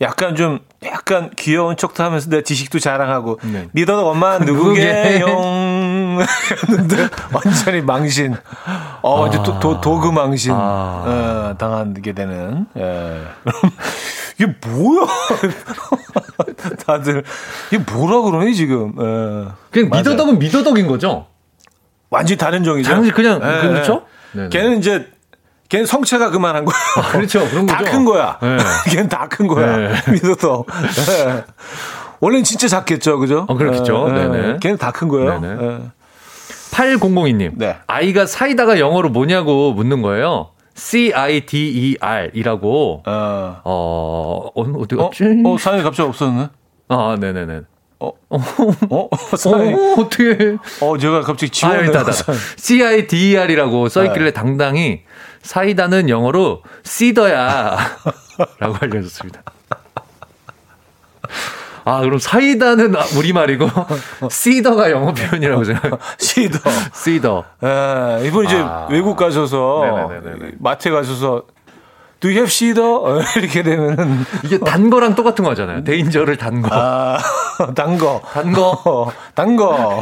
약간 0.00 0.34
좀 0.36 0.58
약간 0.84 1.30
귀여운 1.36 1.76
척도 1.76 2.02
하면서 2.02 2.28
내 2.28 2.42
지식도 2.42 2.78
자랑하고 2.80 3.38
네. 3.44 3.68
믿어도 3.72 4.10
엄마 4.10 4.38
누구게요? 4.44 5.26
였는데 5.26 7.08
완전히 7.32 7.80
망신. 7.80 8.34
어, 9.02 9.20
완전 9.20 9.42
도, 9.42 9.58
도, 9.60 9.80
도구 9.80 10.12
망신 10.12 10.52
아. 10.52 10.56
어, 10.56 11.54
당하게 11.58 12.12
되는. 12.12 12.66
예. 12.76 13.22
이게 14.38 14.54
뭐야? 14.66 15.06
다들 16.86 17.24
이게 17.70 17.82
뭐라 17.92 18.20
그러니 18.22 18.54
지금? 18.54 18.92
예. 18.98 19.48
그냥 19.70 19.88
맞아요. 19.90 20.02
미더덕은 20.02 20.38
미더덕인 20.38 20.86
거죠. 20.86 21.26
완전히 22.10 22.38
다른 22.38 22.62
종이죠. 22.64 22.88
장지 22.88 23.10
그냥 23.10 23.40
예, 23.42 23.68
그렇죠? 23.68 24.02
예. 24.34 24.38
네네. 24.38 24.48
걔는 24.50 24.78
이제 24.78 25.06
걔는 25.68 25.86
성체가 25.86 26.30
그만한 26.30 26.64
거야. 26.64 26.76
그렇죠. 27.12 27.48
그런 27.48 27.66
다 27.66 27.78
거죠. 27.78 27.90
큰 27.90 28.04
거야. 28.04 28.38
네. 28.40 28.56
걔는 28.90 29.08
다 29.08 29.26
큰 29.28 29.46
거야. 29.48 29.76
네. 29.76 29.94
믿어도. 30.12 30.64
네. 30.68 31.44
원래는 32.20 32.44
진짜 32.44 32.68
작겠죠, 32.68 33.18
그죠? 33.18 33.44
어, 33.48 33.56
그렇겠죠. 33.56 34.08
네, 34.08 34.28
네네. 34.28 34.58
걔는 34.60 34.78
다 34.78 34.90
큰 34.92 35.08
거예요. 35.08 35.40
네네. 35.40 35.54
네. 35.56 35.78
8002님. 36.70 37.52
네. 37.56 37.76
아이가 37.86 38.26
사이다가 38.26 38.78
영어로 38.78 39.08
뭐냐고 39.08 39.72
묻는 39.72 40.02
거예요. 40.02 40.50
C-I-D-E-R 40.76 42.30
이라고. 42.34 43.02
어, 43.06 43.60
어, 43.64 44.50
어, 44.54 44.62
어디 44.78 44.94
어, 44.96 45.08
갔지? 45.08 45.24
어, 45.44 45.56
사연이 45.58 45.82
갑자기 45.82 46.08
없었네. 46.08 46.48
아, 46.88 47.16
네 47.18 47.32
네 47.32 47.46
네. 47.46 47.60
어, 47.98 48.12
어, 48.28 49.08
사연이. 49.36 49.74
어, 49.74 49.94
어떻게. 49.98 50.56
어, 50.82 50.98
제가 50.98 51.22
갑자기 51.22 51.50
아, 51.50 51.52
지웠네요. 51.52 51.80
일단, 51.86 52.04
C-I-D-E-R이라고 52.56 53.88
네. 53.88 53.92
써있길래 53.92 54.32
당당히 54.32 55.02
사이다는 55.42 56.08
영어로 56.08 56.62
시더야. 56.84 57.76
라고 58.60 58.76
알려줬습니다. 58.80 59.42
아, 61.88 62.00
그럼 62.00 62.18
사이다는 62.18 62.94
우리말이고, 63.16 63.68
시더가 64.28 64.90
영어 64.90 65.12
표현이라고 65.14 65.62
생각. 65.62 66.00
시더. 66.18 66.58
시더. 66.92 67.44
예, 67.64 68.26
이분 68.26 68.44
이제 68.44 68.56
아. 68.58 68.88
외국 68.90 69.16
가셔서 69.16 70.08
네네네네. 70.10 70.52
마트에 70.58 70.90
가셔서 70.90 71.44
Do 72.18 72.28
you 72.30 72.38
have 72.38 72.50
시더? 72.50 73.02
어, 73.02 73.20
이렇게 73.38 73.62
되면은 73.62 74.24
이게 74.42 74.58
단 74.58 74.90
거랑 74.90 75.14
똑같은 75.14 75.44
거잖아요. 75.44 75.84
데인저를 75.84 76.36
단 76.36 76.60
거. 76.60 76.68
아, 76.72 77.18
단 77.76 77.96
거. 77.98 78.20
단 78.32 78.52
거. 78.52 78.70
어, 78.84 79.12
단 79.36 79.54
거. 79.54 80.00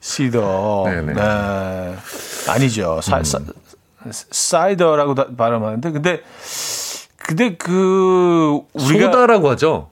시더. 0.00 0.82
네네. 0.86 1.12
음. 1.12 1.14
네. 1.14 1.96
아니죠. 2.52 3.00
사, 3.02 3.22
사, 3.22 3.38
사이더라고 4.10 5.14
다- 5.14 5.26
발음하는데, 5.34 5.92
근데, 5.92 6.20
근데 7.16 7.56
그, 7.56 8.58
우리가. 8.74 9.06
소다라고 9.06 9.50
하죠. 9.50 9.88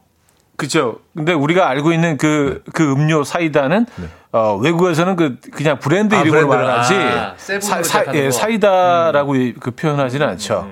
그죠. 0.57 0.99
근데 1.17 1.33
우리가 1.33 1.69
알고 1.69 1.93
있는 1.93 2.17
그, 2.17 2.63
네. 2.65 2.71
그 2.73 2.93
음료 2.93 3.25
사이다는, 3.25 3.87
어, 4.33 4.57
외국에서는 4.57 5.17
그, 5.17 5.39
그냥 5.53 5.79
브랜드 5.79 6.15
아, 6.15 6.21
이름으로 6.21 6.49
브랜드로. 6.49 6.67
말하지, 6.69 6.95
아, 6.95 7.35
seven으로 7.37 7.83
사, 7.83 8.05
예, 8.15 8.25
거. 8.27 8.31
사이다라고 8.31 9.35
그 9.61 9.71
표현하지는 9.73 10.29
않죠. 10.29 10.69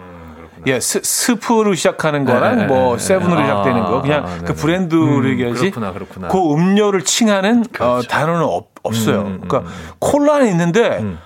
예, 0.67 0.79
스, 0.79 1.01
스프로 1.03 1.75
시작하는 1.75 2.25
거랑 2.25 2.57
네, 2.57 2.67
뭐 2.67 2.97
네, 2.97 3.03
seven으로 3.03 3.41
네. 3.41 3.47
시작되는 3.47 3.83
아, 3.83 3.87
거 3.87 4.03
그냥 4.03 4.25
아, 4.25 4.35
네, 4.37 4.45
그 4.45 4.55
네. 4.55 4.55
브랜드를 4.55 5.03
음, 5.25 5.31
얘기하지. 5.31 5.61
그렇구나, 5.73 5.93
그렇구나. 5.93 6.29
그 6.29 6.39
음료를 6.39 7.03
칭하는 7.03 7.61
어, 7.61 7.73
그렇죠. 7.73 8.07
단어는 8.09 8.45
없, 8.45 8.69
없어요. 8.85 9.23
음, 9.23 9.27
음, 9.27 9.41
그러니까 9.49 9.73
콜라는 9.99 10.47
있는데 10.49 10.99
음. 11.01 11.19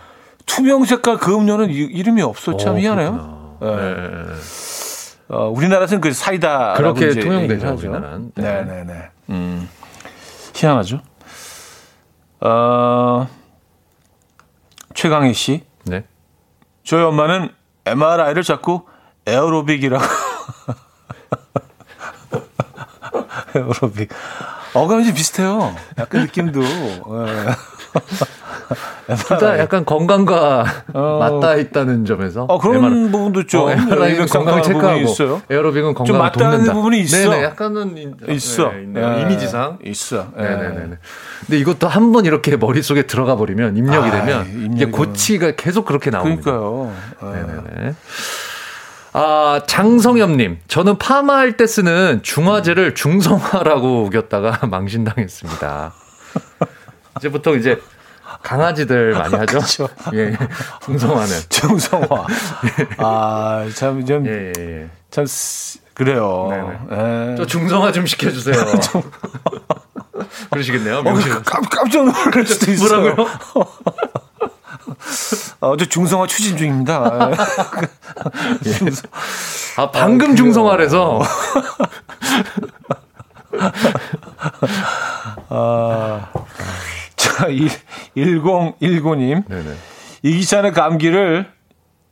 투명 0.46 0.84
색깔 0.86 1.18
그 1.18 1.34
음료는 1.34 1.68
이, 1.68 1.74
이름이 1.74 2.22
없어. 2.22 2.56
참 2.56 2.76
어, 2.76 2.78
희한해요. 2.78 3.58
예. 3.62 3.66
네, 5.28 5.34
네, 5.34 5.38
네. 5.38 5.42
어, 5.44 5.48
우리나라에서는 5.48 6.00
그 6.00 6.12
사이다 6.12 6.74
그렇게 6.74 7.10
통용되죠, 7.14 7.74
우리나라는. 7.74 8.32
네. 8.34 8.62
네, 8.62 8.64
네, 8.64 8.84
네. 8.84 9.10
음. 9.30 9.68
희한하죠. 10.54 11.00
어, 12.40 13.28
최강희 14.94 15.34
씨, 15.34 15.64
네. 15.84 16.04
저희 16.84 17.02
엄마는 17.02 17.50
MRI를 17.84 18.42
자꾸 18.42 18.86
에어로빅이라고. 19.26 20.04
에어로빅. 23.54 24.08
어감이 24.74 25.04
좀 25.04 25.14
비슷해요. 25.14 25.74
약간 25.98 26.22
느낌도. 26.22 26.60
예. 29.08 29.14
둘다 29.14 29.58
약간 29.58 29.84
건강과 29.84 30.64
어. 30.94 31.18
맞닿아 31.40 31.56
있다는 31.56 32.04
점에서. 32.04 32.42
어, 32.44 32.58
그런 32.58 32.76
MRI. 32.84 33.10
부분도 33.10 33.46
좀 33.46 33.60
어, 33.68 33.70
일맥상통하는 33.72 34.26
건강 34.28 34.62
체크하고 34.62 35.00
있어요. 35.00 35.42
에어로빅은 35.48 35.94
좀 35.94 36.18
건강을 36.18 36.20
맞닿는. 36.20 36.72
부분이 36.72 37.00
있어. 37.00 37.16
네네, 37.30 37.44
약간은 37.44 37.96
인- 37.96 38.16
있어. 38.28 38.72
네. 38.72 39.18
예. 39.18 39.22
이미지상. 39.22 39.78
있어. 39.84 40.28
예. 40.38 40.42
네네 40.42 40.68
네. 40.68 40.98
근데 41.46 41.58
이것도 41.58 41.86
한 41.88 42.12
번 42.12 42.24
이렇게 42.24 42.56
머릿속에 42.56 43.02
들어가 43.02 43.36
버리면 43.36 43.76
입력이 43.76 44.08
아이, 44.08 44.10
되면 44.10 44.46
이게 44.46 44.64
입력이 44.64 44.92
고치가 44.92 45.52
계속 45.52 45.84
그렇게 45.84 46.10
나옵니다. 46.10 46.42
그러니까요. 46.42 46.92
예. 47.22 47.26
네네네. 47.26 47.94
아, 49.12 49.62
장성엽님. 49.66 50.58
저는 50.68 50.98
파마할 50.98 51.56
때 51.56 51.66
쓰는 51.66 52.20
중화제를 52.22 52.94
중성화라고 52.94 54.02
우겼다가 54.04 54.66
망신당했습니다. 54.68 55.94
이제 57.18 57.30
보통 57.30 57.56
이제 57.58 57.80
강아지들 58.42 59.12
많이 59.12 59.34
하죠? 59.34 59.58
그쵸. 59.58 59.88
예, 60.14 60.36
중성화는. 60.84 61.36
정성화. 61.48 62.26
아, 62.98 63.68
참, 63.74 64.04
좀, 64.04 64.26
예, 64.26 64.52
예, 64.56 64.62
예. 64.82 64.88
참, 65.10 65.24
쓰- 65.26 65.78
그래요. 65.94 66.48
예. 66.90 67.34
저 67.36 67.46
중성화 67.46 67.92
좀 67.92 68.06
시켜주세요. 68.06 68.56
그러시겠네요, 70.50 70.98
어, 70.98 71.02
명실. 71.02 71.30
그 71.32 71.42
깜, 71.42 71.62
깜짝 71.64 72.04
놀랄 72.04 72.46
수도 72.46 72.70
있어요. 72.72 73.14
뭐라고요? 73.14 73.26
어, 75.60 75.76
저 75.76 75.84
중성화 75.86 76.26
추진 76.26 76.56
중입니다. 76.56 77.30
중성- 78.62 79.08
아, 79.78 79.90
방금 79.90 80.18
그래요. 80.28 80.36
중성화래서. 80.36 81.20
아, 85.48 86.28
자, 87.26 87.48
1019님. 88.16 89.46
네네. 89.48 89.74
이기찬의 90.22 90.72
감기를 90.72 91.50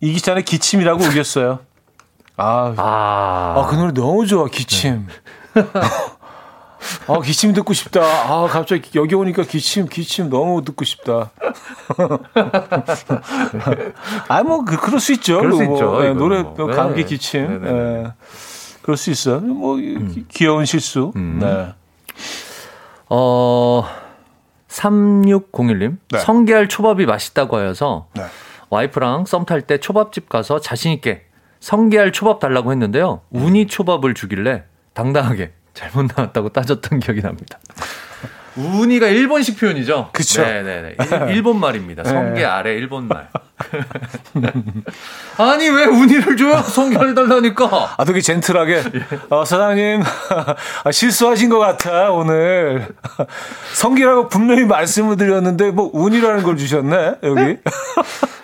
이기찬의 0.00 0.44
기침이라고 0.44 1.02
우겼어요. 1.04 1.60
아, 2.36 2.74
아, 2.76 3.54
아, 3.56 3.66
그 3.70 3.76
노래 3.76 3.92
너무 3.92 4.26
좋아, 4.26 4.46
기침. 4.46 5.06
아, 7.06 7.20
기침 7.22 7.52
듣고 7.54 7.72
싶다. 7.72 8.00
아, 8.02 8.46
갑자기 8.50 8.90
여기 8.96 9.14
오니까 9.14 9.44
기침, 9.44 9.86
기침 9.86 10.28
너무 10.28 10.62
듣고 10.64 10.84
싶다. 10.84 11.30
아, 14.28 14.42
뭐, 14.42 14.64
그, 14.64 14.76
그럴 14.76 15.00
수 15.00 15.12
있죠. 15.14 15.38
그럴 15.38 15.52
수 15.52 15.62
뭐, 15.62 15.74
있죠, 15.76 16.04
예, 16.04 16.10
이거는 16.10 16.16
노래, 16.18 16.42
뭐. 16.42 16.66
감기, 16.66 17.02
네. 17.02 17.06
기침. 17.08 17.62
네네네. 17.62 18.02
예, 18.04 18.12
그럴 18.82 18.96
수 18.96 19.10
있어요. 19.10 19.40
뭐, 19.40 19.78
이- 19.78 20.24
귀여운 20.28 20.64
실수. 20.66 21.12
음. 21.16 21.38
네. 21.40 21.72
어, 23.08 23.84
3601님. 24.74 25.98
네. 26.10 26.18
성게알 26.18 26.68
초밥이 26.68 27.06
맛있다고 27.06 27.56
하여서 27.56 28.08
네. 28.14 28.24
와이프랑 28.70 29.24
썸 29.26 29.44
탈 29.46 29.62
때 29.62 29.78
초밥집 29.78 30.28
가서 30.28 30.60
자신 30.60 30.92
있게 30.92 31.22
성게알 31.60 32.12
초밥 32.12 32.40
달라고 32.40 32.72
했는데요. 32.72 33.22
우니 33.30 33.66
초밥을 33.68 34.14
주길래 34.14 34.64
당당하게 34.92 35.52
잘못 35.74 36.08
나왔다고 36.16 36.50
따졌던 36.50 37.00
기억이 37.00 37.22
납니다. 37.22 37.58
우니가 38.56 39.08
일본식 39.08 39.58
표현이죠? 39.58 40.10
네네네. 40.42 40.96
일- 41.28 41.34
일본 41.34 41.58
말입니다. 41.58 42.02
네. 42.02 42.08
성게알의 42.08 42.76
일본 42.76 43.08
말. 43.08 43.28
아니, 45.38 45.68
왜 45.68 45.84
우니를 45.84 46.36
줘요? 46.36 46.60
성게알 46.62 47.14
달라니까. 47.14 47.94
아, 47.96 48.04
되게 48.04 48.20
젠틀하게. 48.20 48.82
어, 49.30 49.44
사장님, 49.46 50.02
아, 50.84 50.92
실수하신 50.92 51.50
것 51.50 51.58
같아, 51.58 52.10
오늘. 52.10 52.88
성기라고 53.74 54.28
분명히 54.28 54.64
말씀을 54.64 55.16
드렸는데, 55.16 55.70
뭐, 55.70 55.90
운이라는 55.92 56.42
걸 56.42 56.56
주셨네, 56.56 57.14
여기. 57.22 57.58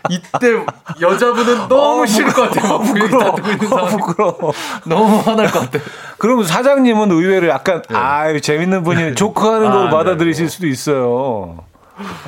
이때 0.09 0.65
여자분은 1.01 1.69
너무 1.69 2.03
어, 2.03 2.07
싫을 2.07 2.33
것 2.33 2.51
같아요. 2.51 2.75
어, 2.75 2.79
부끄러워. 2.79 3.29
어. 3.29 3.87
부끄러워. 3.87 4.53
너무 4.85 5.19
화날 5.19 5.51
것 5.51 5.71
같아. 5.71 5.79
그럼 6.19 6.43
사장님은 6.43 7.11
의외로 7.11 7.49
약간, 7.49 7.83
아유, 7.93 8.41
재밌는 8.41 8.83
분이 8.83 9.15
조크하는 9.15 9.69
아, 9.69 9.73
걸로 9.73 9.85
네, 9.85 9.91
받아들이실 9.91 10.49
수도 10.49 10.67
있어요. 10.67 11.70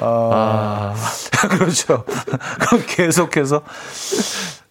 아, 0.01 0.95
그렇죠. 1.51 2.05
그럼 2.61 2.83
계속해서, 2.87 3.63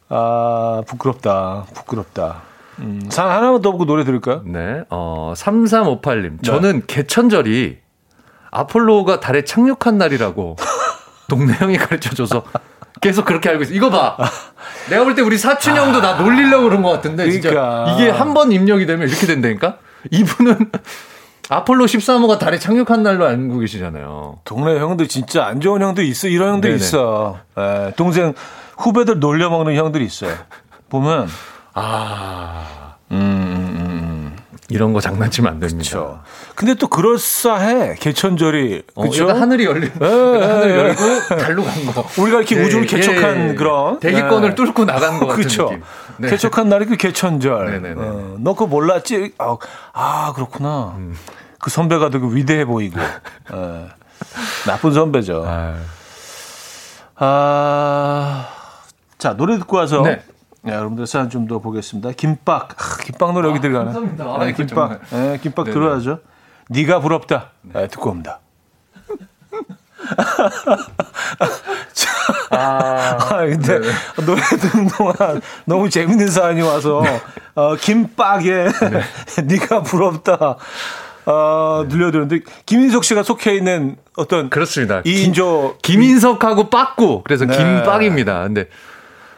아, 0.10 0.82
부끄럽다. 0.88 1.66
부끄럽다. 1.74 2.42
음, 2.80 3.02
하나만 3.16 3.62
더 3.62 3.72
보고 3.72 3.86
노래 3.86 4.04
들을까요? 4.04 4.42
네. 4.46 4.84
어, 4.90 5.34
3358님. 5.36 6.44
저는 6.44 6.84
개천절이 6.88 7.78
아폴로가 8.52 9.20
달에 9.20 9.44
착륙한 9.44 9.98
날이라고 9.98 10.56
동네 11.30 11.54
형이 11.54 11.78
가르쳐 11.78 12.14
줘서 12.16 12.44
계속 13.00 13.26
그렇게 13.26 13.50
알고 13.50 13.64
있어. 13.64 13.74
이거 13.74 13.90
봐. 13.90 14.18
내가 14.90 15.04
볼 15.04 15.16
때 15.16 15.22
우리 15.22 15.38
사춘 15.38 15.76
형도 15.76 16.02
나 16.02 16.16
놀리려고 16.16 16.66
그런 16.66 16.82
것 16.84 16.90
같은데 16.92 17.30
진짜 17.32 17.50
그러니까. 17.50 17.92
이게 17.94 18.10
한 18.10 18.34
번 18.34 18.52
입력이 18.52 18.86
되면 18.86 19.08
이렇게 19.08 19.26
된다니까? 19.28 19.78
이분은 20.12 20.72
아폴로 21.52 21.86
13호가 21.86 22.40
달에 22.40 22.58
착륙한 22.58 23.04
날로 23.04 23.26
알고 23.28 23.60
계시잖아요. 23.60 24.40
동네 24.46 24.80
형들 24.80 25.10
진짜 25.10 25.46
안 25.46 25.60
좋은 25.60 25.82
형들 25.82 26.06
있어. 26.06 26.30
이런 26.30 26.54
형들. 26.54 26.74
있어. 26.76 27.40
예, 27.58 27.92
동생 27.98 28.34
후배들 28.78 29.20
놀려먹는 29.20 29.76
형들이 29.76 30.06
있어요. 30.06 30.34
보면 30.90 31.28
아, 31.74 32.96
음, 33.12 33.18
음, 33.18 33.76
음. 33.80 34.38
이런 34.70 34.94
거 34.94 35.02
장난치면 35.02 35.52
안 35.52 35.60
됩니다. 35.60 35.90
그렇죠. 35.90 36.22
근데 36.56 36.74
또 36.76 36.88
그럴싸해 36.88 37.96
개천절이 38.00 38.84
어, 38.96 39.02
그렇죠. 39.02 39.24
약간 39.24 39.42
하늘이 39.42 39.66
열리, 39.66 39.92
예, 40.02 40.06
하늘 40.06 40.70
예. 40.70 40.76
열고 40.78 41.36
달로 41.38 41.64
간 41.66 41.86
거. 41.88 42.06
우리가 42.18 42.38
이렇게 42.38 42.56
예, 42.56 42.64
우주를 42.64 42.84
예, 42.86 42.88
개척한 42.96 43.38
예, 43.38 43.50
예. 43.50 43.56
그런 43.56 44.00
대기권을 44.00 44.52
예. 44.52 44.56
뚫고 44.56 44.86
나간 44.86 45.20
것 45.20 45.28
같은 45.28 45.36
그렇죠. 45.42 45.64
느낌. 45.66 45.84
네. 46.18 46.30
개척한 46.30 46.70
날이 46.70 46.86
그 46.86 46.96
개천절. 46.96 47.72
네네네. 47.72 47.96
어, 48.02 48.36
너 48.40 48.54
그거 48.54 48.68
몰랐지? 48.68 49.34
아, 49.38 49.58
아, 49.92 50.32
그렇구나. 50.34 50.96
그 51.62 51.70
선배가 51.70 52.10
되게 52.10 52.26
위대해 52.30 52.66
보이고. 52.66 53.00
예. 53.54 53.88
나쁜 54.66 54.94
선배죠. 54.94 55.44
아, 55.48 55.76
아, 57.16 58.48
자, 59.18 59.36
노래 59.36 59.58
듣고 59.58 59.78
와서. 59.78 60.02
네. 60.02 60.24
네, 60.64 60.74
여러분들 60.74 61.08
사연 61.08 61.30
좀 61.30 61.48
더 61.48 61.60
보겠습니다. 61.60 62.12
김밥. 62.12 62.72
아, 62.72 62.98
김밥 63.04 63.34
노래 63.34 63.50
여기 63.50 63.60
들어가네. 63.60 63.86
감사합니다. 63.86 64.24
아, 64.26 64.46
네, 64.46 64.54
김밥. 64.54 65.00
네, 65.10 65.40
김밥 65.42 65.66
네네. 65.66 65.74
들어야죠. 65.74 66.20
네가 66.70 67.00
부럽다. 67.00 67.50
네, 67.62 67.88
듣고 67.88 68.12
옵니다. 68.12 68.40
아, 72.52 72.58
아, 72.58 73.18
근데 73.46 73.80
노래 74.26 74.42
듣는 74.42 74.88
동안 74.90 75.42
너무 75.66 75.90
재밌는 75.90 76.28
사연이 76.28 76.62
와서 76.62 77.02
어, 77.56 77.76
김밥에 77.76 78.68
네. 79.46 79.58
가 79.58 79.82
부럽다. 79.82 80.58
어, 81.26 81.86
들려드렸는데 81.90 82.44
김인석 82.66 83.04
씨가 83.04 83.24
속해 83.24 83.56
있는 83.56 83.96
어떤 84.18 84.50
그렇습니다. 84.50 85.02
이 85.06 85.24
인조 85.24 85.78
김인석하고 85.82 86.70
빠꾸. 86.70 87.22
그래서 87.24 87.46
네. 87.46 87.56
김빡입니다. 87.58 88.44
근데, 88.44 88.68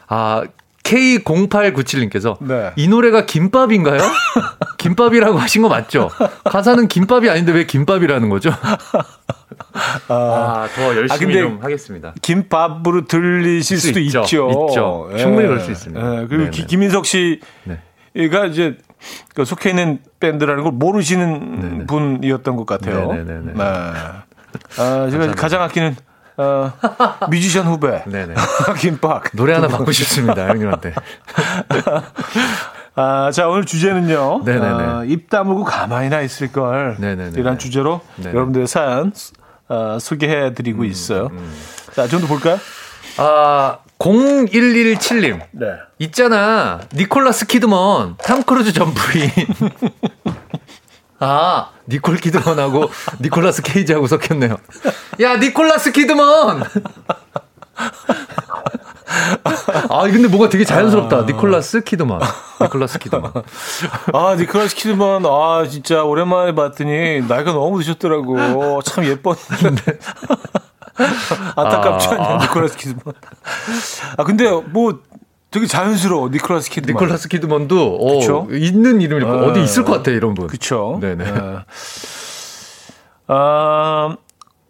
아, 0.08 0.44
K0897님께서 0.84 2.38
네. 2.42 2.72
이 2.76 2.88
노래가 2.88 3.26
김밥인가요? 3.26 4.00
김밥이라고 4.78 5.38
하신 5.38 5.62
거 5.62 5.70
맞죠? 5.70 6.10
가사는 6.44 6.88
김밥이 6.88 7.30
아닌데 7.30 7.52
왜 7.54 7.66
김밥이라는 7.66 8.30
거죠? 8.30 8.52
아, 10.08 10.68
더 10.76 10.96
열심히 10.96 11.38
아, 11.38 11.42
좀 11.42 11.60
하겠습니다. 11.62 12.14
김밥으로 12.22 13.06
들리실 13.06 13.78
수 13.78 13.88
수도 13.88 14.00
있죠. 14.00 14.22
있죠. 14.24 14.50
있죠. 14.70 15.10
충분히 15.18 15.48
그럴 15.48 15.60
수 15.62 15.72
있습니다. 15.72 16.02
예, 16.02 16.18
그리고 16.28 16.38
네네. 16.46 16.50
기- 16.52 16.66
김인석 16.66 17.06
씨가 17.06 17.38
네. 17.66 17.80
이제 18.50 18.78
그 19.36 19.46
속해 19.46 19.70
있는 19.72 20.00
밴드라는 20.20 20.64
걸 20.64 20.72
모르시는 20.72 21.60
네네. 21.60 21.86
분이었던 21.86 22.56
것 22.56 22.66
같아요. 22.66 23.08
네네네네. 23.14 23.54
네. 23.54 23.64
아, 23.64 24.24
제가 25.10 25.32
가장 25.36 25.62
아끼는 25.62 25.96
어, 26.38 26.72
뮤지션 27.30 27.66
후배 27.68 28.04
네네. 28.08 28.34
김밥. 28.80 29.24
노래 29.34 29.54
하나 29.54 29.68
받고 29.68 29.92
싶습니다, 29.92 30.48
형님한테. 30.48 30.94
아, 32.96 33.32
자, 33.32 33.48
오늘 33.48 33.66
주제는요. 33.66 34.44
네네네. 34.46 34.84
아, 34.84 35.04
입 35.06 35.30
다물고 35.30 35.64
가만히나 35.64 36.22
있을 36.22 36.52
걸. 36.52 36.96
네네네. 37.00 37.40
이런 37.40 37.58
주제로 37.58 38.02
네네. 38.18 38.30
음, 38.30 38.36
여러분들의 38.36 38.68
사연 38.68 39.12
어, 39.70 39.98
소개해 40.00 40.54
드리고 40.54 40.84
있어요. 40.86 41.30
자, 41.94 42.08
좀 42.08 42.22
더 42.22 42.28
볼까요? 42.28 42.58
아, 43.18 43.78
0117님. 44.04 45.40
네. 45.52 45.66
있잖아. 46.00 46.82
니콜라스 46.94 47.48
키드먼, 47.48 48.18
탐 48.22 48.44
크루즈 48.44 48.74
전 48.74 48.94
부인. 48.94 49.30
아, 51.20 51.70
니콜 51.88 52.18
키드먼하고 52.18 52.90
니콜라스 53.22 53.62
케이지하고 53.62 54.08
섞였네요. 54.08 54.58
야, 55.22 55.38
니콜라스 55.38 55.94
키드먼! 55.94 56.64
아, 59.90 60.02
근데 60.04 60.28
뭐가 60.28 60.50
되게 60.50 60.66
자연스럽다. 60.66 61.22
니콜라스 61.22 61.84
키드먼. 61.86 62.20
니콜라스 62.62 63.00
키드먼. 63.00 63.32
아, 64.12 64.36
니콜라스 64.38 64.76
키드만, 64.76 65.26
아, 65.26 65.66
진짜 65.70 66.04
오랜만에 66.04 66.54
봤더니 66.54 67.22
나이가 67.22 67.54
너무 67.54 67.80
드셨더라고. 67.80 68.82
참 68.82 69.06
예뻤는데. 69.06 69.98
안타깝지 71.56 72.08
아, 72.08 72.12
않냐, 72.12 72.26
아. 72.26 72.38
니콜라스 72.44 72.78
키드만. 72.78 73.02
아, 74.18 74.24
근데 74.24 74.50
뭐 74.50 75.00
되게 75.52 75.68
자연스러워, 75.68 76.30
니콜라스 76.30 76.70
키드만. 76.70 77.02
니콜라스 77.02 77.28
키드먼도 77.30 77.98
어? 78.00 78.48
있는 78.52 79.02
이름일 79.02 79.26
거 79.26 79.32
아, 79.32 79.36
어디 79.48 79.62
있을 79.62 79.84
것 79.84 79.94
같아, 79.94 80.12
이런 80.12 80.34
분. 80.34 80.48
그쵸. 80.48 80.98
네네. 81.02 81.26
예. 81.26 81.34
아, 83.28 84.16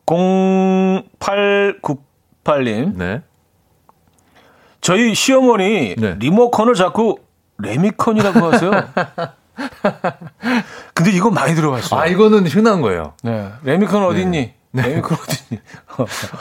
0898님. 0.06 2.96
네. 2.96 3.22
저희 4.82 5.16
시어머니 5.16 5.96
네. 5.98 6.16
리모컨을 6.20 6.74
자꾸 6.76 7.18
레미컨이라고 7.60 8.40
하세요. 8.40 8.72
근데 10.94 11.12
이거 11.12 11.30
많이 11.30 11.56
들어봤어요. 11.56 12.00
아, 12.00 12.06
이거는 12.08 12.46
흔한 12.48 12.82
거예요. 12.82 13.14
네. 13.24 13.50
레미컨 13.64 14.04
어딨니? 14.04 14.54
레미컨 14.74 15.18
어딨니? 15.22 15.60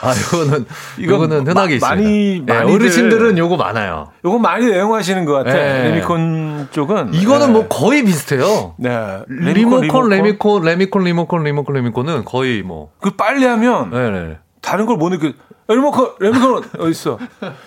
아, 0.01 0.13
이거는, 0.13 0.65
이거 0.97 1.15
이거는 1.15 1.47
흔하게 1.47 1.77
마- 1.79 1.93
있습니다. 1.93 2.53
많이- 2.53 2.67
네, 2.67 2.73
어르신들은 2.73 3.37
요거 3.37 3.57
많아요. 3.57 4.07
요거 4.25 4.39
많이 4.39 4.65
애용하시는 4.71 5.23
것 5.25 5.33
같아. 5.33 5.53
네. 5.53 5.83
레미컨 5.91 6.69
쪽은. 6.71 7.13
이거는 7.13 7.47
네. 7.47 7.53
뭐 7.53 7.67
거의 7.67 8.03
비슷해요. 8.03 8.73
네. 8.77 9.19
리모컨, 9.29 10.09
레미콘, 10.09 10.63
레미콘, 10.63 11.03
리모컨, 11.03 11.43
리모컨, 11.43 11.75
레미콘은 11.75 12.25
거의 12.25 12.63
뭐. 12.63 12.91
그 13.01 13.11
빨리 13.11 13.45
하면 13.45 13.91
네네. 13.91 14.37
다른 14.61 14.85
걸 14.87 14.97
못 14.97 15.09
느껴. 15.09 15.31
리모컨, 15.67 16.09
레미컨 16.19 16.63
어딨어? 16.79 17.19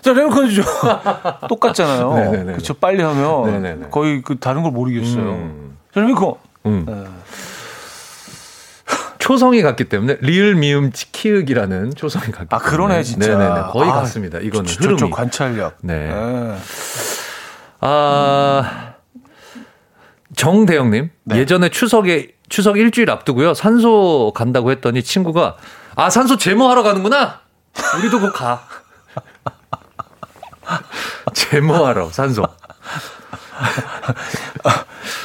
자, 0.03 0.13
레미컨 0.13 0.49
주죠. 0.51 0.63
똑같잖아요. 1.49 2.13
네네네. 2.15 2.53
그렇죠. 2.53 2.75
빨리 2.75 3.03
하면 3.03 3.47
네네네. 3.47 3.87
거의 3.91 4.21
그 4.23 4.39
다른 4.39 4.63
걸 4.63 4.73
모르겠어요. 4.73 5.23
음. 5.23 5.77
자, 5.95 6.01
레미컨. 6.01 6.35
음. 6.67 6.85
네. 6.87 7.05
초성이 9.27 9.61
같기 9.61 9.85
때문에 9.89 10.19
리을 10.21 10.55
미음 10.55 10.93
키읔이라는 10.95 11.97
초성이 11.97 12.27
같기 12.31 12.55
아, 12.55 12.59
그러네. 12.59 13.03
진짜. 13.03 13.37
네네네. 13.37 13.61
거의 13.73 13.91
아, 13.91 13.95
같습니다. 13.95 14.39
이거는 14.39 14.67
저- 14.67 14.89
흐름이. 14.89 15.11
관찰력. 15.11 15.79
네. 15.83 16.07
네. 16.09 16.57
아, 17.81 18.95
정대영님. 20.37 21.11
네. 21.25 21.39
예전에 21.39 21.71
추석에, 21.71 22.37
추석 22.49 22.79
일주일 22.79 23.11
앞두고요. 23.11 23.55
산소 23.55 24.33
간다고 24.33 24.71
했더니 24.71 25.03
친구가, 25.03 25.57
아, 25.97 26.09
산소 26.09 26.37
제모하러 26.39 26.85
가는구나? 26.85 27.41
우리도 27.99 28.21
곧 28.21 28.33
가. 28.33 28.63
제모하러, 31.35 32.11
산소. 32.11 32.45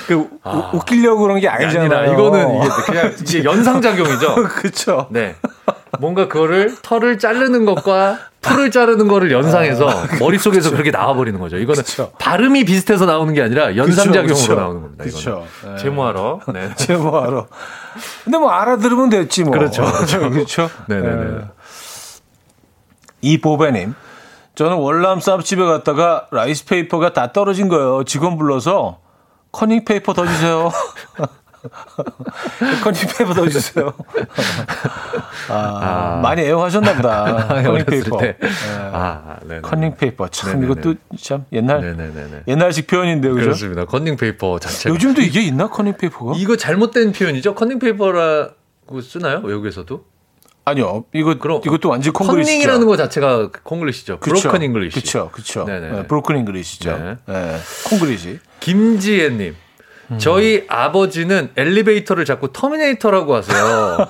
그 0.08 0.16
우- 0.16 0.30
웃기려고 0.78 1.22
그런 1.22 1.40
게 1.40 1.48
아니잖아요. 1.48 1.82
아니라 2.00 2.14
이거는 2.14 2.56
이게 2.58 2.70
그냥 2.86 3.14
이게 3.22 3.44
연상작용이죠. 3.44 4.36
그렇죠. 4.56 5.08
네. 5.12 5.36
뭔가 6.00 6.28
그거를 6.28 6.76
털을 6.82 7.20
자르는 7.20 7.66
것과 7.66 8.18
풀을 8.42 8.72
자르는 8.72 9.08
거를 9.08 9.32
연상해서 9.32 9.88
머릿속에서 10.20 10.72
그렇게 10.72 10.90
나와버리는 10.90 11.40
거죠. 11.40 11.58
이거는 11.58 11.84
그쵸. 11.84 12.12
발음이 12.18 12.64
비슷해서 12.66 13.06
나오는 13.06 13.34
게 13.34 13.42
아니라 13.44 13.76
연상작용으로 13.76 14.34
그쵸. 14.34 14.56
나오는 14.56 14.82
겁니다. 14.82 15.04
그쵸. 15.04 15.46
이거는. 15.62 15.76
네. 15.78 15.84
제모하러. 15.84 16.40
네. 16.54 16.70
제모하러. 16.78 17.48
근데 18.24 18.38
뭐 18.38 18.50
알아들으면 18.50 19.10
됐지 19.10 19.44
뭐. 19.44 19.52
그렇죠. 19.54 19.84
그렇죠. 20.30 20.70
네네네. 20.88 21.16
네. 21.26 21.42
이보배님. 23.22 23.94
저는 24.56 24.78
월남쌈집에 24.78 25.66
갔다가 25.66 26.28
라이스 26.32 26.66
페이퍼가 26.66 27.14
다 27.14 27.32
떨어진 27.32 27.68
거예요. 27.70 28.04
직원 28.04 28.38
불러서 28.38 29.00
커닝 29.52 29.86
페이퍼 29.86 30.14
더 30.14 30.26
주세요. 30.26 30.72
커닝 32.84 33.02
페이퍼 33.18 33.34
더 33.34 33.48
주세요. 33.48 33.94
아, 35.50 36.20
많이 36.22 36.42
애용하셨나 36.42 36.96
보다. 36.96 37.24
어렸을 37.48 37.64
커닝 37.64 37.86
페이퍼. 37.86 38.18
때. 38.18 38.38
네. 38.40 38.50
아, 38.92 39.38
네. 39.44 39.62
커닝 39.62 39.96
페이퍼. 39.96 40.28
참 40.28 40.60
네네네. 40.60 40.66
이것도 40.72 40.96
참 41.22 41.46
옛날 41.54 41.82
네네네네. 41.82 42.44
옛날식 42.48 42.88
표현인데요. 42.88 43.34
그죠? 43.34 43.46
그렇습니다. 43.46 43.86
컨닝 43.86 44.18
페이퍼 44.18 44.60
자체가. 44.60 44.94
요즘도 44.94 45.22
이게 45.22 45.42
있나 45.42 45.68
커닝 45.68 45.96
페이퍼가? 45.98 46.34
이거 46.38 46.56
잘못된 46.58 47.12
표현이죠? 47.14 47.56
컨닝 47.56 47.80
페이퍼라고 47.80 49.02
쓰나요? 49.02 49.40
외국에서도? 49.44 50.04
아니요. 50.64 51.06
이거 51.14 51.38
그럼 51.38 51.62
이것도 51.66 51.90
완전 51.90 52.14
콩글리시죠. 52.14 52.52
컨닝이라는 52.52 52.88
거 52.88 52.98
자체가 52.98 53.50
콩글리시죠. 53.64 54.20
broken 54.20 54.62
English. 54.62 54.94
그렇죠. 54.96 55.30
그렇죠. 55.32 55.66
네네. 55.66 56.08
broken 56.08 56.38
English죠. 56.38 56.98
네. 56.98 57.18
네. 57.26 57.58
콩글리시. 57.90 58.40
김지혜님. 58.60 59.56
저희 60.18 60.66
아버지는 60.68 61.52
엘리베이터를 61.56 62.26
자꾸 62.26 62.52
터미네이터라고 62.52 63.34
하세요. 63.36 64.08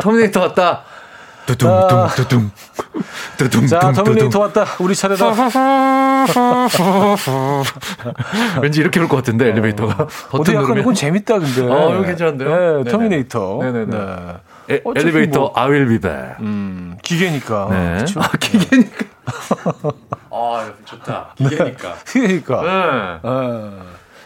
터미네이터 0.00 0.40
왔다. 0.40 0.84
두둥, 1.46 1.68
둥, 1.88 2.06
두둥. 2.16 2.50
두둥, 3.38 3.66
자, 3.66 3.78
둥, 3.78 3.92
터미네이터 3.92 4.24
두둥. 4.28 4.40
왔다. 4.42 4.64
우리 4.80 4.94
차례다. 4.94 5.32
왠지 8.62 8.80
이렇게 8.80 8.98
올 9.00 9.06
것 9.08 9.16
같은데, 9.16 9.48
엘리베이터가. 9.50 10.04
어디 10.04 10.28
버튼 10.30 10.54
누르면. 10.54 10.78
이건 10.80 10.94
재밌다 10.94 11.38
근데. 11.38 11.62
어, 11.62 11.94
이거 11.94 12.02
괜찮은데요? 12.02 12.82
네. 12.82 12.90
터미네이터. 12.90 13.58
네네네. 13.62 13.86
네. 13.96 14.74
에, 14.74 14.80
어차피 14.84 15.06
엘리베이터, 15.08 15.38
뭐, 15.40 15.52
I 15.54 15.68
will 15.70 15.86
be 15.88 15.98
back. 16.00 16.34
음, 16.40 16.96
기계니까. 17.02 17.68
네. 17.70 17.94
그렇죠? 17.96 18.20
아, 18.20 18.28
기계니까. 18.40 19.04
아, 20.30 20.70
좋다. 20.84 21.28
기계니까. 21.36 21.94
기계니까. 22.08 22.62
네. 22.62 23.20
어. 23.22 23.82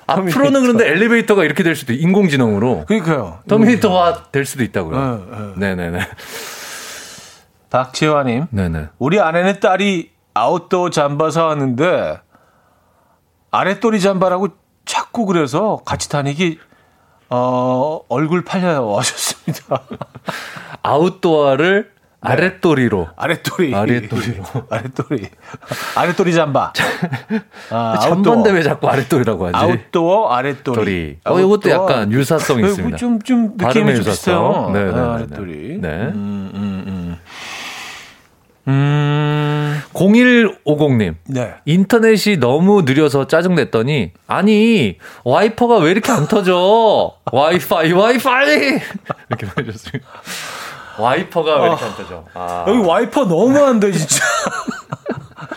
앞으로는 0.07 0.62
그런데 0.62 0.89
엘리베이터가 0.89 1.45
이렇게 1.45 1.62
될 1.62 1.77
수도 1.77 1.93
있 1.93 2.03
인공지능으로. 2.03 2.85
그러니까요. 2.87 3.41
터미네이터화 3.49 4.25
될 4.33 4.45
수도 4.47 4.64
있다고요. 4.64 4.97
어, 4.97 5.27
어. 5.31 5.53
네네네. 5.57 6.01
박재화님. 7.71 8.47
네네. 8.51 8.89
우리 8.99 9.21
아내는 9.21 9.61
딸이 9.61 10.11
아웃도어 10.35 10.91
잠바 10.91 11.31
사왔는데 11.31 12.21
아랫도리 13.51 14.01
잠바라고 14.01 14.49
자꾸 14.85 15.27
그래서 15.27 15.81
같이 15.85 16.09
다니기 16.09 16.59
어, 17.31 18.01
얼굴 18.09 18.45
팔려요 18.45 18.95
하셨습니다. 18.99 19.83
아웃도어를 20.83 21.91
아랫도리로. 22.23 23.09
아랫도리. 23.16 23.75
아랫도리로. 23.75 24.45
아랫도리. 24.68 25.27
아랫도리 25.97 26.35
잠바. 26.35 26.73
아, 27.71 27.99
잠반대 28.03 28.51
왜 28.51 28.62
자꾸 28.62 28.89
아랫도리라고 28.89 29.47
하지? 29.47 29.57
아웃도어 29.57 30.29
아랫도리. 30.31 30.75
도리. 30.77 31.18
어, 31.25 31.41
이것도. 31.41 31.71
약간 31.71 32.12
유사성이 32.12 32.62
네, 32.62 32.68
있습니다. 32.68 32.97
좀, 32.99 33.23
좀 33.23 33.55
느낌이 33.57 33.95
좀 33.97 34.05
비슷해요. 34.05 34.71
네, 34.75 34.85
네, 34.85 34.93
네, 34.93 34.99
아, 35.01 35.03
네. 35.03 35.11
아랫도리. 35.14 35.79
네. 35.81 35.89
음, 35.89 36.12
음, 36.14 36.51
음. 36.55 36.60
음, 38.71 39.83
0150님. 39.93 41.14
네. 41.27 41.55
인터넷이 41.64 42.37
너무 42.39 42.83
느려서 42.83 43.27
짜증냈더니 43.27 44.12
아니 44.27 44.99
와이퍼가 45.25 45.79
왜 45.79 45.91
이렇게 45.91 46.12
안 46.12 46.29
터져 46.29 47.14
와이파이 47.33 47.93
와이파이 47.93 48.57
이렇게 49.29 49.47
보내줬습니다 49.47 50.07
와이퍼가 50.99 51.61
왜 51.62 51.66
이렇게 51.68 51.85
안 51.85 51.97
터져 51.97 52.25
아, 52.35 52.64
여기 52.68 52.79
와이퍼 52.87 53.25
너무한데, 53.25 53.91
진짜. 53.93 54.25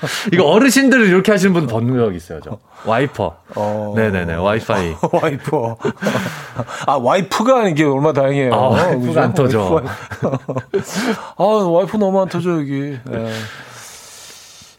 이거 0.34 0.46
어르신들 0.46 1.08
이렇게 1.08 1.32
하시는 1.32 1.54
분 1.54 1.68
본 1.68 1.96
적 1.98 2.14
있어요 2.16 2.40
저 2.44 2.58
와이퍼 2.86 3.36
어. 3.56 3.94
네네네 3.96 4.36
와이파이 4.36 4.96
와이프. 5.12 5.52
아, 6.88 6.94
와이프가 7.02 7.70
이게 7.70 7.84
얼마나 7.84 8.14
다행이에요. 8.14 8.54
아, 8.54 8.58
와이프가? 8.70 9.22
안 9.24 9.34
터져. 9.34 9.82
아, 11.38 11.44
와이프 11.44 11.98
너무 11.98 12.22
안 12.22 12.28
터져, 12.30 12.52
여기. 12.60 12.98
네. 13.06 13.32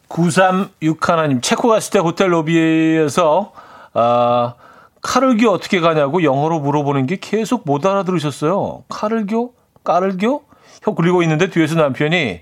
936 0.09 1.09
하나님, 1.09 1.41
체코 1.41 1.69
갔을 1.69 1.93
때 1.93 1.99
호텔 1.99 2.33
로비에서, 2.33 3.53
아, 3.95 4.55
카를교 5.03 5.51
어떻게 5.51 5.81
가냐고 5.81 6.23
영어로 6.23 6.61
물어보는 6.61 7.07
게 7.07 7.17
계속 7.21 7.63
못 7.65 7.85
알아들으셨어요. 7.85 8.85
카를교? 8.89 9.53
까를교? 9.83 10.43
혀 10.83 10.91
굴리고 10.95 11.23
있는데 11.23 11.51
뒤에서 11.51 11.75
남편이, 11.75 12.41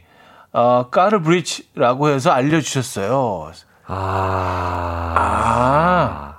아, 0.53 0.85
까르 0.91 1.23
브리치라고 1.23 2.09
해서 2.11 2.31
알려주셨어요. 2.31 3.53
아, 3.87 5.15
아. 5.17 6.33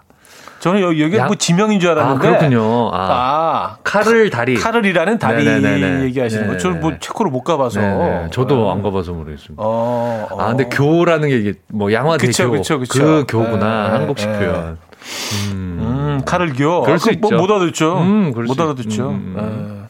저는 0.60 0.82
여기, 0.82 1.04
여기 1.04 1.18
양- 1.18 1.28
뭐 1.28 1.36
지명인 1.36 1.80
줄아 1.82 1.92
알았는데. 1.94 2.26
그렇군요 2.26 2.90
아, 2.94 2.96
아, 2.96 3.78
칼을 3.84 4.30
다리 4.30 4.56
카를이라는 4.56 5.18
다리 5.20 5.44
네네네네. 5.44 6.04
얘기하시는 6.06 6.48
거. 6.48 6.58
저는 6.58 6.80
뭐 6.80 6.90
네네네. 6.92 7.00
체코를 7.02 7.32
못 7.32 7.44
가봐서. 7.44 7.82
네네. 7.82 8.28
저도 8.32 8.72
안 8.72 8.82
가봐서 8.82 9.12
모르겠습니다 9.12 9.62
어, 9.62 10.28
어. 10.32 10.42
아, 10.42 10.48
근데 10.56 10.70
교라는 10.70 11.28
게 11.28 11.38
이게 11.38 11.54
뭐 11.68 11.92
양화대 11.92 12.28
그쵸, 12.28 12.46
교. 12.50 12.52
그쵸, 12.58 12.80
그쵸. 12.80 13.04
그 13.04 13.26
교구나. 13.28 13.90
네, 13.90 13.98
한국식 13.98 14.30
네. 14.32 14.40
표현. 14.40 14.78
음. 15.52 15.78
음, 15.82 16.22
카를 16.26 16.54
교. 16.54 16.82
그럴 16.84 16.98
수 16.98 17.10
아, 17.10 17.12
그 17.14 17.18
뭐, 17.20 17.30
있죠. 17.30 17.38
못 17.42 17.52
알아듣죠. 17.52 17.98
음, 17.98 18.34
못 18.48 18.58
알아듣죠. 18.62 19.10
음, 19.10 19.36
음, 19.38 19.80
예. 19.82 19.83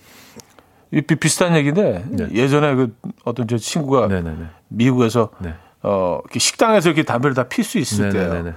이 0.94 1.02
비, 1.02 1.16
비슷한 1.16 1.56
얘기인데 1.56 2.04
네. 2.08 2.28
예전에 2.34 2.76
그 2.76 2.96
어떤 3.26 3.48
제 3.48 3.58
친구가 3.58 4.08
네네네. 4.08 4.46
미국에서 4.70 5.30
네. 5.40 5.56
어, 5.82 6.20
이렇게 6.24 6.40
식당에서 6.40 6.90
이렇게 6.90 7.02
담배를 7.04 7.34
다 7.34 7.44
필 7.50 7.64
수 7.66 7.80
있을 7.80 8.10
때요. 8.12 8.54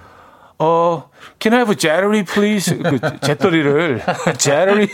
어, 0.58 1.10
can 1.38 1.52
I 1.54 1.60
have 1.60 1.72
a 1.72 1.76
Jerry, 1.76 2.24
please? 2.24 2.76
그 2.78 2.98
재떨이를 3.20 4.00
Jerry. 4.38 4.88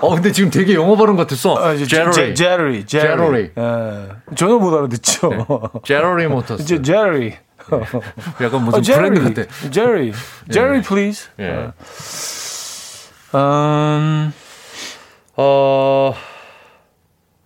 어, 0.00 0.14
근데 0.14 0.32
지금 0.32 0.50
되게 0.50 0.74
영어 0.74 0.96
발음 0.96 1.16
같았어. 1.16 1.56
아, 1.56 1.76
제러리. 1.76 2.34
Jerry, 2.34 2.84
Jerry. 2.86 3.50
예. 3.56 4.08
전혀 4.36 4.58
못 4.58 4.74
알아듣죠. 4.76 5.70
제러리 5.84 6.26
모터스. 6.26 6.62
이제 6.62 6.82
Jerry. 6.82 7.34
약간 8.42 8.64
무슨 8.64 8.78
어, 8.78 8.82
브랜드 8.82 8.82
Jerry, 8.82 9.20
같아. 9.34 9.70
Jerry, 9.70 10.12
Jerry, 10.50 10.82
please. 10.82 11.28
예. 11.40 11.72
음, 13.34 14.32
어, 15.36 16.14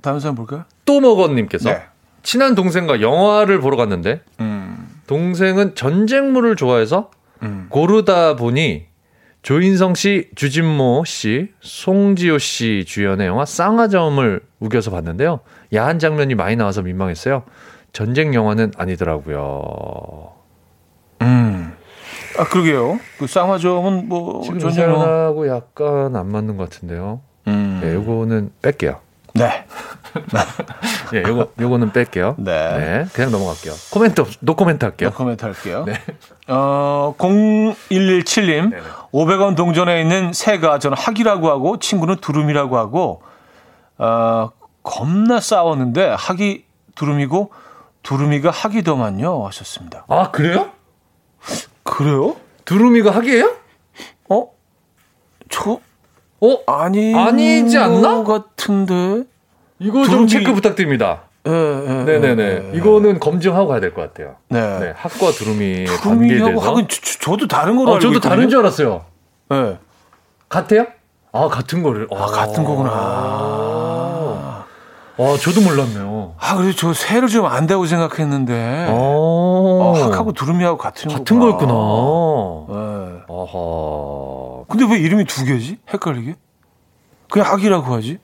다음 0.02 0.18
사람 0.18 0.34
볼까요? 0.34 0.64
또 0.84 1.00
먹어님께서 1.00 1.70
네. 1.70 1.82
친한 2.22 2.54
동생과 2.54 3.00
영화를 3.00 3.60
보러 3.60 3.76
갔는데 3.76 4.22
음, 4.40 5.00
동생은 5.06 5.74
전쟁물을 5.74 6.56
좋아해서 6.56 7.10
음. 7.42 7.66
고르다 7.70 8.36
보니 8.36 8.86
조인성 9.42 9.94
씨, 9.94 10.28
주진모 10.34 11.04
씨, 11.06 11.52
송지효 11.60 12.38
씨 12.38 12.84
주연의 12.86 13.26
영화 13.26 13.44
쌍화점을 13.46 14.40
우겨서 14.58 14.90
봤는데요. 14.90 15.40
야한 15.74 15.98
장면이 15.98 16.34
많이 16.34 16.56
나와서 16.56 16.82
민망했어요. 16.82 17.44
전쟁 17.92 18.34
영화는 18.34 18.72
아니더라고요. 18.76 20.32
음. 21.22 21.57
아, 22.38 22.44
그러게요. 22.44 22.98
그 23.18 23.26
쌍화점은 23.26 24.08
뭐, 24.08 24.42
지금 24.42 24.58
전혀. 24.58 24.74
사연하고 24.74 25.48
약간 25.48 26.14
안 26.16 26.30
맞는 26.30 26.56
것 26.56 26.70
같은데요. 26.70 27.20
음. 27.48 27.80
네, 27.82 27.94
요거는 27.94 28.52
뺄게요. 28.62 29.00
네. 29.34 29.64
예, 31.14 31.22
요거, 31.22 31.48
요거는 31.60 31.92
뺄게요. 31.92 32.34
네. 32.38 33.04
그냥 33.12 33.30
넘어갈게요. 33.30 33.72
코멘트, 33.92 34.20
없- 34.22 34.30
노 34.40 34.56
코멘트 34.56 34.84
할게요. 34.84 35.10
네, 35.10 35.14
코멘트 35.16 35.44
할게요. 35.44 35.84
네. 35.86 35.94
어, 36.48 37.14
0117님, 37.18 38.70
네네. 38.70 38.82
500원 39.12 39.56
동전에 39.56 40.00
있는 40.00 40.32
새가 40.32 40.78
저는 40.78 40.96
학이라고 40.96 41.48
하고 41.50 41.78
친구는 41.78 42.16
두루미라고 42.16 42.78
하고, 42.78 43.22
어, 43.98 44.50
겁나 44.82 45.40
싸웠는데 45.40 46.14
학이 46.18 46.64
두rum이고 46.94 47.50
두루미가 48.02 48.50
학이더만요 48.50 49.46
하셨습니다. 49.46 50.04
아, 50.08 50.30
그래요? 50.30 50.70
그래요? 51.90 52.36
두루미가 52.64 53.10
학이에요? 53.10 53.56
어? 54.28 54.46
저 55.48 55.80
어? 56.40 56.58
아니 56.66 57.14
아니지 57.14 57.78
않나? 57.78 58.22
것 58.22 58.56
같은데. 58.56 59.24
이거 59.78 60.04
좀 60.04 60.26
두루미- 60.26 60.28
체크 60.30 60.52
부탁드립니다. 60.54 61.22
네 61.44 62.04
네네. 62.04 62.42
예, 62.42 62.70
예. 62.74 62.76
이거는 62.76 63.18
검증하고 63.20 63.68
가야 63.68 63.80
될 63.80 63.94
것 63.94 64.02
같아요. 64.02 64.36
네. 64.50 64.60
네. 64.80 64.92
학과 64.96 65.30
두루미 65.30 65.86
관계돼서. 65.86 66.50
학은 66.60 66.86
저, 66.88 67.00
저, 67.20 67.36
도 67.36 67.48
다른 67.48 67.76
거로 67.76 67.92
어, 67.92 67.94
알고 67.94 68.02
저도 68.02 68.14
있거든요. 68.16 68.30
다른 68.36 68.48
줄 68.50 68.58
알았어요. 68.60 69.04
네. 69.50 69.78
같아요? 70.50 70.86
아, 71.32 71.48
같은 71.48 71.82
거를. 71.82 72.06
아, 72.12 72.26
같은 72.26 72.64
거구나. 72.64 72.90
아, 72.92 74.64
아, 75.16 75.36
저도 75.40 75.60
몰랐네요. 75.62 76.34
아, 76.38 76.56
그래서 76.56 76.76
저 76.76 76.92
새를 76.92 77.28
좀 77.28 77.46
안다고 77.46 77.86
생각했는데. 77.86 78.86
어, 78.90 79.37
어, 79.80 79.92
학하고 79.92 80.32
두루미하고 80.32 80.76
같은 80.78 81.10
같은. 81.10 81.38
거였구나. 81.38 81.72
네. 82.68 83.22
아하. 83.28 84.64
근데 84.68 84.86
왜 84.90 84.98
이름이 85.00 85.24
두 85.24 85.44
개지? 85.44 85.78
헷갈리게? 85.92 86.34
그냥 87.30 87.50
학이라고 87.52 87.94
하지? 87.94 88.18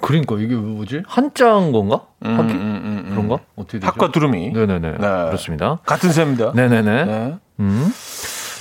그러니까 0.00 0.36
이게 0.38 0.54
뭐지? 0.54 1.02
한자인 1.06 1.72
건가? 1.72 2.02
학기? 2.22 2.52
음, 2.54 3.04
음. 3.06 3.06
그런가? 3.10 3.38
어떻게 3.56 3.78
되죠? 3.78 3.86
학과 3.88 4.10
두루미. 4.12 4.50
네네네. 4.52 4.90
네. 4.92 4.96
그렇습니다. 4.98 5.78
같은 5.84 6.12
셈입니다. 6.12 6.52
네네네. 6.54 7.04
네. 7.04 7.34
음. 7.60 7.92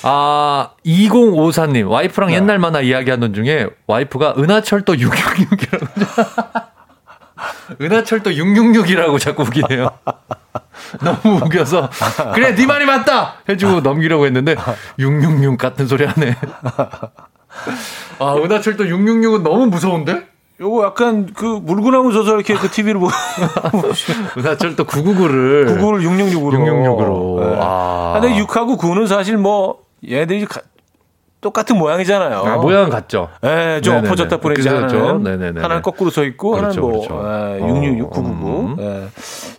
아, 0.04 0.72
2054님, 0.86 1.90
와이프랑 1.90 2.30
네. 2.30 2.36
옛날 2.36 2.60
만화 2.60 2.82
이야기하는 2.82 3.34
중에 3.34 3.68
와이프가 3.88 4.36
은하철도 4.38 4.94
666이라고. 4.94 6.68
은하철도 7.82 8.32
666이라고 8.32 9.20
자꾸 9.20 9.44
우기네요. 9.44 9.90
너무 11.04 11.38
우겨서. 11.46 11.90
그래, 12.34 12.56
네 12.56 12.66
말이 12.66 12.86
맞다! 12.86 13.36
해주고 13.50 13.82
넘기려고 13.82 14.26
했는데, 14.26 14.56
666 15.00 15.58
같은 15.58 15.88
소리 15.88 16.06
하네. 16.06 16.36
아, 18.20 18.36
은하철도 18.36 18.86
666은 18.86 19.42
너무 19.42 19.68
무서운데? 19.68 20.28
요거 20.60 20.86
약간 20.86 21.32
그 21.36 21.46
물구나무 21.46 22.12
조서 22.12 22.34
이렇게 22.34 22.56
그 22.56 22.70
TV로 22.70 23.00
보고 23.00 23.12
은하철도 24.38 24.86
999를 24.86 25.78
99를 25.78 26.02
666으로 26.02 26.54
666으로. 26.54 27.40
네. 27.42 27.58
아. 27.62 28.20
근데 28.20 28.42
6하고 28.44 28.76
9는 28.80 29.08
사실 29.08 29.38
뭐 29.38 29.84
얘들이 30.08 30.46
가, 30.46 30.62
똑같은 31.48 31.78
모양이잖아요. 31.78 32.40
아, 32.40 32.58
모양은 32.58 32.90
같죠. 32.90 33.30
예, 33.46 33.80
좀 33.82 33.94
네네네. 33.94 34.10
엎어졌다 34.10 34.38
뿌리지 34.38 34.68
그렇죠. 34.68 34.98
하나는 34.98 35.24
네네네. 35.24 35.62
하나는 35.62 35.82
거꾸로 35.82 36.10
서 36.10 36.26
있고 36.26 36.52
그렇죠, 36.52 36.82
하나는 36.82 36.82
뭐 36.82 37.08
그렇죠. 37.08 37.66
예, 37.66 37.70
666, 37.70 38.10
999. 38.10 38.60
음. 38.60 38.76
예. 38.80 39.08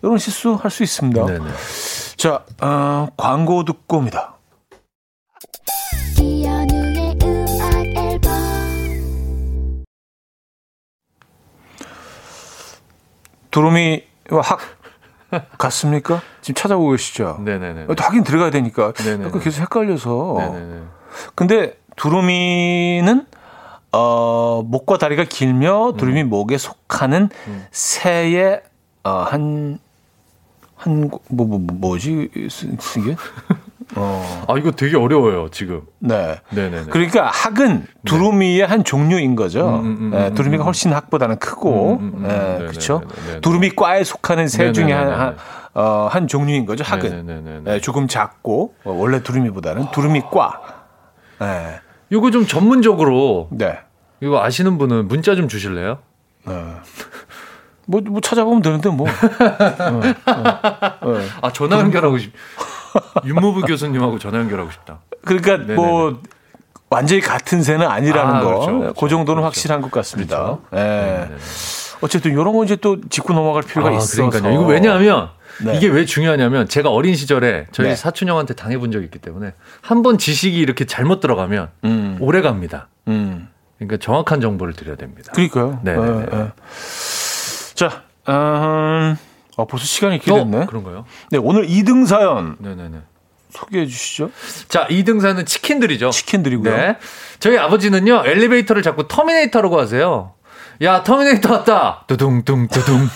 이런 0.03 0.18
실수 0.18 0.53
할 0.55 0.70
수 0.70 0.82
있습니다. 0.82 1.24
네네. 1.24 1.45
자, 2.18 2.43
어, 2.61 3.09
광고 3.16 3.64
듣고 3.64 3.97
옵니다. 3.97 4.34
도로미와 13.51 14.43
학 14.43 14.61
같습니까? 15.59 16.22
지금 16.41 16.55
찾아보고 16.55 16.91
계시죠? 16.93 17.39
네네네. 17.45 17.84
어, 17.84 17.95
하긴 17.99 18.24
들어가야 18.24 18.51
되니까. 18.51 18.93
네네네. 18.93 19.30
계속 19.41 19.62
헷갈려서. 19.62 20.34
네네네. 20.39 20.80
근데 21.35 21.77
두루미는 21.97 23.27
어, 23.93 24.62
목과 24.66 24.99
다리가 24.99 25.25
길며 25.25 25.95
두루미 25.97 26.25
목에 26.25 26.59
속하는 26.59 27.31
새의 27.71 28.61
어, 29.05 29.11
한, 29.29 29.79
한, 30.77 31.09
뭐, 31.09 31.47
뭐, 31.47 31.47
뭐, 31.47 31.59
뭐지, 31.73 32.29
쓰- 32.51 32.66
이게? 32.99 33.16
어, 33.97 34.45
아, 34.47 34.59
이거 34.59 34.71
되게 34.73 34.97
어려워요, 34.99 35.49
지금. 35.51 35.83
네. 35.99 36.39
네네네. 36.51 36.91
그러니까 36.91 37.27
학은 37.29 37.87
두루미의 38.05 38.66
한 38.66 38.85
종류인 38.85 39.35
거죠. 39.35 39.66
음, 39.66 39.75
음, 39.81 40.12
음, 40.12 40.14
예, 40.14 40.27
음, 40.29 40.35
두루미가 40.35 40.62
훨씬 40.64 40.93
학보다는 40.93 41.39
크고, 41.39 41.93
음, 42.01 42.12
음, 42.12 42.12
음. 42.19 42.25
예, 42.25 42.29
네네네, 42.29 42.59
그렇죠. 42.66 43.03
두루미과에 43.41 44.05
속하는 44.05 44.49
새 44.49 44.73
중에 44.73 44.93
한. 44.93 45.11
한, 45.12 45.37
어, 45.75 46.09
한 46.11 46.27
종류인 46.29 46.66
거죠. 46.66 46.83
학은. 46.85 47.64
예, 47.69 47.81
조금 47.81 48.09
작고 48.09 48.75
어, 48.85 48.93
원래 48.93 49.23
두루미보다는 49.23 49.91
두루미과. 49.93 50.78
예, 51.43 51.80
이거 52.11 52.30
좀 52.30 52.47
전문적으로 52.47 53.49
네. 53.51 53.78
이거 54.20 54.43
아시는 54.43 54.78
분은 54.78 55.09
문자 55.09 55.34
좀 55.34 55.49
주실래요? 55.49 55.99
뭐, 57.86 58.01
뭐 58.03 58.20
찾아보면 58.20 58.62
되는데 58.62 58.91
뭐. 58.91 59.07
아, 61.41 61.53
전화 61.53 61.78
연결하고 61.78 62.18
싶. 62.18 62.32
윤무부 63.24 63.62
교수님하고 63.62 64.18
전화 64.18 64.39
연결하고 64.39 64.70
싶다. 64.70 65.01
그러니까 65.24 65.59
네네네. 65.59 65.74
뭐 65.74 66.20
완전히 66.91 67.20
같은 67.20 67.62
새는 67.62 67.86
아니라는 67.86 68.34
아, 68.34 68.41
거. 68.41 68.47
그렇죠, 68.47 68.66
그 68.66 68.78
그렇죠. 68.78 69.09
정도는 69.09 69.43
그렇죠. 69.43 69.45
확실한 69.45 69.80
것 69.82 69.91
같습니다. 69.91 70.36
그렇죠. 70.39 70.62
예. 70.72 70.78
네네네. 70.78 71.36
어쨌든 72.01 72.33
이런 72.33 72.53
거 72.53 72.65
이제 72.65 72.77
또 72.77 73.01
짚고 73.09 73.33
넘어갈 73.33 73.63
필요가 73.63 73.91
아, 73.91 73.93
있어서. 73.93 74.29
그러니까요. 74.31 74.55
이거 74.55 74.65
왜냐하면 74.67 75.31
네. 75.65 75.77
이게 75.77 75.89
왜 75.89 76.05
중요하냐면 76.05 76.69
제가 76.69 76.91
어린 76.91 77.15
시절에 77.17 77.67
저희 77.73 77.89
네. 77.89 77.97
사촌 77.97 78.29
형한테 78.29 78.55
당해본 78.55 78.93
적이 78.93 79.07
있기 79.07 79.19
때문에 79.19 79.55
한 79.81 80.03
번 80.03 80.17
지식이 80.19 80.57
이렇게 80.59 80.85
잘못 80.85 81.21
들어가면 81.21 81.71
음. 81.85 82.17
오래 82.21 82.41
갑니다. 82.43 82.89
음. 83.09 83.49
그러니까 83.79 83.97
정확한 83.99 84.41
정보를 84.41 84.75
드려야 84.75 84.97
됩니다. 84.97 85.33
그러니까요. 85.33 85.81
네네네. 85.83 86.27
예, 86.33 86.37
예. 86.39 86.51
자, 87.75 88.03
음, 88.29 89.17
어, 89.57 89.67
벌써 89.67 89.85
시간이. 89.85 90.17
어, 90.17 90.67
그런가요? 90.67 91.05
네, 91.31 91.39
오늘 91.39 91.67
2등 91.67 92.07
사연 92.07 92.57
네네네. 92.61 92.99
소개해 93.51 93.87
주시죠. 93.87 94.31
자, 94.69 94.87
2등 94.89 95.21
사는 95.21 95.45
치킨들이죠. 95.45 96.11
치킨 96.11 96.43
드리고요. 96.43 96.77
네. 96.77 96.97
저희 97.41 97.57
아버지는요, 97.57 98.23
엘리베이터를 98.27 98.83
자꾸 98.83 99.09
터미네이터라고 99.09 99.79
하세요. 99.81 100.33
야, 100.81 101.03
터미네이터 101.03 101.53
왔다! 101.53 102.05
두둥둥, 102.07 102.68
두둥. 102.68 103.09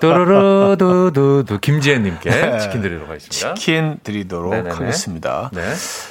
또르르, 0.00 0.76
두두두. 0.78 1.58
김지혜님께 1.60 2.58
치킨 2.60 2.80
드리도록 2.80 3.08
하겠습니다. 3.08 3.54
치킨 3.54 3.98
드리도록 4.04 4.50
네네네. 4.50 4.74
하겠습니다. 4.74 5.50
네. 5.52 5.62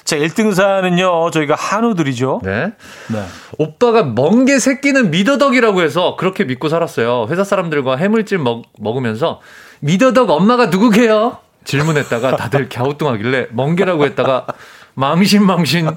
자, 0.03 0.17
1등 0.17 0.53
사연은요, 0.53 1.31
저희가 1.31 1.55
한우 1.55 1.95
드리죠. 1.95 2.41
네. 2.43 2.73
네. 3.07 3.25
오빠가 3.57 4.03
멍게 4.03 4.59
새끼는 4.59 5.09
미더덕이라고 5.11 5.81
해서 5.81 6.17
그렇게 6.19 6.43
믿고 6.43 6.67
살았어요. 6.67 7.27
회사 7.29 7.45
사람들과 7.45 7.95
해물찜 7.95 8.43
먹, 8.43 8.63
먹으면서 8.77 9.39
미더덕 9.79 10.29
엄마가 10.29 10.65
누구게요? 10.65 11.37
질문했다가 11.63 12.35
다들 12.35 12.67
갸우뚱하길래 12.69 13.47
멍게라고 13.51 14.05
했다가 14.05 14.45
망신 14.97 15.45
망신 15.45 15.95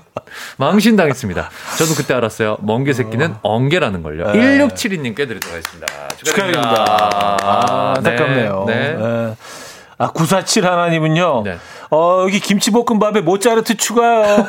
망신 0.58 0.94
당했습니다. 0.94 1.48
저도 1.78 1.94
그때 1.94 2.12
알았어요. 2.12 2.58
멍게 2.60 2.92
새끼는 2.92 3.34
멍게라는 3.40 4.02
걸요. 4.02 4.30
네. 4.30 4.58
1672님 4.58 5.16
께 5.16 5.26
드리도록 5.26 5.56
하겠습니다. 5.56 5.86
축하드립니다. 6.22 6.84
아, 6.86 7.94
안타깝네요. 7.96 8.64
네. 8.66 8.74
네. 8.74 8.96
네. 8.96 9.36
아, 9.96 10.10
947 10.10 10.66
하나님은요. 10.66 11.42
네. 11.44 11.58
어, 11.90 12.20
여기 12.24 12.40
김치볶음밥에 12.40 13.22
모짜르트 13.22 13.78
추가요. 13.78 14.46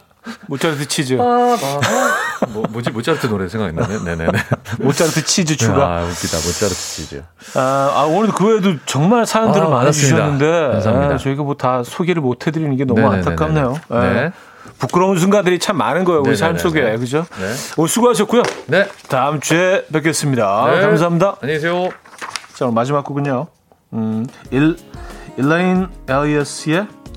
모짜르트 0.46 0.86
치즈. 0.88 1.14
뭐, 1.14 2.64
뭐지 2.70 2.90
모짜르트 2.90 3.26
노래 3.26 3.48
생각나네. 3.48 3.98
네네네. 4.04 4.30
모짜르트 4.80 5.24
치즈 5.24 5.56
추가. 5.56 5.98
아 5.98 6.02
웃기다 6.04 6.36
모짜르트 6.36 6.74
치즈. 6.74 7.22
아, 7.54 7.92
아, 7.94 8.02
오늘도 8.04 8.34
그 8.34 8.46
외에도 8.46 8.74
정말 8.86 9.26
사연들을 9.26 9.66
아, 9.66 9.68
많이 9.68 9.80
많았습니다. 9.84 10.16
주셨는데 10.16 10.68
감사합니다. 10.72 11.14
아, 11.14 11.18
저희가 11.18 11.42
뭐 11.42 11.54
다 11.58 11.82
소개를 11.82 12.22
못 12.22 12.46
해드리는 12.46 12.76
게 12.76 12.84
너무 12.84 13.00
네네네네. 13.00 13.18
안타깝네요. 13.30 13.80
예. 13.92 13.98
네. 13.98 14.32
부끄러운 14.78 15.18
순간들이 15.18 15.58
참 15.58 15.76
많은 15.76 16.04
거예요. 16.04 16.22
우리 16.24 16.36
삶. 16.36 16.56
속에. 16.56 16.96
그죠? 16.98 17.26
네. 17.40 17.52
오늘 17.76 17.88
수고하셨고요. 17.88 18.42
네. 18.66 18.88
다음 19.08 19.40
주에 19.40 19.84
뵙겠습니다. 19.92 20.70
네. 20.70 20.80
감사합니다. 20.82 21.36
안녕히 21.42 21.58
계세요. 21.60 21.88
자, 22.54 22.66
오늘 22.66 22.74
마지막 22.74 23.02
곡은요. 23.04 23.48
음, 23.94 24.26
일, 24.52 24.76
일라인 25.36 25.88
엘리어스의 26.08 26.86